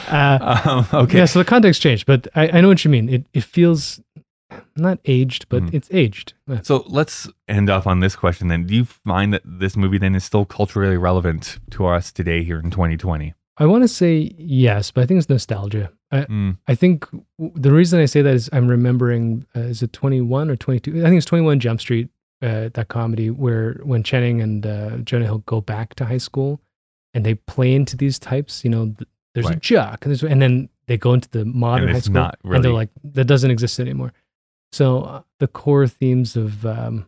Uh, 0.08 0.86
um, 0.92 1.02
okay. 1.02 1.18
Yeah. 1.18 1.24
So 1.26 1.38
the 1.38 1.44
context 1.44 1.82
changed, 1.82 2.06
but 2.06 2.26
I, 2.34 2.48
I 2.48 2.60
know 2.60 2.68
what 2.68 2.84
you 2.84 2.90
mean. 2.90 3.08
It 3.08 3.26
it 3.34 3.44
feels 3.44 4.00
not 4.76 4.98
aged, 5.04 5.48
but 5.48 5.62
Mhm. 5.62 5.74
it's 5.74 5.88
aged. 5.92 6.34
So 6.62 6.84
let's 6.86 7.28
end 7.48 7.70
off 7.70 7.86
on 7.86 8.00
this 8.00 8.16
question 8.16 8.48
then. 8.48 8.64
Do 8.66 8.74
you 8.74 8.84
find 8.84 9.32
that 9.34 9.42
this 9.44 9.76
movie 9.76 9.98
then 9.98 10.14
is 10.14 10.24
still 10.24 10.44
culturally 10.44 10.96
relevant 10.96 11.58
to 11.72 11.86
us 11.86 12.12
today 12.12 12.42
here 12.44 12.58
in 12.58 12.70
2020? 12.70 13.34
I 13.58 13.66
want 13.66 13.84
to 13.84 13.88
say 13.88 14.32
yes, 14.38 14.90
but 14.90 15.02
I 15.02 15.06
think 15.06 15.18
it's 15.18 15.28
nostalgia. 15.28 15.90
I, 16.10 16.22
Mm. 16.24 16.58
I 16.68 16.74
think 16.74 17.06
the 17.38 17.72
reason 17.72 18.00
I 18.00 18.06
say 18.06 18.22
that 18.22 18.34
is 18.34 18.48
I'm 18.52 18.66
remembering 18.68 19.46
uh, 19.56 19.60
is 19.60 19.82
it 19.82 19.92
21 19.92 20.50
or 20.50 20.56
22? 20.56 21.00
I 21.00 21.04
think 21.04 21.16
it's 21.16 21.26
21 21.26 21.60
Jump 21.60 21.80
Street, 21.80 22.08
uh, 22.40 22.70
that 22.72 22.88
comedy 22.88 23.30
where 23.30 23.74
when 23.84 24.02
Channing 24.02 24.40
and 24.40 24.66
uh, 24.66 24.96
Jonah 24.98 25.26
Hill 25.26 25.42
go 25.46 25.60
back 25.60 25.94
to 25.96 26.04
high 26.06 26.18
school 26.18 26.60
and 27.14 27.24
they 27.26 27.34
play 27.34 27.74
into 27.74 27.96
these 27.96 28.18
types. 28.18 28.64
You 28.64 28.70
know, 28.70 28.84
th- 28.86 29.08
there's 29.34 29.46
a 29.46 29.50
Right. 29.50 29.60
jock, 29.60 30.04
and, 30.04 30.10
there's, 30.10 30.22
and 30.22 30.40
then 30.42 30.68
they 30.86 30.96
go 30.98 31.12
into 31.14 31.28
the 31.30 31.44
modern 31.44 31.88
high 31.90 32.00
school, 32.00 32.14
not 32.14 32.38
and 32.44 32.64
they're 32.64 32.72
like 32.72 32.90
that 33.04 33.26
doesn't 33.26 33.50
exist 33.50 33.78
anymore. 33.80 34.12
So 34.72 35.02
uh, 35.02 35.22
the 35.38 35.48
core 35.48 35.86
themes 35.86 36.36
of 36.36 36.64
um, 36.66 37.06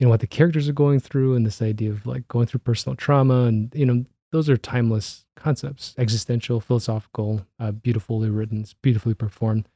you 0.00 0.06
know 0.06 0.10
what 0.10 0.20
the 0.20 0.26
characters 0.26 0.68
are 0.68 0.72
going 0.72 1.00
through 1.00 1.34
and 1.36 1.46
this 1.46 1.62
idea 1.62 1.90
of 1.90 2.06
like 2.06 2.26
going 2.28 2.46
through 2.46 2.60
personal 2.60 2.96
trauma 2.96 3.44
and 3.44 3.72
you 3.74 3.86
know 3.86 4.04
those 4.32 4.48
are 4.50 4.56
timeless 4.56 5.24
concepts 5.36 5.94
existential 5.98 6.60
philosophical 6.60 7.46
uh, 7.60 7.70
beautifully 7.70 8.28
written 8.28 8.64
beautifully 8.82 9.14
performed 9.14 9.68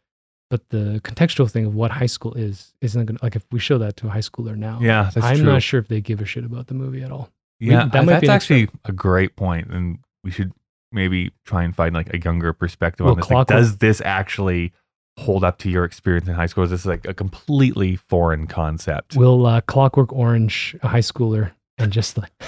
but 0.51 0.69
the 0.71 1.01
contextual 1.05 1.49
thing 1.51 1.65
of 1.67 1.75
what 1.75 1.91
high 1.93 2.07
school 2.07 2.35
is 2.35 2.75
isn't 2.81 3.07
gonna 3.07 3.19
like 3.23 3.37
if 3.37 3.47
we 3.53 3.59
show 3.61 3.79
that 3.79 3.97
to 3.97 4.07
a 4.09 4.11
high 4.11 4.19
schooler 4.19 4.57
now 4.57 4.79
Yeah, 4.83 5.11
i'm 5.17 5.37
true. 5.37 5.45
not 5.47 5.63
sure 5.63 5.79
if 5.81 5.87
they 5.89 6.01
give 6.01 6.21
a 6.21 6.25
shit 6.25 6.45
about 6.45 6.67
the 6.67 6.75
movie 6.75 7.03
at 7.03 7.13
all 7.13 7.31
We- 7.61 7.69
Yeah, 7.71 7.85
that 7.93 8.05
might 8.05 8.21
that's 8.21 8.29
actually 8.29 8.69
a 8.85 8.93
great 8.93 9.37
point, 9.37 9.69
and 9.71 9.99
we 10.25 10.31
should 10.33 10.53
maybe 10.91 11.31
try 11.45 11.63
and 11.65 11.75
find 11.77 11.95
like 11.95 12.13
a 12.13 12.19
younger 12.19 12.53
perspective 12.53 13.05
Well, 13.05 13.15
on 13.15 13.21
this. 13.21 13.31
Like, 13.31 13.47
does 13.47 13.77
this 13.79 14.01
actually 14.01 14.73
hold 15.19 15.43
up 15.45 15.59
to 15.59 15.69
your 15.71 15.85
experience 15.85 16.29
in 16.29 16.35
high 16.35 16.47
school? 16.47 16.65
Is 16.65 16.71
this 16.71 16.87
like 16.87 17.07
a 17.07 17.13
completely 17.15 17.97
foreign 17.97 18.47
concept? 18.47 19.17
will 19.17 19.45
uh, 19.47 19.61
clockwork 19.63 20.13
orange 20.13 20.77
a 20.83 20.89
high 20.89 21.01
schooler 21.01 21.51
and 21.79 21.93
just 21.93 22.17
like 22.19 22.31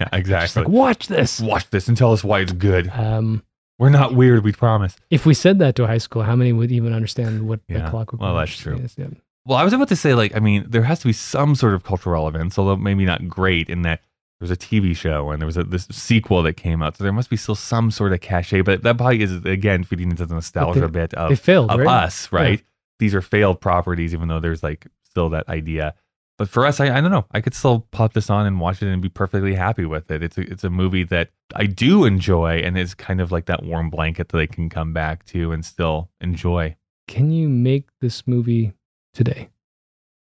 yeah, 0.00 0.08
exactly. 0.12 0.44
just 0.44 0.56
like 0.56 0.68
watch 0.68 1.08
this 1.08 1.40
Watch 1.40 1.68
this 1.70 1.88
and 1.88 1.96
tell 1.96 2.12
us 2.12 2.22
why 2.24 2.40
it's 2.40 2.52
good. 2.52 2.88
um 2.90 3.42
We're 3.78 3.88
not 3.90 4.14
weird, 4.14 4.44
we 4.44 4.52
promise. 4.52 4.96
if 5.10 5.24
we 5.26 5.34
said 5.34 5.58
that 5.60 5.74
to 5.76 5.84
a 5.84 5.86
high 5.86 5.98
school 5.98 6.22
how 6.22 6.36
many 6.36 6.52
would 6.52 6.70
even 6.72 6.92
understand 6.92 7.48
what 7.48 7.60
the 7.68 7.74
Yeah, 7.78 7.90
clockwork 7.90 8.20
well, 8.20 8.34
orange 8.36 8.50
that's 8.50 8.62
true. 8.62 8.76
is? 8.76 8.94
Yeah. 8.98 9.06
Well, 9.46 9.56
I 9.56 9.64
was 9.64 9.72
about 9.72 9.88
to 9.88 9.96
say, 9.96 10.12
like, 10.12 10.36
I 10.36 10.38
mean, 10.38 10.66
there 10.68 10.82
has 10.82 11.00
to 11.00 11.06
be 11.06 11.14
some 11.14 11.54
sort 11.54 11.72
of 11.72 11.82
cultural 11.82 12.12
relevance, 12.12 12.58
although 12.58 12.76
maybe 12.76 13.06
not 13.06 13.26
great 13.26 13.70
in 13.70 13.80
that 13.82 14.02
there 14.40 14.48
was 14.48 14.50
a 14.50 14.56
TV 14.56 14.96
show 14.96 15.30
and 15.30 15.40
there 15.40 15.46
was 15.46 15.58
a, 15.58 15.64
this 15.64 15.86
sequel 15.90 16.42
that 16.44 16.54
came 16.54 16.82
out. 16.82 16.96
So 16.96 17.04
there 17.04 17.12
must 17.12 17.28
be 17.28 17.36
still 17.36 17.54
some 17.54 17.90
sort 17.90 18.14
of 18.14 18.20
cachet, 18.20 18.62
but 18.62 18.82
that 18.84 18.96
probably 18.96 19.20
is, 19.22 19.44
again, 19.44 19.84
feeding 19.84 20.10
into 20.10 20.24
the 20.24 20.34
nostalgia 20.34 20.80
they- 20.80 20.86
bit 20.86 21.14
of, 21.14 21.38
failed, 21.38 21.70
of 21.70 21.78
right? 21.78 22.04
us, 22.04 22.32
right? 22.32 22.62
These 22.98 23.14
are 23.14 23.22
failed 23.22 23.60
properties, 23.60 24.14
even 24.14 24.28
though 24.28 24.40
there's 24.40 24.62
like 24.62 24.86
still 25.04 25.28
that 25.30 25.48
idea. 25.48 25.94
But 26.38 26.48
for 26.48 26.64
us, 26.64 26.80
I, 26.80 26.86
I 26.96 27.02
don't 27.02 27.10
know. 27.10 27.26
I 27.32 27.42
could 27.42 27.54
still 27.54 27.86
pop 27.90 28.14
this 28.14 28.30
on 28.30 28.46
and 28.46 28.58
watch 28.60 28.82
it 28.82 28.88
and 28.88 29.02
be 29.02 29.10
perfectly 29.10 29.54
happy 29.54 29.84
with 29.84 30.10
it. 30.10 30.22
It's 30.22 30.38
a, 30.38 30.40
it's 30.40 30.64
a 30.64 30.70
movie 30.70 31.04
that 31.04 31.28
I 31.54 31.66
do 31.66 32.06
enjoy 32.06 32.62
and 32.64 32.78
is 32.78 32.94
kind 32.94 33.20
of 33.20 33.30
like 33.30 33.44
that 33.44 33.62
warm 33.62 33.90
blanket 33.90 34.30
that 34.30 34.38
I 34.38 34.46
can 34.46 34.70
come 34.70 34.94
back 34.94 35.26
to 35.26 35.52
and 35.52 35.62
still 35.62 36.08
enjoy. 36.22 36.76
can 37.08 37.30
you 37.30 37.48
make 37.50 37.88
this 38.00 38.26
movie 38.26 38.72
today? 39.12 39.50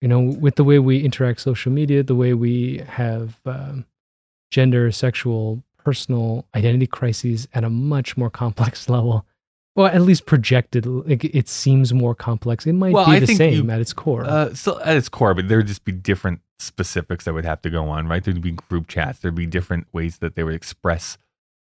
You 0.01 0.07
know, 0.07 0.21
with 0.21 0.55
the 0.55 0.63
way 0.63 0.79
we 0.79 1.03
interact 1.03 1.41
social 1.41 1.71
media, 1.71 2.01
the 2.03 2.15
way 2.15 2.33
we 2.33 2.81
have 2.87 3.37
um, 3.45 3.85
gender, 4.55 4.89
sexual, 4.91 5.61
personal 5.83 6.45
identity 6.55 6.87
crises 6.87 7.47
at 7.53 7.63
a 7.65 7.69
much 7.69 8.15
more 8.15 8.29
complex 8.29 8.87
level. 8.95 9.25
Well, 9.75 9.87
at 9.87 10.01
least 10.01 10.25
projected, 10.25 10.85
like 10.85 11.25
it 11.25 11.49
seems 11.49 11.93
more 11.93 12.15
complex. 12.15 12.65
It 12.65 12.71
might 12.73 12.93
Well, 12.93 13.05
be 13.05 13.11
I 13.11 13.19
the 13.19 13.27
same 13.27 13.65
you- 13.65 13.71
at 13.71 13.81
its 13.81 13.91
core. 13.91 14.23
Uh, 14.23 14.53
still 14.53 14.79
at 14.79 14.95
its 14.95 15.09
core, 15.09 15.33
but 15.33 15.49
there 15.49 15.57
would 15.57 15.67
just 15.67 15.83
be 15.83 15.91
different 15.91 16.39
specifics 16.59 17.25
that 17.25 17.33
would 17.33 17.43
have 17.43 17.61
to 17.63 17.69
go 17.69 17.89
on, 17.89 18.07
right? 18.07 18.23
There'd 18.23 18.39
be 18.41 18.51
group 18.51 18.87
chats. 18.87 19.19
There'd 19.19 19.35
be 19.35 19.45
different 19.45 19.87
ways 19.91 20.19
that 20.19 20.35
they 20.35 20.43
would 20.45 20.55
express 20.55 21.17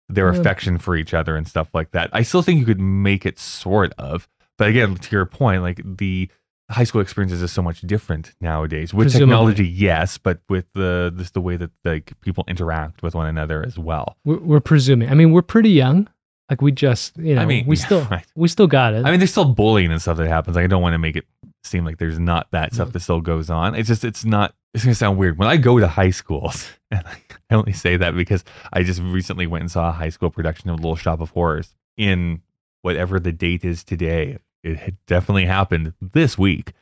their 0.07 0.31
Yeah. 0.31 0.39
affection 0.39 0.77
for 0.77 0.95
each 0.95 1.15
other 1.15 1.35
and 1.35 1.47
stuff 1.47 1.69
like 1.73 1.89
that. 1.91 2.11
I 2.13 2.21
still 2.21 2.43
think 2.43 2.59
you 2.59 2.65
could 2.67 2.79
make 2.79 3.25
it 3.25 3.39
sort 3.39 3.91
of, 3.97 4.27
but 4.59 4.67
again, 4.67 4.93
to 4.93 5.11
your 5.15 5.25
point, 5.25 5.63
like 5.63 5.81
the 5.97 6.29
high 6.69 6.83
school 6.83 7.01
experiences 7.01 7.41
is 7.41 7.51
so 7.51 7.61
much 7.61 7.81
different 7.81 8.33
nowadays 8.41 8.93
with 8.93 9.05
Presumably. 9.05 9.27
technology, 9.27 9.67
yes, 9.67 10.17
but 10.17 10.39
with 10.49 10.65
the 10.73 11.29
the 11.33 11.41
way 11.41 11.57
that 11.57 11.71
like 11.83 12.13
people 12.21 12.43
interact 12.47 13.03
with 13.03 13.15
one 13.15 13.27
another 13.27 13.63
as 13.65 13.77
well. 13.77 14.17
we're, 14.25 14.39
we're 14.39 14.59
presuming. 14.59 15.09
I 15.09 15.13
mean, 15.13 15.31
we're 15.31 15.41
pretty 15.41 15.69
young. 15.69 16.09
Like 16.49 16.61
we 16.61 16.71
just, 16.71 17.17
you 17.17 17.35
know, 17.35 17.41
I 17.41 17.45
mean, 17.45 17.65
we 17.65 17.75
yeah, 17.75 17.85
still, 17.85 18.01
right. 18.05 18.25
we 18.35 18.47
still 18.47 18.67
got 18.67 18.93
it. 18.93 19.05
I 19.05 19.09
mean, 19.09 19.19
there's 19.19 19.31
still 19.31 19.45
bullying 19.45 19.91
and 19.91 20.01
stuff 20.01 20.17
that 20.17 20.27
happens. 20.27 20.55
Like, 20.55 20.65
I 20.65 20.67
don't 20.67 20.81
want 20.81 20.93
to 20.93 20.99
make 20.99 21.15
it 21.15 21.25
seem 21.63 21.85
like 21.85 21.97
there's 21.97 22.19
not 22.19 22.47
that 22.51 22.73
stuff 22.73 22.89
mm. 22.89 22.93
that 22.93 22.99
still 22.99 23.21
goes 23.21 23.49
on. 23.49 23.73
It's 23.73 23.87
just, 23.87 24.03
it's 24.03 24.23
not, 24.23 24.53
it's 24.73 24.83
going 24.83 24.91
to 24.91 24.97
sound 24.97 25.17
weird. 25.17 25.39
When 25.39 25.47
I 25.47 25.57
go 25.57 25.79
to 25.79 25.87
high 25.87 26.11
schools, 26.11 26.69
and 26.91 27.03
I 27.07 27.17
only 27.55 27.73
say 27.73 27.97
that 27.97 28.15
because 28.15 28.43
I 28.71 28.83
just 28.83 29.01
recently 29.01 29.47
went 29.47 29.63
and 29.63 29.71
saw 29.71 29.89
a 29.89 29.91
high 29.91 30.09
school 30.09 30.29
production 30.29 30.69
of 30.69 30.75
Little 30.79 30.95
Shop 30.95 31.19
of 31.19 31.31
Horrors 31.31 31.75
in 31.97 32.41
whatever 32.83 33.19
the 33.19 33.31
date 33.31 33.65
is 33.65 33.83
today. 33.83 34.37
It 34.65 34.95
definitely 35.07 35.45
happened 35.45 35.93
this 36.01 36.37
week. 36.37 36.73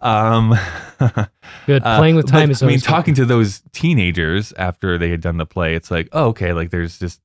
Um, 0.00 0.54
Good. 1.66 1.82
uh, 1.84 1.98
Playing 1.98 2.16
with 2.16 2.26
but, 2.26 2.32
time 2.32 2.50
is 2.50 2.62
I 2.62 2.66
mean, 2.66 2.80
fun. 2.80 2.88
talking 2.94 3.14
to 3.14 3.24
those 3.24 3.62
teenagers 3.72 4.52
after 4.54 4.98
they 4.98 5.10
had 5.10 5.20
done 5.20 5.36
the 5.36 5.46
play, 5.46 5.74
it's 5.74 5.90
like, 5.90 6.08
oh, 6.12 6.26
okay, 6.28 6.52
like 6.52 6.70
there's 6.70 6.98
just 6.98 7.20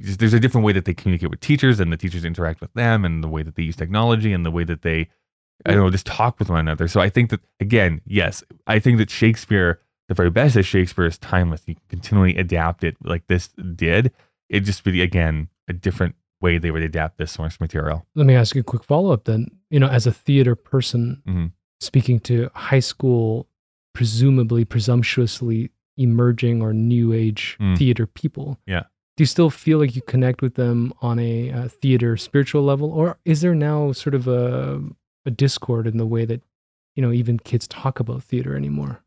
just- 0.00 0.18
there's 0.18 0.34
a 0.34 0.40
different 0.40 0.64
way 0.64 0.72
that 0.72 0.84
they 0.84 0.94
communicate 0.94 1.30
with 1.30 1.38
teachers 1.40 1.78
and 1.78 1.92
the 1.92 1.96
teachers 1.96 2.24
interact 2.24 2.60
with 2.60 2.72
them 2.74 3.04
and 3.04 3.22
the 3.22 3.28
way 3.28 3.44
that 3.44 3.54
they 3.54 3.62
use 3.62 3.76
technology 3.76 4.32
and 4.32 4.44
the 4.44 4.50
way 4.50 4.64
that 4.64 4.82
they 4.82 5.08
I 5.64 5.70
don't 5.70 5.84
know 5.84 5.90
just 5.90 6.06
talk 6.06 6.40
with 6.40 6.50
one 6.50 6.58
another. 6.58 6.88
So 6.88 7.00
I 7.00 7.08
think 7.08 7.30
that 7.30 7.40
again, 7.60 8.00
yes, 8.04 8.42
I 8.66 8.80
think 8.80 8.98
that 8.98 9.10
Shakespeare, 9.10 9.78
the 10.08 10.14
very 10.14 10.30
best 10.30 10.56
of 10.56 10.66
Shakespeare 10.66 11.06
is 11.06 11.18
timeless. 11.18 11.62
You 11.66 11.76
can 11.76 11.84
continually 11.88 12.36
adapt 12.36 12.82
it 12.82 12.96
like 13.04 13.28
this 13.28 13.48
did. 13.76 14.10
It 14.48 14.60
just 14.60 14.82
be 14.82 15.02
again 15.02 15.48
a 15.68 15.72
different 15.72 16.16
way 16.42 16.58
they 16.58 16.70
would 16.70 16.82
adapt 16.82 17.16
this 17.18 17.32
source 17.32 17.60
material. 17.60 18.04
Let 18.14 18.26
me 18.26 18.34
ask 18.34 18.54
you 18.54 18.60
a 18.60 18.64
quick 18.64 18.84
follow 18.84 19.12
up 19.12 19.24
then. 19.24 19.48
You 19.70 19.80
know, 19.80 19.88
as 19.88 20.06
a 20.06 20.12
theater 20.12 20.54
person 20.54 21.22
Mhm. 21.26 21.52
speaking 21.80 22.20
to 22.20 22.50
high 22.54 22.80
school, 22.80 23.48
presumably, 23.94 24.64
presumptuously 24.64 25.70
emerging 25.96 26.62
or 26.62 26.72
new 26.72 27.12
age 27.12 27.56
Mm. 27.60 27.76
theater 27.78 28.06
people, 28.06 28.58
Yeah. 28.66 28.84
do 29.16 29.22
you 29.22 29.26
still 29.26 29.50
feel 29.50 29.78
like 29.78 29.94
you 29.94 30.02
connect 30.02 30.42
with 30.42 30.54
them 30.54 30.92
on 31.02 31.18
a, 31.18 31.50
uh 31.50 31.68
theater 31.68 32.16
spiritual 32.16 32.62
level? 32.62 32.90
Or 32.90 33.18
is 33.24 33.40
there 33.42 33.54
now 33.54 33.92
sort 33.92 34.14
of 34.14 34.26
a, 34.26 34.82
a 35.26 35.30
discord 35.30 35.86
in 35.86 35.98
the 35.98 36.06
way 36.06 36.24
that, 36.24 36.42
you 36.96 37.02
know, 37.02 37.12
even 37.12 37.38
kids 37.38 37.68
talk 37.68 38.00
about 38.00 38.22
theater 38.22 38.56
anymore? 38.56 39.02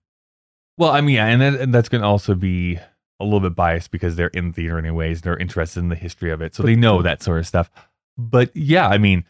Well, 0.77 0.91
I 0.91 1.01
mean, 1.01 1.15
yeah, 1.15 1.25
and, 1.27 1.41
that, 1.41 1.59
and 1.59 1.73
that's 1.73 1.89
going 1.89 2.01
to 2.01 2.07
also 2.07 2.36
be 2.36 2.79
a 3.20 3.24
little 3.24 3.39
bit 3.39 3.55
biased 3.55 3.91
because 3.91 4.16
they're 4.16 4.28
in 4.28 4.53
theater 4.53 4.78
anyways. 4.78 5.22
They're 5.22 5.38
interested 5.38 5.80
in 5.80 5.89
the 5.89 5.95
history 5.95 6.32
of 6.32 6.41
it, 6.41 6.55
so 6.55 6.63
they 6.63 6.76
know 6.76 7.01
that 7.01 7.22
sort 7.22 7.39
of 7.39 7.47
stuff. 7.47 7.70
But 8.18 8.55
yeah, 8.55 8.88
I 8.88 8.97
mean, 8.97 9.26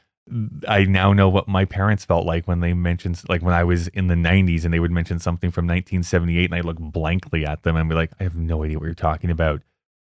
I 0.67 0.85
now 0.85 1.13
know 1.13 1.29
what 1.29 1.47
my 1.47 1.65
parents 1.65 2.03
felt 2.03 2.25
like 2.25 2.47
when 2.47 2.59
they 2.59 2.73
mentioned, 2.73 3.21
like 3.29 3.41
when 3.41 3.53
I 3.53 3.63
was 3.63 3.87
in 3.89 4.07
the 4.07 4.15
'90s, 4.15 4.65
and 4.65 4.73
they 4.73 4.79
would 4.79 4.91
mention 4.91 5.19
something 5.19 5.51
from 5.51 5.65
1978, 5.65 6.45
and 6.45 6.55
I 6.55 6.61
look 6.61 6.77
blankly 6.79 7.45
at 7.45 7.63
them 7.63 7.75
and 7.75 7.87
be 7.87 7.95
like, 7.95 8.11
I 8.19 8.23
have 8.23 8.35
no 8.35 8.63
idea 8.63 8.79
what 8.79 8.85
you're 8.85 8.95
talking 8.95 9.29
about. 9.29 9.61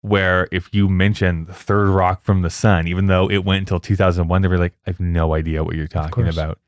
Where 0.02 0.48
if 0.50 0.72
you 0.72 0.88
mention 0.88 1.44
the 1.44 1.52
Third 1.52 1.90
Rock 1.90 2.22
from 2.22 2.40
the 2.40 2.50
Sun, 2.50 2.88
even 2.88 3.06
though 3.06 3.30
it 3.30 3.44
went 3.44 3.60
until 3.60 3.78
2001, 3.78 4.42
they 4.42 4.48
were 4.48 4.56
like, 4.56 4.72
I 4.86 4.90
have 4.90 5.00
no 5.00 5.34
idea 5.34 5.62
what 5.62 5.76
you're 5.76 5.86
talking 5.86 6.26
about. 6.26 6.58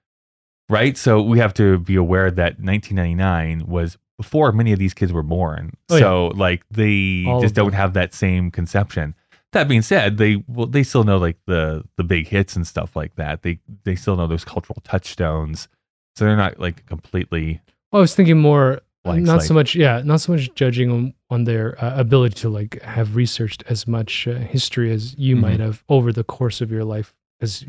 Right. 0.68 0.96
So 0.96 1.20
we 1.22 1.38
have 1.38 1.54
to 1.54 1.78
be 1.78 1.96
aware 1.96 2.30
that 2.30 2.60
1999 2.60 3.66
was 3.66 3.96
before 4.18 4.52
many 4.52 4.72
of 4.72 4.78
these 4.78 4.94
kids 4.94 5.12
were 5.12 5.22
born. 5.22 5.72
Oh, 5.90 5.96
yeah. 5.96 6.00
so 6.02 6.26
like 6.34 6.62
they 6.70 7.24
All 7.26 7.40
just 7.40 7.54
don't 7.54 7.72
have 7.74 7.94
that 7.94 8.14
same 8.14 8.50
conception. 8.50 9.14
That 9.52 9.68
being 9.68 9.82
said, 9.82 10.16
they 10.16 10.42
well 10.48 10.66
they 10.66 10.82
still 10.82 11.04
know 11.04 11.18
like 11.18 11.38
the 11.46 11.84
the 11.96 12.04
big 12.04 12.26
hits 12.28 12.56
and 12.56 12.66
stuff 12.66 12.96
like 12.96 13.14
that. 13.16 13.42
They 13.42 13.58
they 13.84 13.96
still 13.96 14.16
know 14.16 14.26
those 14.26 14.44
cultural 14.44 14.78
touchstones. 14.84 15.68
So 16.16 16.24
they're 16.24 16.36
not 16.36 16.58
like 16.58 16.86
completely 16.86 17.60
Well, 17.90 18.00
I 18.00 18.02
was 18.02 18.14
thinking 18.14 18.38
more, 18.38 18.80
not 19.04 19.26
slate. 19.40 19.48
so 19.48 19.54
much, 19.54 19.74
yeah, 19.74 20.00
not 20.04 20.20
so 20.20 20.32
much 20.32 20.54
judging 20.54 20.90
on, 20.90 21.14
on 21.30 21.44
their 21.44 21.82
uh, 21.82 21.98
ability 21.98 22.34
to 22.40 22.48
like 22.48 22.80
have 22.82 23.16
researched 23.16 23.62
as 23.68 23.86
much 23.86 24.28
uh, 24.28 24.34
history 24.38 24.90
as 24.92 25.14
you 25.18 25.36
Mhm. 25.36 25.40
might 25.40 25.60
have 25.60 25.82
over 25.88 26.12
the 26.12 26.24
course 26.24 26.60
of 26.60 26.70
your 26.70 26.84
life. 26.84 27.14
As 27.40 27.62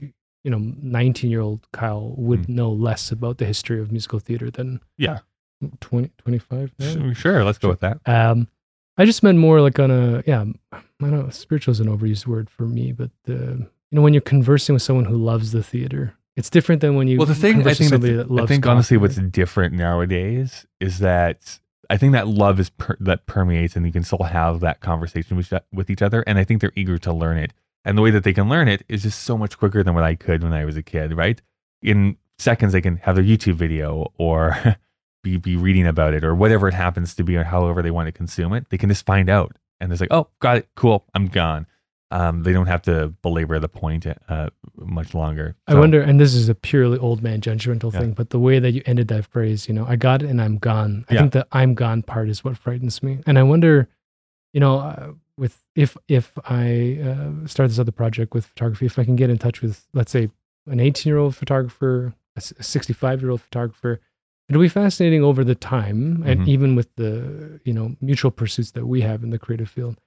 you 0.43 0.51
know, 0.51 0.59
19 0.59 1.31
year 1.31 1.39
old 1.41 1.67
Kyle 1.71 2.13
would 2.17 2.43
Mm. 2.43 2.49
know 2.49 2.71
less 2.71 3.11
about 3.11 3.37
the 3.39 3.45
history 3.45 3.79
of 3.81 3.91
musical 3.91 4.19
theater 4.19 4.49
than 4.51 4.79
yeah. 4.97 5.19
20, 5.81 6.11
25 6.17 6.73
now. 6.79 7.13
Sure, 7.13 7.43
let's 7.43 7.57
go 7.57 7.69
with 7.69 7.81
that. 7.81 7.99
Um, 8.05 8.47
I 8.97 9.05
just 9.05 9.23
meant 9.23 9.37
more 9.37 9.61
like 9.61 9.79
on 9.79 9.91
a, 9.91 10.23
yeah, 10.27 10.45
I 10.71 10.81
don't 10.99 11.11
know, 11.11 11.29
spiritual 11.29 11.71
is 11.71 11.79
an 11.79 11.87
overused 11.87 12.27
word 12.27 12.49
for 12.49 12.63
me, 12.63 12.91
but 12.91 13.11
uh, 13.27 13.33
you 13.33 13.67
know, 13.91 14.01
when 14.01 14.13
you're 14.13 14.21
conversing 14.21 14.73
with 14.73 14.81
someone 14.81 15.05
who 15.05 15.17
loves 15.17 15.51
the 15.51 15.63
theater, 15.63 16.15
it's 16.35 16.49
different 16.49 16.81
than 16.81 16.95
when 16.95 17.07
you 17.07 17.17
Well, 17.17 17.27
the 17.27 17.35
thing 17.35 17.65
I 17.67 17.73
think 17.73 17.91
that 17.91 18.31
loves 18.31 18.51
I 18.51 18.53
think 18.53 18.65
honestly, 18.65 18.97
what's 18.97 19.17
different 19.17 19.73
nowadays 19.73 20.65
is 20.79 20.99
that 20.99 21.59
I 21.89 21.97
think 21.97 22.13
that 22.13 22.27
love 22.27 22.59
is 22.59 22.71
per, 22.71 22.97
that 23.01 23.27
permeates, 23.27 23.75
and 23.75 23.85
you 23.85 23.91
can 23.91 24.03
still 24.03 24.23
have 24.23 24.59
that 24.61 24.79
conversation 24.79 25.37
with 25.37 25.53
with 25.71 25.89
each 25.89 26.01
other. 26.01 26.23
And 26.25 26.39
I 26.39 26.43
think 26.43 26.61
they're 26.61 26.73
eager 26.75 26.97
to 26.97 27.13
learn 27.13 27.37
it, 27.37 27.53
and 27.85 27.97
the 27.97 28.01
way 28.01 28.09
that 28.09 28.23
they 28.23 28.33
can 28.33 28.49
learn 28.49 28.67
it 28.67 28.83
is 28.89 29.03
just 29.03 29.23
so 29.23 29.37
much 29.37 29.59
quicker 29.59 29.83
than 29.83 29.93
what 29.93 30.03
I 30.03 30.15
could 30.15 30.41
when 30.41 30.53
I 30.53 30.65
was 30.65 30.75
a 30.75 30.81
kid. 30.81 31.15
Right? 31.15 31.39
In 31.83 32.17
seconds 32.39 32.73
they 32.73 32.81
can 32.81 32.97
have 32.97 33.15
their 33.15 33.23
YouTube 33.23 33.55
video 33.55 34.11
or 34.17 34.57
be, 35.23 35.37
be 35.37 35.55
reading 35.55 35.87
about 35.87 36.13
it 36.13 36.23
or 36.23 36.35
whatever 36.35 36.67
it 36.67 36.73
happens 36.73 37.15
to 37.15 37.23
be 37.23 37.35
or 37.37 37.43
however 37.43 37.81
they 37.81 37.91
want 37.91 38.07
to 38.07 38.11
consume 38.11 38.53
it, 38.53 38.69
they 38.69 38.77
can 38.77 38.89
just 38.89 39.05
find 39.05 39.29
out. 39.29 39.57
And 39.79 39.91
it's 39.91 39.99
like, 40.01 40.11
oh, 40.11 40.27
got 40.39 40.57
it. 40.57 40.69
Cool. 40.75 41.05
I'm 41.13 41.27
gone. 41.27 41.65
Um, 42.11 42.43
they 42.43 42.53
don't 42.53 42.67
have 42.67 42.83
to 42.83 43.07
belabor 43.23 43.57
the 43.57 43.67
point 43.67 44.05
uh, 44.29 44.49
much 44.77 45.15
longer. 45.15 45.55
I 45.67 45.73
wonder, 45.73 45.99
and 45.99 46.19
this 46.19 46.35
is 46.35 46.47
a 46.47 46.53
purely 46.53 46.99
old 46.99 47.23
man 47.23 47.41
judgmental 47.41 47.91
Yeah. 47.91 48.01
thing, 48.01 48.11
but 48.13 48.29
the 48.29 48.37
way 48.39 48.59
that 48.59 48.71
you 48.71 48.83
ended 48.85 49.07
that 49.07 49.25
phrase, 49.25 49.67
you 49.67 49.73
know, 49.73 49.85
I 49.87 49.95
got 49.95 50.21
it 50.21 50.29
and 50.29 50.39
I'm 50.39 50.57
gone. 50.59 51.05
I 51.09 51.13
Yeah. 51.15 51.19
think 51.21 51.33
the 51.33 51.47
I'm 51.51 51.73
gone 51.73 52.03
part 52.03 52.29
is 52.29 52.43
what 52.43 52.55
frightens 52.55 53.01
me. 53.01 53.19
And 53.25 53.39
I 53.39 53.43
wonder, 53.43 53.87
you 54.53 54.59
know, 54.59 54.77
uh, 54.79 55.13
with 55.37 55.63
if 55.75 55.97
if 56.07 56.31
I 56.45 56.99
uh, 57.03 57.47
start 57.47 57.69
this 57.69 57.79
other 57.79 57.91
project 57.91 58.35
with 58.35 58.45
photography, 58.45 58.85
if 58.85 58.99
I 58.99 59.03
can 59.05 59.15
get 59.15 59.31
in 59.31 59.39
touch 59.39 59.63
with, 59.63 59.87
let's 59.95 60.11
say, 60.11 60.29
an 60.67 60.79
18 60.79 61.09
year 61.09 61.17
old 61.17 61.35
photographer, 61.35 62.13
a 62.35 62.41
65 62.41 63.21
year 63.23 63.31
old 63.31 63.41
photographer, 63.41 63.99
it'll 64.49 64.61
be 64.61 64.67
fascinating 64.69 65.23
over 65.23 65.43
the 65.43 65.55
time, 65.55 66.23
and 66.25 66.41
Mhm. 66.41 66.47
even 66.47 66.75
with 66.75 66.93
the 66.95 67.59
you 67.65 67.73
know 67.73 67.95
mutual 68.01 68.31
pursuits 68.31 68.71
that 68.71 68.85
we 68.87 69.01
have 69.01 69.23
in 69.23 69.29
the 69.29 69.39
creative 69.39 69.69
field, 69.69 69.99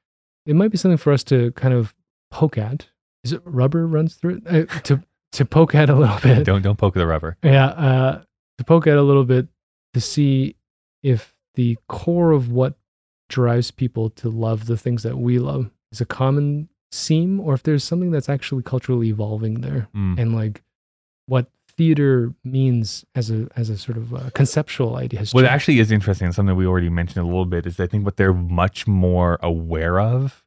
it 0.47 0.55
might 0.57 0.71
be 0.71 0.77
something 0.77 0.99
for 0.99 1.13
us 1.13 1.25
to 1.25 1.53
kind 1.53 1.75
of 1.75 1.95
poke 2.31 2.59
at. 2.59 2.89
Is 3.25 3.33
it 3.33 3.43
rubber 3.45 3.87
runs 3.87 4.15
through 4.17 4.43
it? 4.45 4.71
Uh, 4.71 4.81
to 4.83 5.03
to 5.33 5.45
poke 5.45 5.75
at 5.75 5.91
a 5.91 5.95
little 5.95 6.19
bit. 6.23 6.45
don't 6.45 6.63
don't 6.63 6.77
poke 6.79 6.95
the 6.95 7.07
rubber. 7.07 7.37
Yeah, 7.43 7.67
uh, 7.67 8.23
to 8.59 8.65
poke 8.65 8.87
at 8.87 8.97
a 8.97 9.03
little 9.03 9.25
bit 9.25 9.49
to 9.95 10.01
see 10.01 10.57
if 11.03 11.35
the 11.55 11.77
core 11.89 12.33
of 12.33 12.51
what 12.51 12.75
drives 13.29 13.71
people 13.71 14.11
to 14.11 14.29
love 14.31 14.67
the 14.67 14.77
things 14.77 15.03
that 15.03 15.19
we 15.19 15.39
love 15.39 15.71
is 15.93 16.01
a 16.01 16.07
common 16.07 16.69
seam, 16.93 17.41
or 17.41 17.55
if 17.55 17.63
there's 17.65 17.83
something 17.83 18.11
that's 18.13 18.29
actually 18.29 18.63
culturally 18.63 19.09
evolving 19.09 19.61
there, 19.63 19.89
Mm. 19.95 20.19
and 20.19 20.35
like 20.35 20.63
what 21.27 21.51
theater 21.77 22.33
means 22.45 23.05
as 23.15 23.31
a 23.31 23.49
as 23.57 23.69
a 23.71 23.77
sort 23.77 23.99
of 23.99 24.15
uh 24.15 24.31
conceptual 24.35 24.97
idea 24.97 25.19
has 25.21 25.35
What 25.35 25.43
changed. 25.43 25.53
actually 25.53 25.79
is 25.81 25.91
interesting, 25.91 26.27
and 26.27 26.35
something 26.35 26.57
we 26.57 26.67
already 26.67 26.89
mentioned 26.89 27.23
a 27.23 27.27
little 27.27 27.45
bit, 27.45 27.67
is 27.67 27.79
I 27.79 27.87
think 27.87 28.05
what 28.05 28.17
they're 28.17 28.33
much 28.33 28.87
more 28.87 29.39
aware 29.43 30.01
of 30.01 30.45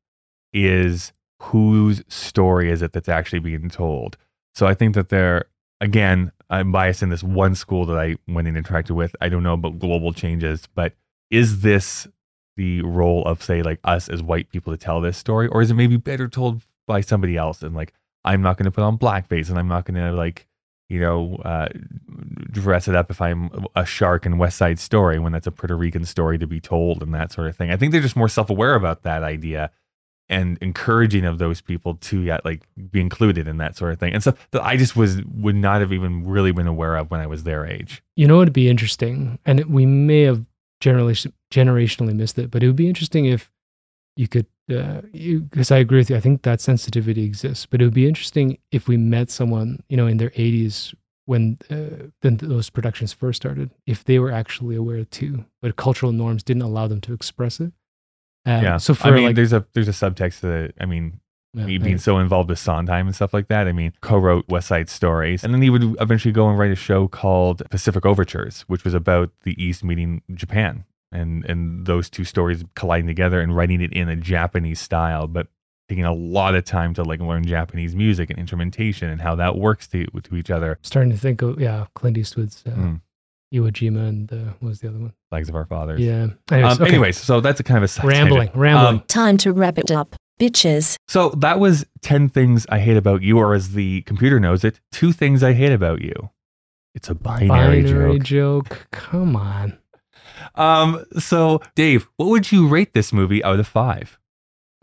is 0.53 1.13
whose 1.41 2.03
story 2.07 2.69
is 2.71 2.81
it 2.81 2.93
that's 2.93 3.09
actually 3.09 3.39
being 3.39 3.69
told. 3.69 4.17
So 4.55 4.67
I 4.67 4.73
think 4.73 4.95
that 4.95 5.09
they're 5.09 5.45
again, 5.79 6.31
I'm 6.49 6.71
biased 6.71 7.03
in 7.03 7.09
this 7.09 7.23
one 7.23 7.55
school 7.55 7.85
that 7.85 7.97
I 7.97 8.15
went 8.27 8.47
and 8.47 8.57
interacted 8.57 8.91
with. 8.91 9.15
I 9.21 9.29
don't 9.29 9.43
know 9.43 9.53
about 9.53 9.79
global 9.79 10.11
changes, 10.11 10.67
but 10.73 10.93
is 11.29 11.61
this 11.61 12.07
the 12.57 12.81
role 12.81 13.23
of 13.25 13.41
say 13.41 13.61
like 13.61 13.79
us 13.85 14.09
as 14.09 14.21
white 14.21 14.49
people 14.49 14.73
to 14.73 14.77
tell 14.77 14.99
this 14.99 15.17
story, 15.17 15.47
or 15.47 15.61
is 15.61 15.71
it 15.71 15.75
maybe 15.75 15.95
better 15.95 16.27
told 16.27 16.63
by 16.87 17.01
somebody 17.01 17.37
else? 17.37 17.61
And 17.61 17.75
like, 17.75 17.93
I'm 18.25 18.41
not 18.41 18.57
going 18.57 18.65
to 18.65 18.71
put 18.71 18.83
on 18.83 18.97
blackface, 18.97 19.49
and 19.49 19.57
I'm 19.57 19.69
not 19.69 19.85
going 19.85 19.95
to 19.95 20.11
like 20.11 20.47
you 20.89 20.99
know, 20.99 21.35
uh, 21.45 21.69
dress 22.51 22.87
it 22.87 22.95
up 22.95 23.11
if 23.11 23.21
I'm 23.21 23.65
a 23.75 23.85
shark 23.85 24.25
in 24.25 24.37
West 24.37 24.57
Side 24.57 24.79
Story 24.79 25.19
when 25.19 25.31
that's 25.31 25.47
a 25.47 25.51
Puerto 25.51 25.77
Rican 25.77 26.03
story 26.03 26.37
to 26.39 26.47
be 26.47 26.59
told 26.59 27.03
and 27.03 27.13
that 27.13 27.31
sort 27.31 27.47
of 27.47 27.55
thing. 27.55 27.71
I 27.71 27.77
think 27.77 27.91
they're 27.91 28.01
just 28.01 28.15
more 28.15 28.29
self 28.29 28.49
aware 28.49 28.75
about 28.75 29.03
that 29.03 29.23
idea 29.23 29.71
and 30.29 30.57
encouraging 30.61 31.25
of 31.25 31.39
those 31.39 31.59
people 31.59 31.95
to 31.95 32.21
yeah, 32.21 32.39
like 32.45 32.61
be 32.91 33.01
included 33.01 33.47
in 33.47 33.57
that 33.57 33.75
sort 33.75 33.91
of 33.91 33.99
thing 33.99 34.13
and 34.13 34.21
stuff 34.21 34.47
that 34.51 34.63
I 34.63 34.77
just 34.77 34.95
was 34.95 35.21
would 35.33 35.55
not 35.55 35.81
have 35.81 35.91
even 35.91 36.25
really 36.25 36.51
been 36.51 36.67
aware 36.67 36.95
of 36.95 37.09
when 37.09 37.19
I 37.19 37.27
was 37.27 37.43
their 37.43 37.65
age. 37.65 38.03
you 38.15 38.27
know, 38.27 38.41
it'd 38.41 38.53
be 38.53 38.69
interesting, 38.69 39.39
and 39.45 39.65
we 39.65 39.85
may 39.85 40.21
have 40.21 40.45
generally 40.79 41.15
generationally 41.51 42.15
missed 42.15 42.37
it, 42.39 42.51
but 42.51 42.63
it 42.63 42.67
would 42.67 42.75
be 42.75 42.87
interesting 42.87 43.25
if 43.25 43.51
you 44.15 44.27
could, 44.27 44.45
because 44.69 45.71
I 45.71 45.77
agree 45.77 45.97
with 45.99 46.09
you. 46.09 46.15
I 46.15 46.19
think 46.19 46.43
that 46.43 46.61
sensitivity 46.61 47.23
exists, 47.23 47.65
but 47.65 47.81
it 47.81 47.85
would 47.85 47.93
be 47.93 48.07
interesting 48.07 48.57
if 48.71 48.87
we 48.87 48.97
met 48.97 49.29
someone, 49.31 49.83
you 49.89 49.97
know, 49.97 50.07
in 50.07 50.17
their 50.17 50.29
80s 50.31 50.93
when 51.25 51.59
uh, 51.69 52.07
then 52.21 52.37
those 52.37 52.71
productions 52.71 53.13
first 53.13 53.41
started, 53.41 53.69
if 53.85 54.03
they 54.05 54.17
were 54.17 54.31
actually 54.31 54.75
aware 54.75 55.03
too, 55.05 55.45
but 55.61 55.75
cultural 55.75 56.11
norms 56.11 56.41
didn't 56.41 56.63
allow 56.63 56.87
them 56.87 57.01
to 57.01 57.13
express 57.13 57.59
it. 57.59 57.71
Um, 58.45 58.63
yeah. 58.63 58.77
So 58.77 58.95
for 58.95 59.07
I 59.07 59.11
mean, 59.11 59.25
like, 59.25 59.35
there's 59.35 59.53
a 59.53 59.63
there's 59.73 59.87
a 59.87 59.91
subtext 59.91 60.39
that 60.39 60.73
I 60.79 60.85
mean, 60.85 61.19
Yeah, 61.53 61.65
me 61.65 61.73
yeah. 61.73 61.83
being 61.83 61.97
so 61.99 62.17
involved 62.17 62.49
with 62.49 62.57
Sondheim 62.57 63.05
and 63.05 63.15
stuff 63.15 63.31
like 63.31 63.47
that. 63.49 63.67
I 63.67 63.73
mean, 63.73 63.93
co-wrote 64.01 64.45
West 64.49 64.67
Side 64.67 64.89
Stories, 64.89 65.43
and 65.43 65.53
then 65.53 65.61
he 65.61 65.69
would 65.69 65.95
eventually 65.99 66.31
go 66.31 66.49
and 66.49 66.57
write 66.57 66.71
a 66.71 66.75
show 66.75 67.07
called 67.07 67.61
Pacific 67.69 68.07
Overtures, 68.07 68.61
which 68.61 68.83
was 68.83 68.95
about 68.95 69.29
the 69.43 69.61
East 69.63 69.83
meeting 69.83 70.23
Japan, 70.33 70.83
and 71.11 71.43
and 71.45 71.85
those 71.85 72.09
two 72.09 72.23
stories 72.23 72.63
colliding 72.75 73.07
together 73.07 73.39
and 73.41 73.55
writing 73.55 73.81
it 73.81 73.91
in 73.93 74.09
a 74.09 74.15
Japanese 74.15 74.79
style, 74.79 75.27
but 75.27 75.47
taking 75.87 76.05
a 76.05 76.13
lot 76.13 76.53
of 76.53 76.63
time 76.65 76.93
to 76.93 77.03
like 77.03 77.19
learn 77.19 77.43
Japanese 77.45 77.95
music 77.95 78.29
and 78.29 78.37
instrumentation 78.37 79.09
and 79.09 79.21
how 79.21 79.33
that 79.35 79.55
works 79.57 79.87
to 79.87 80.05
to 80.23 80.35
each 80.35 80.51
other. 80.51 80.77
starting 80.83 81.11
to 81.11 81.17
think 81.17 81.41
of 81.41 81.59
yeah, 81.59 81.85
Clint 81.95 82.17
Eastwood's 82.17 82.63
uh, 82.67 82.71
Mm. 82.71 83.01
Iwo 83.51 83.71
Jima 83.71 84.07
and 84.07 84.31
uh, 84.31 84.35
what 84.59 84.69
was 84.69 84.79
the 84.81 84.87
other 84.89 84.99
one? 84.99 85.11
Flags 85.31 85.49
of 85.49 85.55
Our 85.55 85.65
Fathers. 85.65 85.99
Yeah. 85.99 86.27
Anyways, 86.51 86.77
Um, 86.77 86.83
okay. 86.83 86.91
anyways, 86.93 87.17
so 87.17 87.41
that's 87.41 87.59
a 87.59 87.63
kind 87.63 87.77
of 87.79 87.83
a 87.83 87.87
side 87.87 88.05
Rambling, 88.05 88.41
tangent. 88.49 88.55
rambling. 88.61 88.95
Um, 88.99 89.03
Time 89.07 89.37
to 89.37 89.51
wrap 89.51 89.79
it 89.79 89.89
up, 89.89 90.15
bitches. 90.39 90.97
So 91.07 91.29
that 91.29 91.59
was 91.59 91.83
10 92.03 92.29
things 92.29 92.67
I 92.69 92.77
hate 92.77 92.95
about 92.97 93.23
you, 93.23 93.39
or 93.39 93.55
as 93.55 93.71
the 93.71 94.03
computer 94.03 94.39
knows 94.39 94.63
it, 94.63 94.79
two 94.91 95.11
things 95.11 95.41
I 95.41 95.53
hate 95.53 95.71
about 95.71 96.01
you. 96.03 96.29
It's 96.93 97.09
a 97.09 97.15
binary, 97.15 97.81
Binary 97.81 98.19
joke. 98.19 98.69
joke. 98.69 98.87
Come 98.91 99.35
on. 99.35 99.79
Um, 100.55 101.05
so 101.17 101.61
Dave, 101.75 102.07
what 102.17 102.27
would 102.29 102.51
you 102.51 102.67
rate 102.67 102.93
this 102.93 103.11
movie 103.13 103.43
out 103.43 103.59
of 103.59 103.67
five? 103.67 104.17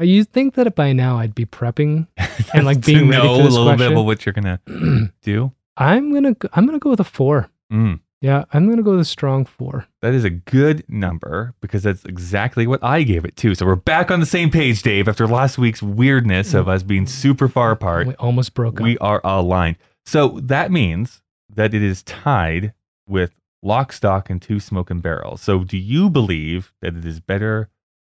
Uh, 0.01 0.05
You 0.05 0.25
think 0.25 0.55
that 0.55 0.75
by 0.75 0.93
now 0.93 1.19
I'd 1.19 1.35
be 1.35 1.47
prepping 1.47 2.07
and 2.55 2.65
like 2.67 2.85
being 2.85 3.09
ready 3.09 3.23
know 3.23 3.37
for 3.37 3.41
a 3.41 3.45
this 3.45 3.53
little 3.55 3.69
bit 3.73 3.77
question? 3.79 3.93
about 3.93 4.03
what 4.05 4.27
you're 4.27 4.33
gonna 4.33 4.61
do. 5.23 5.53
I'm 5.77 6.13
gonna 6.13 6.35
go, 6.35 6.49
I'm 6.53 6.67
gonna 6.67 6.79
go 6.79 6.91
with 6.91 7.01
a 7.01 7.05
four. 7.05 7.51
Mm, 7.73 8.01
Yeah, 8.23 8.45
I'm 8.53 8.69
gonna 8.69 8.83
go 8.83 8.93
with 8.93 9.01
a 9.01 9.05
strong 9.05 9.45
four. 9.45 9.87
that 10.03 10.15
is 10.15 10.25
a 10.25 10.31
good 10.31 10.85
number 10.89 11.55
because 11.61 11.83
that's 11.83 12.05
exactly 12.05 12.67
what 12.67 12.83
I 12.83 13.03
gave 13.03 13.25
it 13.25 13.37
to. 13.39 13.55
So 13.55 13.67
we're 13.67 13.75
back 13.77 14.11
on 14.11 14.21
the 14.21 14.27
same 14.27 14.51
page, 14.51 14.83
Dave. 14.83 15.09
After 15.09 15.27
last 15.27 15.59
week's 15.59 15.83
weirdness 15.83 16.55
of 16.55 16.69
us 16.69 16.83
being 16.83 17.07
super 17.07 17.49
far 17.49 17.73
apart, 17.73 18.07
We 18.07 18.15
almost 18.15 18.55
broke 18.55 18.81
up. 18.81 18.85
we 18.85 18.97
are 18.99 19.21
aligned. 19.25 19.77
So 20.07 20.41
that 20.45 20.71
means 20.71 21.21
that 21.55 21.75
it 21.75 21.83
is 21.83 22.03
tied 22.05 22.73
with 23.09 23.33
Lock, 23.67 23.93
Stock, 23.93 24.31
and 24.31 24.41
Two 24.41 24.61
Smoking 24.61 25.01
Barrels. 25.01 25.43
So 25.43 25.65
do 25.65 25.77
you 25.77 26.09
believe 26.09 26.73
that 26.83 26.97
it 26.97 27.05
is 27.05 27.21
better 27.21 27.69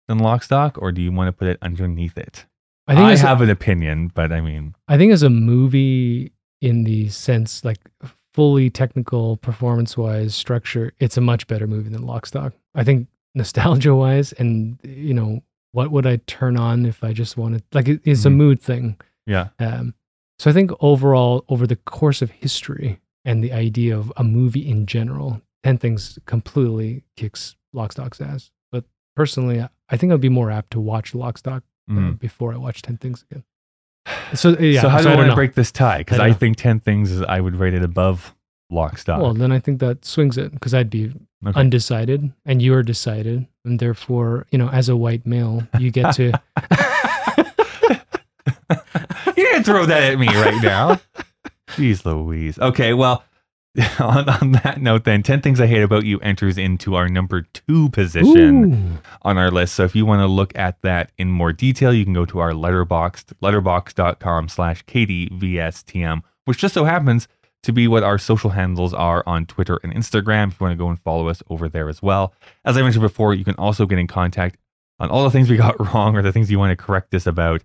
than 0.08 0.18
Lock, 0.20 0.44
Stock, 0.44 0.78
or 0.82 0.92
do 0.92 1.02
you 1.02 1.12
want 1.12 1.28
to 1.28 1.32
put 1.34 1.48
it 1.48 1.58
underneath 1.62 2.18
it? 2.18 2.46
I 2.88 2.96
think 2.96 3.06
I 3.08 3.12
as 3.12 3.24
a- 3.24 3.28
have 3.28 3.42
an 3.42 3.50
opinion, 3.50 4.12
but 4.14 4.32
I 4.32 4.42
mean, 4.42 4.76
I 4.88 4.98
think 4.98 5.12
as 5.14 5.24
a 5.24 5.30
movie 5.30 6.32
in 6.62 6.84
the 6.84 7.10
sense 7.10 7.64
like 7.66 7.80
fully 8.34 8.70
technical 8.70 9.38
performance 9.38 9.98
wise 9.98 10.34
structure, 10.36 10.94
it's 11.00 11.18
a 11.18 11.22
much 11.22 11.48
better 11.48 11.68
movie 11.68 11.90
than 11.90 12.06
Lock, 12.06 12.26
Stock. 12.26 12.54
I 12.76 12.84
think 12.84 13.08
nostalgia 13.36 13.94
wise 13.96 14.32
and 14.34 14.80
you 14.84 15.14
know, 15.14 15.42
what 15.74 15.92
would 15.92 16.06
I 16.06 16.18
turn 16.28 16.58
on 16.58 16.86
if 16.86 17.04
I 17.04 17.14
just 17.14 17.38
wanted 17.38 17.64
like 17.74 17.88
it, 17.88 18.02
it's 18.04 18.26
a 18.26 18.30
Mhm. 18.30 18.36
mood 18.36 18.62
thing. 18.62 18.98
yeah. 19.26 19.50
Um, 19.60 19.94
so 20.40 20.50
I 20.50 20.54
think 20.54 20.72
overall, 20.80 21.46
over 21.50 21.68
the 21.68 21.76
course 21.76 22.22
of 22.24 22.32
history 22.32 23.00
and 23.26 23.44
the 23.44 23.52
idea 23.54 23.98
of 23.98 24.12
a 24.18 24.24
movie 24.24 24.68
in 24.68 24.86
general, 24.86 25.42
Ten 25.64 25.78
Things 25.78 26.18
completely 26.26 27.04
kicks 27.16 27.56
Lockstock's 27.76 28.20
ass. 28.22 28.52
But 28.72 28.86
personally, 29.16 29.62
I- 29.90 29.98
think 29.98 30.12
I'd 30.14 30.22
be 30.22 30.30
more 30.30 30.50
apt 30.52 30.72
to 30.72 30.80
watch 30.80 31.14
Lockstock 31.14 31.62
uh, 31.90 31.94
Mhm. 31.94 32.20
before 32.20 32.54
I 32.54 32.58
watch 32.58 32.82
Ten 32.82 32.98
Things 32.98 33.26
again. 33.30 33.44
So 34.34 34.58
yeah, 34.58 34.82
so 34.82 34.90
how 34.90 35.02
do 35.02 35.10
I 35.10 35.14
I 35.14 35.16
want 35.16 35.30
to 35.30 35.36
break 35.36 35.54
this 35.54 35.72
tie? 35.72 36.00
Because 36.00 36.20
I 36.20 36.28
I, 36.30 36.34
think 36.34 36.58
10 36.58 36.80
things 36.80 37.12
is 37.12 37.22
I 37.22 37.40
would 37.40 37.56
rate 37.58 37.74
it 37.76 37.84
above 37.84 38.34
Lockstock. 38.72 39.22
Well, 39.22 39.34
then 39.36 39.52
I 39.52 39.60
think 39.60 39.80
that 39.82 40.06
swings 40.06 40.38
it 40.38 40.52
because 40.54 40.74
I'd 40.74 40.90
be 40.90 41.14
Okay. 41.46 41.60
undecided 41.60 42.32
and 42.46 42.62
you're 42.62 42.82
decided, 42.84 43.46
and 43.66 43.80
therefore, 43.80 44.48
you 44.52 44.58
know, 44.58 44.70
as 44.70 44.90
a 44.90 44.96
white 44.96 45.26
male, 45.28 45.68
you 45.78 45.92
get 45.92 46.14
to. 46.16 46.32
you 49.36 49.44
didn't 49.44 49.64
throw 49.64 49.86
that 49.86 50.04
at 50.14 50.20
me 50.20 50.28
right 50.28 50.62
now. 50.64 51.00
Jeez 51.76 52.06
Louise. 52.06 52.60
Okay, 52.60 52.94
well, 52.94 53.24
on, 54.00 54.28
on 54.28 54.52
that 54.52 54.82
note, 54.82 55.06
then, 55.06 55.24
10 55.24 55.42
Things 55.42 55.62
I 55.62 55.68
Hate 55.68 55.82
About 55.82 56.04
You 56.04 56.20
enters 56.20 56.58
into 56.58 56.96
our 56.96 57.08
number 57.08 57.44
two 57.54 57.90
position 57.90 58.74
Ooh. 58.74 58.98
on 59.22 59.38
our 59.38 59.50
list. 59.50 59.76
So 59.76 59.84
if 59.84 59.96
you 59.96 60.06
want 60.06 60.20
to 60.20 60.28
look 60.28 60.58
at 60.58 60.82
that 60.82 61.12
in 61.18 61.32
more 61.32 61.54
detail, 61.54 61.94
you 61.94 62.04
can 62.04 62.14
go 62.14 62.26
to 62.26 62.40
our 62.40 62.52
letterboxd, 62.52 63.34
letterboxd.com 63.42 64.50
slash 64.50 64.84
KDVSTM, 64.86 66.22
which 66.46 66.58
just 66.58 66.74
so 66.74 66.84
happens 66.84 67.30
to 67.64 67.72
be 67.72 67.88
what 67.88 68.04
our 68.04 68.18
social 68.18 68.50
handles 68.50 68.94
are 68.94 69.24
on 69.26 69.46
Twitter 69.46 69.80
and 69.84 69.94
Instagram. 69.94 70.50
If 70.50 70.60
you 70.60 70.66
want 70.66 70.74
to 70.74 70.84
go 70.84 70.90
and 70.90 71.00
follow 71.00 71.30
us 71.30 71.42
over 71.50 71.70
there 71.70 71.88
as 71.88 72.02
well. 72.02 72.34
As 72.66 72.76
I 72.76 72.82
mentioned 72.82 73.04
before, 73.04 73.34
you 73.34 73.46
can 73.46 73.56
also 73.56 73.86
get 73.86 74.00
in 74.00 74.08
contact 74.08 74.58
on 75.00 75.10
all 75.10 75.24
the 75.24 75.32
things 75.32 75.50
we 75.50 75.58
got 75.58 75.80
wrong 75.94 76.18
or 76.18 76.22
the 76.22 76.34
things 76.34 76.52
you 76.52 76.60
want 76.60 76.78
to 76.78 76.84
correct 76.84 77.14
us 77.14 77.26
about 77.26 77.64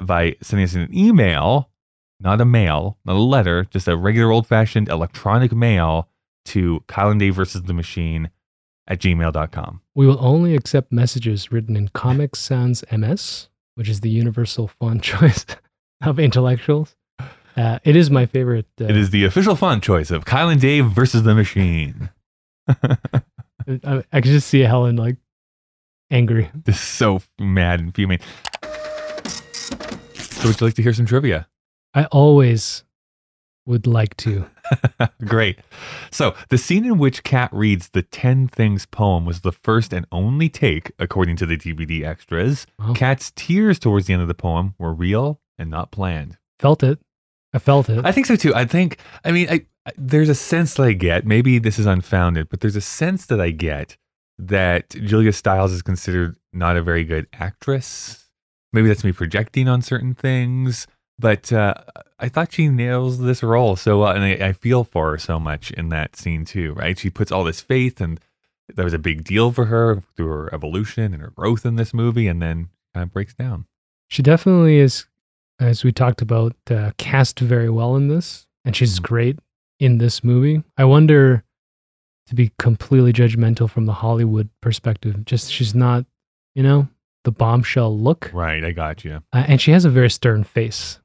by 0.00 0.36
sending 0.42 0.64
us 0.64 0.74
an 0.74 0.88
email, 0.96 1.70
not 2.20 2.40
a 2.40 2.44
mail, 2.44 2.98
not 3.04 3.16
a 3.16 3.20
letter, 3.20 3.64
just 3.70 3.88
a 3.88 3.96
regular 3.96 4.30
old 4.32 4.46
fashioned 4.46 4.88
electronic 4.88 5.52
mail 5.52 6.08
to 6.46 6.82
Kyle 6.86 7.10
and 7.10 7.20
Dave 7.20 7.34
versus 7.34 7.62
the 7.62 7.74
machine 7.74 8.30
at 8.86 8.98
gmail.com. 9.00 9.80
We 9.94 10.06
will 10.06 10.18
only 10.24 10.54
accept 10.56 10.90
messages 10.92 11.52
written 11.52 11.76
in 11.76 11.88
Comic 11.88 12.34
Sans 12.34 12.82
MS, 12.90 13.48
which 13.74 13.88
is 13.88 14.00
the 14.00 14.10
universal 14.10 14.68
font 14.68 15.02
choice 15.10 15.44
of 16.02 16.18
intellectuals. 16.18 16.96
Uh, 17.56 17.78
it 17.84 17.96
is 17.96 18.10
my 18.10 18.24
favorite. 18.24 18.66
Uh, 18.80 18.84
It 18.84 18.96
is 18.96 19.10
the 19.10 19.24
official 19.24 19.56
font 19.56 19.82
choice 19.82 20.10
of 20.10 20.24
Kyle 20.24 20.48
and 20.48 20.60
Dave 20.60 20.86
versus 20.86 21.24
the 21.24 21.34
machine. 21.34 22.08
I, 22.68 24.04
I 24.12 24.20
can 24.20 24.32
just 24.32 24.46
see 24.48 24.60
Helen 24.60 24.96
like 24.96 25.16
angry. 26.10 26.50
Just 26.64 26.84
so 26.94 27.20
mad 27.38 27.80
and 27.80 27.94
fuming. 27.94 28.20
So 30.14 30.48
would 30.48 30.60
you 30.60 30.66
like 30.66 30.74
to 30.74 30.82
hear 30.82 30.92
some 30.92 31.06
trivia? 31.06 31.48
I 31.94 32.04
always 32.06 32.84
would 33.66 33.86
like 33.86 34.16
to. 34.16 34.46
Great. 35.24 35.58
So, 36.10 36.34
the 36.48 36.58
scene 36.58 36.84
in 36.84 36.98
which 36.98 37.22
Kat 37.22 37.50
reads 37.52 37.90
the 37.90 38.02
10 38.02 38.48
Things 38.48 38.86
poem 38.86 39.24
was 39.26 39.42
the 39.42 39.52
first 39.52 39.92
and 39.92 40.06
only 40.10 40.48
take, 40.48 40.90
according 40.98 41.36
to 41.36 41.46
the 41.46 41.56
DVD 41.56 42.04
extras. 42.04 42.66
Wow. 42.78 42.94
Kat's 42.94 43.30
tears 43.36 43.78
towards 43.78 44.06
the 44.06 44.14
end 44.14 44.22
of 44.22 44.28
the 44.28 44.34
poem 44.34 44.74
were 44.78 44.92
real 44.92 45.40
and 45.58 45.70
not 45.70 45.90
planned. 45.90 46.38
Felt 46.58 46.82
it. 46.82 46.98
I 47.52 47.58
felt 47.58 47.88
it. 47.88 48.04
I 48.04 48.12
think 48.12 48.26
so 48.26 48.36
too. 48.36 48.54
I 48.54 48.64
think, 48.64 48.98
I 49.24 49.32
mean, 49.32 49.48
I, 49.50 49.66
I, 49.86 49.92
there's 49.96 50.28
a 50.28 50.34
sense 50.34 50.74
that 50.74 50.82
I 50.82 50.92
get, 50.92 51.26
maybe 51.26 51.58
this 51.58 51.78
is 51.78 51.86
unfounded, 51.86 52.48
but 52.48 52.60
there's 52.60 52.76
a 52.76 52.80
sense 52.80 53.26
that 53.26 53.40
I 53.40 53.50
get 53.50 53.96
that 54.38 54.90
Julia 54.90 55.32
Stiles 55.32 55.72
is 55.72 55.82
considered 55.82 56.36
not 56.52 56.76
a 56.76 56.82
very 56.82 57.04
good 57.04 57.26
actress. 57.32 58.28
Maybe 58.72 58.88
that's 58.88 59.04
me 59.04 59.12
projecting 59.12 59.66
on 59.68 59.82
certain 59.82 60.14
things, 60.14 60.86
but 61.18 61.52
uh, 61.52 61.74
I 62.18 62.28
thought 62.28 62.52
she 62.52 62.68
nails 62.68 63.18
this 63.20 63.42
role 63.42 63.76
so 63.76 64.00
well. 64.00 64.12
And 64.12 64.22
I, 64.24 64.48
I 64.48 64.52
feel 64.52 64.84
for 64.84 65.10
her 65.12 65.18
so 65.18 65.38
much 65.40 65.70
in 65.72 65.88
that 65.90 66.16
scene 66.16 66.44
too, 66.44 66.72
right? 66.74 66.98
She 66.98 67.10
puts 67.10 67.32
all 67.32 67.44
this 67.44 67.60
faith, 67.60 68.00
and 68.00 68.20
that 68.74 68.84
was 68.84 68.92
a 68.94 68.98
big 68.98 69.24
deal 69.24 69.50
for 69.52 69.66
her 69.66 70.02
through 70.16 70.28
her 70.28 70.54
evolution 70.54 71.12
and 71.14 71.22
her 71.22 71.30
growth 71.34 71.64
in 71.66 71.76
this 71.76 71.92
movie, 71.94 72.28
and 72.28 72.40
then 72.42 72.68
kind 72.94 73.04
of 73.04 73.12
breaks 73.12 73.34
down. 73.34 73.66
She 74.08 74.22
definitely 74.22 74.78
is, 74.78 75.06
as 75.60 75.84
we 75.84 75.92
talked 75.92 76.22
about, 76.22 76.54
uh, 76.70 76.92
cast 76.98 77.40
very 77.40 77.68
well 77.70 77.96
in 77.96 78.08
this, 78.08 78.46
and 78.64 78.74
she's 78.76 78.98
Mhm. 78.98 79.02
great 79.02 79.38
in 79.80 79.98
this 79.98 80.22
movie. 80.24 80.62
I 80.76 80.84
wonder, 80.84 81.44
to 82.26 82.34
be 82.34 82.52
completely 82.58 83.12
judgmental 83.12 83.68
from 83.70 83.86
the 83.86 83.92
Hollywood 83.94 84.48
perspective, 84.60 85.24
just 85.24 85.52
she's 85.52 85.74
not, 85.74 86.04
you 86.54 86.62
know, 86.62 86.88
the 87.24 87.32
bombshell 87.32 87.96
look, 87.98 88.30
Right. 88.34 88.64
I 88.64 88.72
got 88.72 89.04
you. 89.04 89.22
uh, 89.32 89.44
and 89.48 89.60
she 89.60 89.70
has 89.72 89.84
a 89.84 89.90
very 89.90 90.10
stern 90.10 90.44
face, 90.44 91.00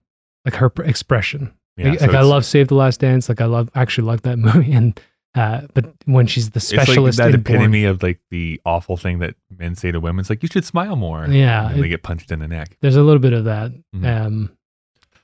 like 0.46 0.56
her 0.56 0.72
expression. 0.84 1.54
Yeah, 1.78 1.92
like, 1.92 2.00
so 2.00 2.06
like 2.08 2.16
I 2.16 2.22
love 2.22 2.46
Save 2.46 2.68
the 2.68 2.76
Last 2.76 3.00
Dance. 3.00 3.30
Like 3.30 3.42
I 3.42 3.46
love, 3.46 3.70
actually 3.76 4.08
love 4.08 4.22
that 4.24 4.38
movie, 4.40 4.74
and 4.74 5.00
uh, 5.36 5.62
but 5.74 5.94
when 6.06 6.28
she's 6.28 6.52
the 6.52 6.58
It's 6.58 6.72
like 6.72 6.86
specialist 6.86 7.18
that 7.18 7.34
epitome 7.34 7.86
of 7.86 8.04
like 8.04 8.20
the 8.30 8.62
awful 8.66 8.98
thing 8.98 9.20
that 9.20 9.36
men 9.58 9.76
say 9.76 9.92
to 9.92 10.00
women. 10.00 10.20
It's 10.22 10.30
like 10.30 10.44
you 10.44 10.50
should 10.52 10.66
smile 10.66 10.96
more. 10.96 11.26
Yeah, 11.28 11.66
and 11.68 11.76
then 11.76 11.82
they 11.82 11.90
get 11.90 12.04
punched 12.04 12.32
in 12.32 12.40
the 12.40 12.48
neck. 12.48 12.78
There's 12.82 12.96
a 12.96 13.02
little 13.02 13.20
bit 13.20 13.34
of 13.34 13.46
that. 13.46 13.72
Mhm. 13.96 14.26
Um, 14.26 14.58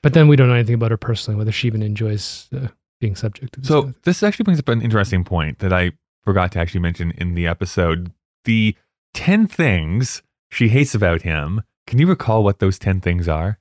but 0.02 0.14
then 0.14 0.26
we 0.26 0.36
don't 0.36 0.48
know 0.48 0.54
anything 0.54 0.74
about 0.74 0.90
her 0.90 0.96
personally, 0.96 1.38
whether 1.38 1.52
she 1.52 1.68
even 1.68 1.82
enjoys 1.82 2.48
uh, 2.56 2.68
being 3.00 3.14
subject 3.14 3.52
to 3.54 3.60
this. 3.60 3.68
So 3.68 3.94
this 4.02 4.22
actually 4.22 4.44
brings 4.44 4.58
up 4.58 4.68
an 4.68 4.82
interesting 4.82 5.22
point 5.24 5.60
that 5.60 5.72
I 5.72 5.92
forgot 6.24 6.52
to 6.52 6.58
actually 6.58 6.80
mention 6.80 7.12
in 7.12 7.34
the 7.34 7.46
episode. 7.46 8.12
The 8.44 8.74
ten 9.14 9.46
things 9.46 10.22
she 10.50 10.68
hates 10.70 10.94
about 10.94 11.22
him. 11.22 11.62
Can 11.86 11.98
you 11.98 12.06
recall 12.08 12.42
what 12.42 12.58
those 12.58 12.78
ten 12.78 13.00
things 13.00 13.28
are? 13.28 13.59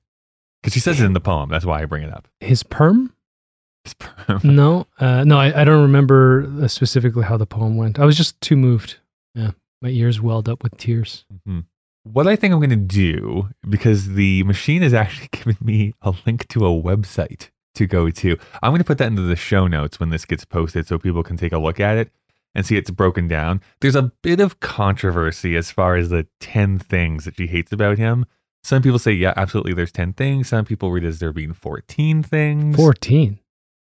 Because 0.62 0.74
she 0.74 0.80
says 0.80 1.00
it 1.00 1.06
in 1.06 1.14
the 1.14 1.22
poem. 1.22 1.50
That's 1.50 1.66
why 1.66 1.82
I 1.82 1.86
bring 1.86 2.04
it 2.04 2.12
up. 2.12 2.28
His 2.40 2.64
perm? 2.64 3.14
His 3.84 3.94
perm. 3.94 4.42
No, 4.44 4.88
uh, 5.00 5.24
no, 5.24 5.38
I, 5.40 5.62
I 5.62 5.64
don't 5.64 5.82
remember 5.82 6.52
uh, 6.62 6.68
specifically 6.68 7.24
how 7.24 7.38
the 7.38 7.46
poem 7.46 7.78
went. 7.78 7.98
I 8.00 8.06
was 8.06 8.18
just 8.18 8.40
too 8.42 8.56
moved. 8.58 8.98
Yeah, 9.36 9.52
my 9.82 9.90
ears 9.90 10.20
welled 10.20 10.50
up 10.50 10.64
with 10.64 10.76
tears. 10.78 11.26
Mhm. 11.48 11.66
What 12.04 12.28
I 12.28 12.36
think 12.36 12.54
I'm 12.54 12.60
going 12.60 12.70
to 12.72 12.76
do, 12.76 13.50
because 13.70 14.14
the 14.14 14.44
machine 14.44 14.82
has 14.82 14.94
actually 14.94 15.28
given 15.32 15.58
me 15.62 15.94
a 16.02 16.14
link 16.26 16.48
to 16.50 16.66
a 16.66 16.70
website 16.82 17.50
to 17.76 17.86
go 17.86 18.10
to, 18.10 18.38
I'm 18.62 18.72
going 18.72 18.80
to 18.80 18.86
put 18.86 18.98
that 18.98 19.08
into 19.08 19.22
the 19.22 19.36
show 19.36 19.68
notes 19.68 20.00
when 20.00 20.10
this 20.10 20.26
gets 20.26 20.44
posted 20.46 20.88
so 20.88 20.98
people 20.98 21.24
can 21.24 21.38
take 21.38 21.52
a 21.54 21.58
look 21.60 21.80
at 21.80 21.98
it 21.98 22.12
and 22.56 22.66
see 22.66 22.78
it's 22.78 22.90
broken 22.90 23.28
down. 23.28 23.62
There's 23.80 23.96
a 23.96 24.12
bit 24.24 24.40
of 24.40 24.60
controversy 24.60 25.56
as 25.56 25.72
far 25.72 25.96
as 25.96 26.10
the 26.10 26.26
10 26.40 26.80
things 26.80 27.26
that 27.26 27.36
she 27.38 27.48
hates 27.48 27.72
about 27.72 27.98
him. 27.98 28.26
Some 28.64 28.82
people 28.82 29.00
say, 29.00 29.14
yeah, 29.14 29.34
absolutely, 29.36 29.74
there's 29.74 29.92
10 29.92 30.14
things. 30.14 30.50
Some 30.50 30.66
people 30.66 30.92
read 30.92 31.06
as 31.06 31.20
there 31.20 31.32
being 31.32 31.54
14 31.54 32.24
things. 32.24 32.76
Fourteen. 32.76 33.40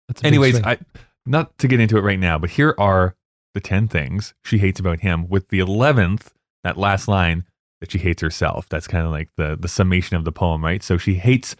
That's 0.07 0.23
Anyways. 0.23 0.61
I, 0.63 0.77
not 1.25 1.57
to 1.57 1.67
get 1.67 1.79
into 1.79 1.97
it 1.97 2.01
right 2.01 2.19
now, 2.19 2.37
but 2.37 2.51
here 2.51 2.75
are 2.77 3.15
the 3.53 3.59
10 3.59 3.87
things 3.87 4.33
she 4.43 4.59
hates 4.59 4.79
about 4.79 4.99
him, 4.99 5.27
with 5.27 5.49
the 5.49 5.59
11th, 5.59 6.27
that 6.63 6.77
last 6.77 7.07
line, 7.07 7.43
that 7.81 7.91
she 7.91 7.97
hates 7.97 8.21
herself. 8.21 8.69
That's 8.69 8.87
kind 8.87 9.05
of 9.05 9.11
like 9.11 9.29
the, 9.35 9.57
the 9.59 9.67
summation 9.67 10.15
of 10.15 10.25
the 10.25 10.31
poem, 10.31 10.63
right? 10.63 10.83
So 10.83 10.97
she 10.97 11.15
hates 11.15 11.55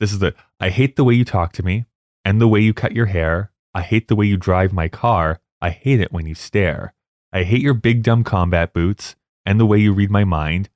this 0.00 0.12
is 0.12 0.18
the 0.18 0.34
I 0.60 0.70
hate 0.70 0.96
the 0.96 1.04
way 1.04 1.14
you 1.14 1.24
talk 1.24 1.52
to 1.52 1.62
me 1.64 1.86
and 2.24 2.40
the 2.40 2.48
way 2.48 2.60
you 2.60 2.74
cut 2.74 2.92
your 2.92 3.06
hair. 3.06 3.50
I 3.74 3.82
hate 3.82 4.08
the 4.08 4.16
way 4.16 4.26
you 4.26 4.36
drive 4.36 4.72
my 4.72 4.88
car. 4.88 5.40
I 5.60 5.70
hate 5.70 6.00
it 6.00 6.12
when 6.12 6.26
you 6.26 6.34
stare. 6.34 6.94
I 7.32 7.42
hate 7.42 7.62
your 7.62 7.74
big 7.74 8.02
dumb 8.02 8.24
combat 8.24 8.72
boots 8.72 9.16
and 9.46 9.58
the 9.58 9.66
way 9.66 9.78
you 9.78 9.92
read 9.92 10.10
my 10.10 10.24
mind. 10.24 10.68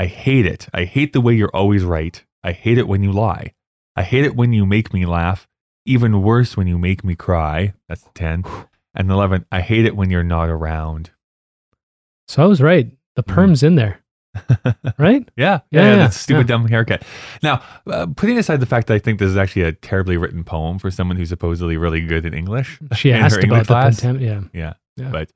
I 0.00 0.06
hate 0.06 0.46
it. 0.46 0.66
I 0.72 0.84
hate 0.84 1.12
the 1.12 1.20
way 1.20 1.34
you're 1.34 1.54
always 1.54 1.84
right. 1.84 2.16
I 2.42 2.52
hate 2.52 2.78
it 2.78 2.88
when 2.88 3.02
you 3.02 3.12
lie. 3.12 3.52
I 3.94 4.02
hate 4.02 4.24
it 4.24 4.34
when 4.34 4.52
you 4.54 4.64
make 4.64 4.94
me 4.94 5.04
laugh. 5.04 5.46
Even 5.84 6.22
worse 6.22 6.56
when 6.56 6.66
you 6.66 6.78
make 6.78 7.04
me 7.04 7.14
cry. 7.14 7.74
That's 7.88 8.04
10. 8.14 8.44
And 8.94 9.10
11, 9.10 9.44
I 9.52 9.60
hate 9.60 9.84
it 9.84 9.94
when 9.96 10.08
you're 10.10 10.22
not 10.24 10.48
around. 10.48 11.10
so 12.28 12.42
I 12.42 12.46
was 12.46 12.60
right. 12.62 12.90
The 13.16 13.22
perm's 13.22 13.62
in 13.62 13.74
there, 13.74 14.00
right? 14.98 15.28
Yeah, 15.36 15.60
yeah, 15.70 15.82
Yeah, 15.82 15.82
yeah, 15.82 15.90
yeah, 15.90 15.96
that 15.96 16.14
stupid 16.14 16.48
yeah. 16.48 16.56
dumb 16.56 16.68
haircut. 16.68 17.02
Now, 17.42 17.62
uh, 17.86 18.06
putting 18.16 18.38
aside 18.38 18.60
the 18.60 18.66
fact 18.66 18.86
that 18.86 18.94
I 18.94 18.98
think 19.00 19.18
this 19.18 19.28
is 19.28 19.36
actually 19.36 19.62
a 19.62 19.72
terribly 19.72 20.16
written 20.16 20.44
poem 20.44 20.78
for 20.78 20.90
someone 20.90 21.16
who's 21.18 21.28
supposedly 21.28 21.76
really 21.76 22.00
good 22.00 22.24
at 22.24 22.32
English. 22.34 22.78
She 22.96 23.10
in 23.10 23.16
asked 23.16 23.36
her 23.36 23.42
English 23.42 23.66
about 23.66 23.66
the 23.66 23.88
class. 23.90 24.00
contempt. 24.00 24.22
Yeah. 24.22 24.40
Yeah, 24.54 24.72
Yeah. 24.96 25.10
but 25.10 25.30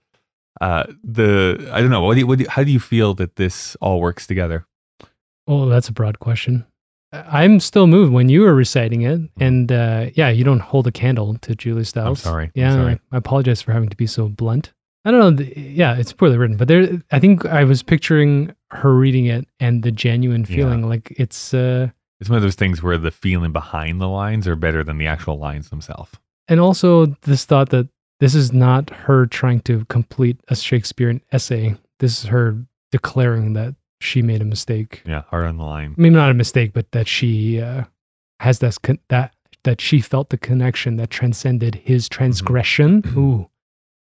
uh, 0.60 0.84
the 1.02 1.68
I 1.72 1.80
don't 1.80 1.90
know. 1.90 2.02
What 2.02 2.14
do 2.14 2.20
you, 2.20 2.26
what 2.26 2.38
do 2.38 2.44
you, 2.44 2.50
how 2.50 2.62
do 2.64 2.70
you 2.70 2.80
feel 2.80 3.14
that 3.14 3.36
this 3.36 3.76
all 3.80 4.00
works 4.00 4.26
together? 4.26 4.66
Oh, 5.46 5.66
that's 5.68 5.88
a 5.88 5.92
broad 5.92 6.18
question. 6.20 6.64
I'm 7.12 7.60
still 7.60 7.86
moved 7.86 8.12
when 8.12 8.28
you 8.28 8.40
were 8.40 8.54
reciting 8.54 9.02
it, 9.02 9.20
and 9.38 9.70
uh, 9.70 10.06
yeah, 10.14 10.30
you 10.30 10.42
don't 10.42 10.60
hold 10.60 10.86
a 10.88 10.92
candle 10.92 11.36
to 11.42 11.54
Julie 11.54 11.84
Stiles. 11.84 12.20
sorry. 12.20 12.46
I'm 12.46 12.50
Yeah, 12.56 12.72
sorry. 12.72 12.92
I, 13.12 13.14
I 13.14 13.18
apologize 13.18 13.62
for 13.62 13.72
having 13.72 13.88
to 13.88 13.96
be 13.96 14.06
so 14.06 14.28
blunt. 14.28 14.72
I 15.04 15.10
don't 15.12 15.36
know. 15.38 15.44
Yeah, 15.56 15.96
it's 15.96 16.12
poorly 16.12 16.38
written, 16.38 16.56
but 16.56 16.66
there. 16.66 17.00
I 17.12 17.20
think 17.20 17.44
I 17.46 17.62
was 17.64 17.82
picturing 17.82 18.54
her 18.70 18.94
reading 18.94 19.26
it 19.26 19.46
and 19.60 19.82
the 19.82 19.92
genuine 19.92 20.40
Yeah. 20.48 20.56
feeling, 20.56 20.88
like 20.88 21.12
it's. 21.16 21.54
uh 21.54 21.88
It's 22.20 22.30
one 22.30 22.36
of 22.38 22.42
those 22.42 22.54
things 22.56 22.82
where 22.82 22.98
the 22.98 23.10
feeling 23.10 23.52
behind 23.52 24.00
the 24.00 24.08
lines 24.08 24.48
are 24.48 24.56
better 24.56 24.82
than 24.82 24.98
the 24.98 25.06
actual 25.06 25.38
lines 25.38 25.68
themselves. 25.68 26.10
And 26.48 26.58
also 26.58 27.06
this 27.22 27.44
thought 27.44 27.68
that 27.70 27.88
this 28.20 28.34
is 28.34 28.52
not 28.52 28.90
her 28.90 29.26
trying 29.26 29.60
to 29.60 29.84
complete 29.86 30.40
a 30.48 30.56
Shakespearean 30.56 31.20
essay. 31.32 31.76
This 31.98 32.20
is 32.20 32.24
her 32.28 32.64
declaring 32.92 33.54
that 33.54 33.74
she 34.00 34.22
made 34.22 34.40
a 34.42 34.44
mistake. 34.44 35.02
Yeah, 35.06 35.22
hard 35.28 35.46
on 35.46 35.56
the 35.56 35.64
line. 35.64 35.94
maybe 35.96 36.14
not 36.14 36.30
a 36.30 36.34
mistake, 36.34 36.72
but 36.72 36.90
that 36.92 37.08
she 37.08 37.60
uh, 37.60 37.84
has 38.40 38.58
this 38.58 38.78
con- 38.78 38.98
that 39.08 39.34
that 39.64 39.80
she 39.80 40.00
felt 40.00 40.28
the 40.28 40.36
connection 40.36 40.96
that 40.96 41.08
transcended 41.10 41.74
his 41.76 42.08
transgression. 42.08 43.02
Ooh, 43.16 43.48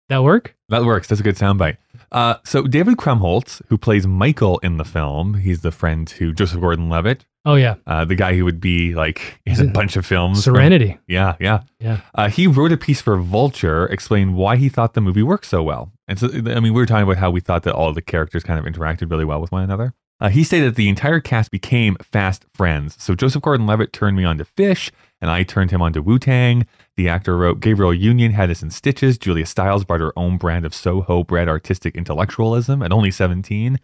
that 0.08 0.22
work? 0.22 0.54
That 0.68 0.84
works. 0.84 1.08
That's 1.08 1.20
a 1.20 1.24
good 1.24 1.36
soundbite. 1.36 1.76
Uh, 2.12 2.36
so 2.44 2.62
David 2.62 2.96
Krumholtz, 2.96 3.60
who 3.68 3.76
plays 3.78 4.06
Michael 4.06 4.58
in 4.58 4.76
the 4.76 4.84
film, 4.84 5.34
he's 5.34 5.62
the 5.62 5.70
friend 5.72 6.06
to 6.08 6.32
Joseph 6.32 6.60
Gordon-Levitt, 6.60 7.24
Oh 7.46 7.56
yeah, 7.56 7.74
uh, 7.86 8.06
the 8.06 8.14
guy 8.14 8.34
who 8.36 8.44
would 8.46 8.58
be 8.60 8.94
like 8.94 9.38
in 9.44 9.60
a 9.60 9.64
bunch 9.70 9.96
of 9.96 10.06
films. 10.06 10.42
from- 10.42 10.54
Serenity. 10.54 10.96
yeah, 11.06 11.36
yeah. 11.38 11.60
Yeah, 11.78 12.00
Uh, 12.14 12.28
he 12.30 12.46
wrote 12.46 12.72
a 12.72 12.76
piece 12.78 13.02
for 13.02 13.18
Vulture 13.18 13.84
explaining 13.86 14.34
why 14.34 14.56
he 14.56 14.70
thought 14.70 14.94
the 14.94 15.02
movie 15.02 15.22
worked 15.22 15.44
so 15.44 15.62
well. 15.62 15.92
And 16.08 16.18
so, 16.18 16.28
I 16.28 16.40
mean, 16.60 16.62
we 16.62 16.70
were 16.70 16.86
talking 16.86 17.02
about 17.04 17.18
how 17.18 17.30
we 17.30 17.40
thought 17.40 17.64
that 17.64 17.74
all 17.74 17.92
the 17.92 18.00
characters 18.00 18.44
kind 18.44 18.58
of 18.58 18.64
interacted 18.72 19.10
really 19.10 19.26
well 19.26 19.40
with 19.42 19.52
one 19.52 19.62
another. 19.62 19.92
Uh, 20.20 20.30
he 20.30 20.42
stated 20.44 20.68
that 20.70 20.76
the 20.76 20.88
entire 20.88 21.20
cast 21.20 21.50
became 21.50 21.96
fast 22.00 22.46
friends. 22.54 22.96
So 23.02 23.14
Joseph 23.14 23.42
Gordon-Levitt 23.42 23.92
turned 23.92 24.16
me 24.16 24.24
on 24.24 24.38
to 24.38 24.44
Phish, 24.44 24.90
and 25.24 25.30
I 25.30 25.42
turned 25.42 25.70
him 25.70 25.80
on 25.80 25.94
to 25.94 26.02
Wu-Tang. 26.02 26.66
The 26.98 27.08
actor 27.08 27.38
wrote 27.38 27.60
Gabrielle 27.60 27.94
Union 27.94 28.32
had 28.32 28.50
us 28.50 28.62
in 28.62 28.70
stitches. 28.70 29.16
Julia 29.16 29.46
Stiles 29.46 29.82
brought 29.82 30.00
her 30.00 30.12
own 30.18 30.36
brand 30.36 30.66
of 30.66 30.74
Soho-bred 30.74 31.48
artistic 31.48 31.96
intellectualism 31.96 32.82
at 32.82 32.92
only 32.92 33.10
17. 33.10 33.80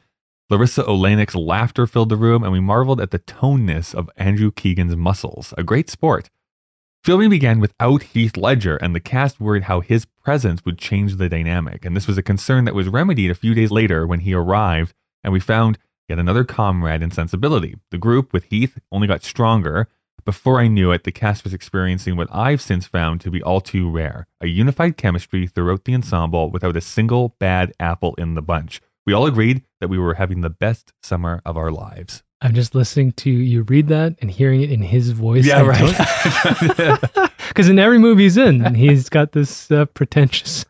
Larissa 0.51 0.83
Oleynik's 0.83 1.35
laughter 1.35 1.87
filled 1.87 2.11
the 2.11 2.17
room, 2.19 2.43
and 2.43 2.53
we 2.53 2.61
marveled 2.61 3.01
at 3.01 3.11
the 3.11 3.21
toneness 3.21 3.95
of 3.95 4.11
Andrew 4.19 4.51
Keegan's 4.51 4.97
muscles. 4.97 5.55
A 5.57 5.63
great 5.63 5.89
sport. 5.89 6.29
Filming 7.05 7.31
began 7.31 7.59
without 7.59 8.03
Heath 8.03 8.37
Ledger, 8.37 8.77
and 8.77 8.95
the 8.95 9.01
cast 9.01 9.41
worried 9.41 9.63
how 9.63 9.81
his 9.81 10.05
presence 10.05 10.63
would 10.67 10.77
change 10.77 11.17
the 11.17 11.31
dynamic. 11.31 11.87
And 11.87 11.97
this 11.97 12.07
was 12.07 12.19
a 12.19 12.23
concern 12.23 12.67
that 12.67 12.75
was 12.75 12.87
remedied 12.87 13.31
a 13.31 13.35
few 13.35 13.55
days 13.55 13.71
later 13.71 14.07
when 14.07 14.21
he 14.21 14.35
arrived, 14.35 14.93
and 15.25 15.33
we 15.33 15.41
found 15.41 15.79
yet 16.07 16.19
another 16.19 16.45
comrade 16.45 17.03
in 17.03 17.11
sensibility. 17.11 17.77
The 17.91 17.97
group 17.97 18.35
with 18.35 18.45
Heath 18.45 18.79
only 18.93 19.07
got 19.07 19.25
stronger. 19.25 19.89
Before 20.25 20.61
I 20.61 20.69
knew 20.69 20.91
it, 20.93 21.05
the 21.05 21.13
cast 21.13 21.45
was 21.45 21.55
experiencing 21.55 22.17
what 22.17 22.29
I've 22.31 22.61
since 22.61 22.87
found 22.87 23.21
to 23.23 23.31
be 23.31 23.43
all 23.43 23.61
too 23.61 23.89
rare 23.91 24.27
a 24.41 24.47
unified 24.47 24.97
chemistry 24.97 25.47
throughout 25.47 25.85
the 25.85 25.95
ensemble 25.95 26.51
without 26.51 26.77
a 26.77 26.81
single 26.81 27.35
bad 27.39 27.73
apple 27.81 28.15
in 28.17 28.35
the 28.35 28.43
bunch. 28.43 28.81
We 29.07 29.13
all 29.13 29.27
agreed 29.27 29.63
that 29.81 29.89
we 29.89 29.99
were 29.99 30.15
having 30.15 30.41
the 30.43 30.51
best 30.51 30.93
summer 31.03 31.41
of 31.45 31.57
our 31.57 31.71
lives. 31.71 32.23
I'm 32.43 32.55
just 32.55 32.75
listening 32.75 33.13
to 33.13 33.31
you 33.31 33.63
read 33.63 33.89
that 33.89 34.17
and 34.21 34.31
hearing 34.31 34.63
it 34.63 34.71
in 34.73 34.81
his 34.83 35.11
voice. 35.11 35.45
Yeah, 35.47 35.61
right. 35.63 37.31
Because 37.49 37.69
in 37.69 37.79
every 37.79 37.99
movie 37.99 38.23
he's 38.23 38.37
in, 38.37 38.75
he's 38.75 39.09
got 39.09 39.33
this 39.33 39.71
uh, 39.71 39.85
pretentious, 39.87 40.65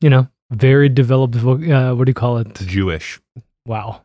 you 0.00 0.08
know, 0.08 0.28
very 0.50 0.88
developed. 0.88 1.34
vo- 1.34 1.62
Uh, 1.62 1.94
what 1.94 2.04
do 2.06 2.10
you 2.10 2.14
call 2.14 2.38
it? 2.38 2.54
Jewish. 2.54 3.20
Wow. 3.66 4.02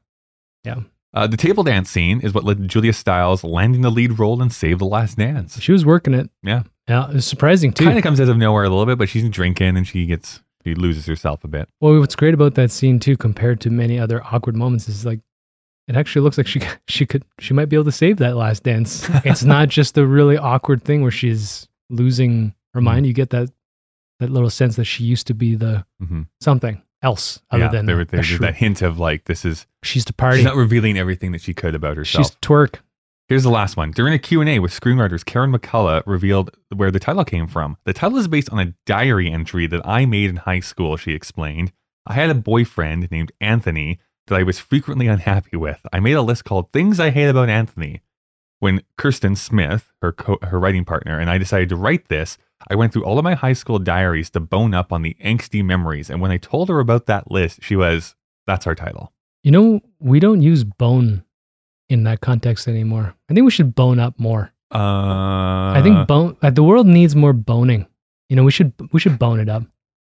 Yeah. 0.66 0.82
Uh, 1.16 1.26
the 1.28 1.38
table 1.38 1.64
dance 1.64 1.90
scene 1.90 2.20
is 2.22 2.34
what 2.34 2.44
led 2.44 2.58
to 2.58 2.68
Julia 2.68 2.92
Stiles 2.94 3.44
landing 3.44 3.82
the 3.82 3.90
lead 3.90 4.20
role 4.20 4.42
in 4.42 4.50
Save 4.50 4.80
the 4.80 4.86
Last 4.86 5.18
Dance. 5.18 5.60
She 5.62 5.72
was 5.72 5.86
working 5.86 6.14
it. 6.14 6.30
Yeah. 6.44 6.64
Yeah. 6.90 7.10
It 7.10 7.16
was 7.16 7.26
surprising 7.26 7.72
too. 7.72 7.86
Kind 7.86 7.98
of 7.98 8.04
comes 8.04 8.20
out 8.20 8.28
of 8.30 8.38
nowhere 8.38 8.66
a 8.66 8.70
little 8.70 8.86
bit, 8.86 8.98
but 8.98 9.08
she's 9.10 9.28
drinking 9.30 9.78
and 9.78 9.88
she 9.88 10.06
gets 10.06 10.42
she 10.66 10.76
loses 10.76 11.06
herself 11.06 11.44
a 11.44 11.48
bit. 11.48 11.70
Well, 11.80 12.00
what's 12.00 12.16
great 12.16 12.34
about 12.34 12.56
that 12.56 12.70
scene 12.72 13.00
too, 13.00 13.16
compared 13.18 13.62
to 13.62 13.70
many 13.70 13.98
other 13.98 14.22
awkward 14.24 14.56
moments, 14.56 14.90
is 14.90 15.06
like 15.06 15.20
it 15.88 15.96
actually 15.96 16.24
looks 16.24 16.38
like 16.38 16.48
she 16.48 16.62
she 16.88 17.06
could 17.06 17.24
she 17.40 17.54
might 17.54 17.70
be 17.70 17.76
able 17.78 17.86
to 17.86 17.92
save 17.92 18.18
that 18.18 18.36
last 18.36 18.64
dance. 18.64 19.08
it's 19.26 19.44
not 19.44 19.70
just 19.70 19.98
a 19.98 20.06
really 20.06 20.38
awkward 20.38 20.84
thing 20.84 21.02
where 21.02 21.12
she's 21.12 21.68
losing 21.90 22.54
her 22.74 22.82
mind. 22.82 23.06
You 23.08 23.14
get 23.14 23.30
that 23.30 23.50
that 24.20 24.30
little 24.32 24.50
sense 24.50 24.76
that 24.76 24.86
she 24.86 25.04
used 25.06 25.28
to 25.28 25.34
be 25.34 25.56
the 25.56 25.86
Mhm. 26.04 26.28
something 26.42 26.82
else 27.06 27.40
other 27.52 27.66
yeah, 27.66 27.70
than 27.70 27.86
there, 27.86 28.04
there's 28.04 28.40
that 28.40 28.56
hint 28.56 28.82
of 28.82 28.98
like 28.98 29.26
this 29.26 29.46
is 29.46 29.68
she's 29.84 30.04
to 30.06 30.14
party. 30.14 30.38
she's 30.38 30.46
not 30.46 30.56
revealing 30.56 30.98
everything 30.98 31.32
that 31.32 31.42
she 31.42 31.54
could 31.54 31.76
about 31.76 31.96
herself. 31.96 32.26
She's 32.26 32.36
twerk. 32.38 32.80
Here's 33.28 33.44
the 33.44 33.52
last 33.52 33.78
one. 33.78 33.92
During 33.92 34.14
a 34.14 34.20
Q&A 34.20 34.60
with 34.60 34.72
screenwriters, 34.72 35.26
Karen 35.26 35.52
McCullah 35.52 36.04
revealed 36.06 36.52
where 36.76 36.92
the 36.92 37.00
title 37.00 37.24
came 37.24 37.48
from. 37.48 37.78
The 37.86 37.94
title 37.94 38.18
is 38.18 38.28
based 38.28 38.52
on 38.52 38.60
a 38.60 38.74
diary 38.86 39.32
entry 39.32 39.66
that 39.68 39.82
I 39.86 40.06
made 40.06 40.30
in 40.30 40.36
high 40.38 40.60
school, 40.60 40.98
she 40.98 41.14
explained. 41.14 41.72
I 42.06 42.14
had 42.14 42.30
a 42.30 42.36
boyfriend 42.36 43.10
named 43.10 43.32
Anthony 43.42 44.00
that 44.28 44.36
I 44.36 44.44
was 44.44 44.60
frequently 44.60 45.08
unhappy 45.08 45.58
with. 45.58 45.80
I 45.94 46.00
made 46.00 46.14
a 46.14 46.22
list 46.22 46.46
called 46.46 46.72
Things 46.72 47.00
I 47.00 47.10
Hate 47.12 47.30
About 47.30 47.50
Anthony. 47.50 48.02
When 48.60 48.82
Kirsten 48.98 49.36
Smith, 49.36 49.92
her 50.02 50.12
co- 50.12 50.40
her 50.42 50.60
writing 50.60 50.86
partner, 50.86 51.20
and 51.20 51.30
I 51.30 51.38
decided 51.38 51.70
to 51.70 51.76
write 51.76 52.08
this, 52.08 52.38
I 52.70 52.76
went 52.76 52.94
through 52.94 53.06
all 53.06 53.18
of 53.18 53.24
my 53.24 53.36
high 53.36 53.54
school 53.54 53.80
diaries 53.80 54.30
to 54.32 54.40
bone 54.40 54.74
up 54.74 54.92
on 54.92 55.02
the 55.02 55.16
angsty 55.24 55.64
memories. 55.64 56.10
And 56.10 56.22
when 56.22 56.32
I 56.32 56.38
told 56.38 56.70
her 56.70 56.80
about 56.80 57.06
that 57.06 57.30
list, 57.30 57.60
she 57.62 57.76
was, 57.76 58.16
that's 58.48 58.66
our 58.66 58.76
title. 58.76 59.14
You 59.44 59.52
know, 59.52 59.82
we 60.00 60.20
don't 60.20 60.42
use 60.42 60.64
bone 60.64 61.24
in 61.90 62.04
that 62.04 62.22
context 62.22 62.68
anymore. 62.68 63.14
I 63.30 63.34
think 63.34 63.46
we 63.46 63.52
should 63.52 63.76
bone 63.76 64.00
up 64.00 64.20
more. 64.20 64.52
Uh, 64.74 65.74
I 65.74 65.82
think 65.84 66.08
bone. 66.08 66.36
Uh, 66.42 66.50
the 66.50 66.64
world 66.64 66.88
needs 66.88 67.16
more 67.16 67.34
boning. 67.34 67.88
You 68.30 68.36
know, 68.36 68.44
we 68.44 68.52
should 68.52 68.74
we 68.92 69.00
should 69.00 69.20
bone 69.20 69.40
it 69.40 69.48
up. 69.48 69.64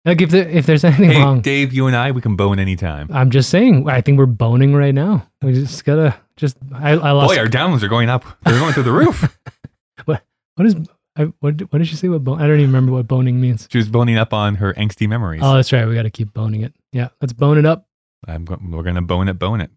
Like 0.04 0.20
if 0.20 0.30
there, 0.30 0.48
if 0.48 0.66
there's 0.66 0.84
anything 0.84 1.10
hey, 1.10 1.22
wrong, 1.22 1.40
Dave, 1.40 1.72
you 1.72 1.86
and 1.86 1.94
I, 1.94 2.10
we 2.10 2.20
can 2.20 2.36
bone 2.36 2.58
anytime. 2.58 3.08
I'm 3.12 3.30
just 3.30 3.50
saying. 3.50 3.88
I 3.88 4.00
think 4.00 4.18
we're 4.18 4.26
boning 4.26 4.74
right 4.74 4.94
now. 4.94 5.28
We 5.42 5.52
just 5.52 5.84
gotta 5.84 6.16
just. 6.36 6.56
I, 6.74 6.92
I 6.92 7.12
lost. 7.12 7.32
Boy, 7.32 7.38
our 7.38 7.46
downloads 7.46 7.82
are 7.82 7.88
going 7.88 8.08
up. 8.08 8.24
They're 8.44 8.58
going 8.58 8.72
through 8.72 8.82
the 8.82 8.92
roof. 8.92 9.38
what 10.04 10.22
what 10.56 10.66
is 10.66 10.74
I, 11.20 11.24
what 11.40 11.60
what 11.72 11.78
did 11.78 11.86
she 11.88 11.96
say? 11.96 12.08
What 12.08 12.24
bone? 12.24 12.40
I 12.40 12.46
don't 12.46 12.56
even 12.60 12.70
remember 12.70 12.92
what 12.92 13.06
boning 13.08 13.40
means. 13.40 13.68
She 13.70 13.78
was 13.78 13.88
boning 13.88 14.16
up 14.16 14.32
on 14.32 14.54
her 14.56 14.72
angsty 14.74 15.08
memories. 15.08 15.40
Oh, 15.44 15.54
that's 15.54 15.72
right. 15.72 15.86
We 15.86 15.94
got 15.94 16.02
to 16.02 16.10
keep 16.10 16.32
boning 16.32 16.62
it. 16.62 16.72
Yeah, 16.92 17.08
let's 17.20 17.32
bone 17.32 17.58
it 17.58 17.66
up. 17.66 17.86
I'm 18.26 18.44
go- 18.44 18.58
we're 18.62 18.82
going 18.82 18.96
to 18.96 19.02
bone 19.02 19.28
it, 19.28 19.38
bone 19.38 19.60
it. 19.60 19.70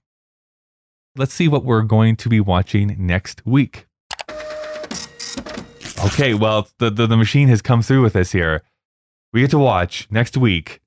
Let's 1.15 1.33
see 1.33 1.47
what 1.47 1.63
we're 1.63 1.81
going 1.83 2.15
to 2.17 2.29
be 2.29 2.39
watching 2.39 2.95
next 2.97 3.45
week. 3.45 3.85
Okay, 6.05 6.33
well, 6.33 6.67
the, 6.79 6.89
the, 6.89 7.07
the 7.07 7.15
machine 7.17 7.47
has 7.47 7.61
come 7.61 7.81
through 7.81 8.01
with 8.01 8.15
us 8.15 8.31
here. 8.31 8.61
We 9.31 9.41
get 9.41 9.51
to 9.51 9.59
watch 9.59 10.07
next 10.11 10.35
week 10.35 10.81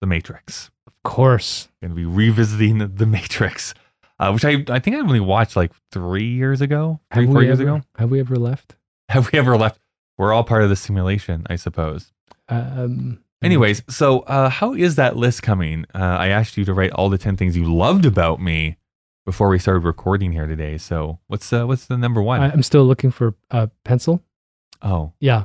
The 0.00 0.06
Matrix. 0.06 0.70
Of 0.86 0.92
course. 1.04 1.68
Going 1.80 1.90
to 1.90 1.94
be 1.94 2.04
revisiting 2.04 2.78
The 2.96 3.06
Matrix, 3.06 3.74
uh, 4.18 4.32
which 4.32 4.44
I, 4.44 4.64
I 4.68 4.78
think 4.80 4.96
I 4.96 5.00
only 5.00 5.20
watched 5.20 5.54
like 5.56 5.72
three 5.92 6.26
years 6.28 6.60
ago, 6.60 7.00
three, 7.14 7.26
Have 7.26 7.32
four 7.32 7.42
years 7.44 7.60
ever- 7.60 7.76
ago. 7.76 7.82
Have 7.96 8.10
we 8.10 8.18
ever 8.20 8.36
left? 8.36 8.74
Have 9.08 9.30
we 9.32 9.38
ever 9.38 9.56
left? 9.56 9.79
We're 10.20 10.34
all 10.34 10.44
part 10.44 10.62
of 10.62 10.68
the 10.68 10.76
simulation, 10.76 11.46
I 11.48 11.56
suppose. 11.56 12.12
Um, 12.50 13.20
Anyways, 13.42 13.82
so 13.88 14.20
uh, 14.20 14.50
how 14.50 14.74
is 14.74 14.96
that 14.96 15.16
list 15.16 15.42
coming? 15.42 15.86
Uh, 15.94 15.98
I 15.98 16.26
asked 16.28 16.58
you 16.58 16.66
to 16.66 16.74
write 16.74 16.90
all 16.90 17.08
the 17.08 17.16
ten 17.16 17.38
things 17.38 17.56
you 17.56 17.74
loved 17.74 18.04
about 18.04 18.38
me 18.38 18.76
before 19.24 19.48
we 19.48 19.58
started 19.58 19.80
recording 19.80 20.30
here 20.30 20.46
today. 20.46 20.76
So 20.76 21.20
what's 21.28 21.50
uh, 21.54 21.64
what's 21.64 21.86
the 21.86 21.96
number 21.96 22.20
one? 22.20 22.42
I, 22.42 22.50
I'm 22.50 22.62
still 22.62 22.84
looking 22.84 23.10
for 23.10 23.34
a 23.50 23.70
pencil. 23.86 24.22
oh, 24.82 25.14
Yeah. 25.20 25.44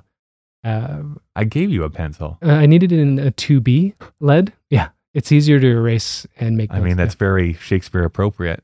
Uh, 0.62 1.04
I 1.38 1.46
gave 1.46 1.70
you 1.70 1.86
a 1.86 1.90
pencil. 1.90 2.38
Uh, 2.44 2.52
I 2.52 2.66
needed 2.66 2.92
it 2.92 3.00
in 3.00 3.18
a 3.18 3.32
2B 3.32 3.94
lead. 4.20 4.52
Yeah. 4.70 4.90
It's 5.14 5.32
easier 5.32 5.58
to 5.58 5.68
erase 5.68 6.28
and 6.38 6.58
make 6.58 6.74
I 6.74 6.82
mean, 6.82 6.98
that's 6.98 7.16
very 7.16 7.54
Shakespeare 7.54 8.04
appropriate. 8.04 8.60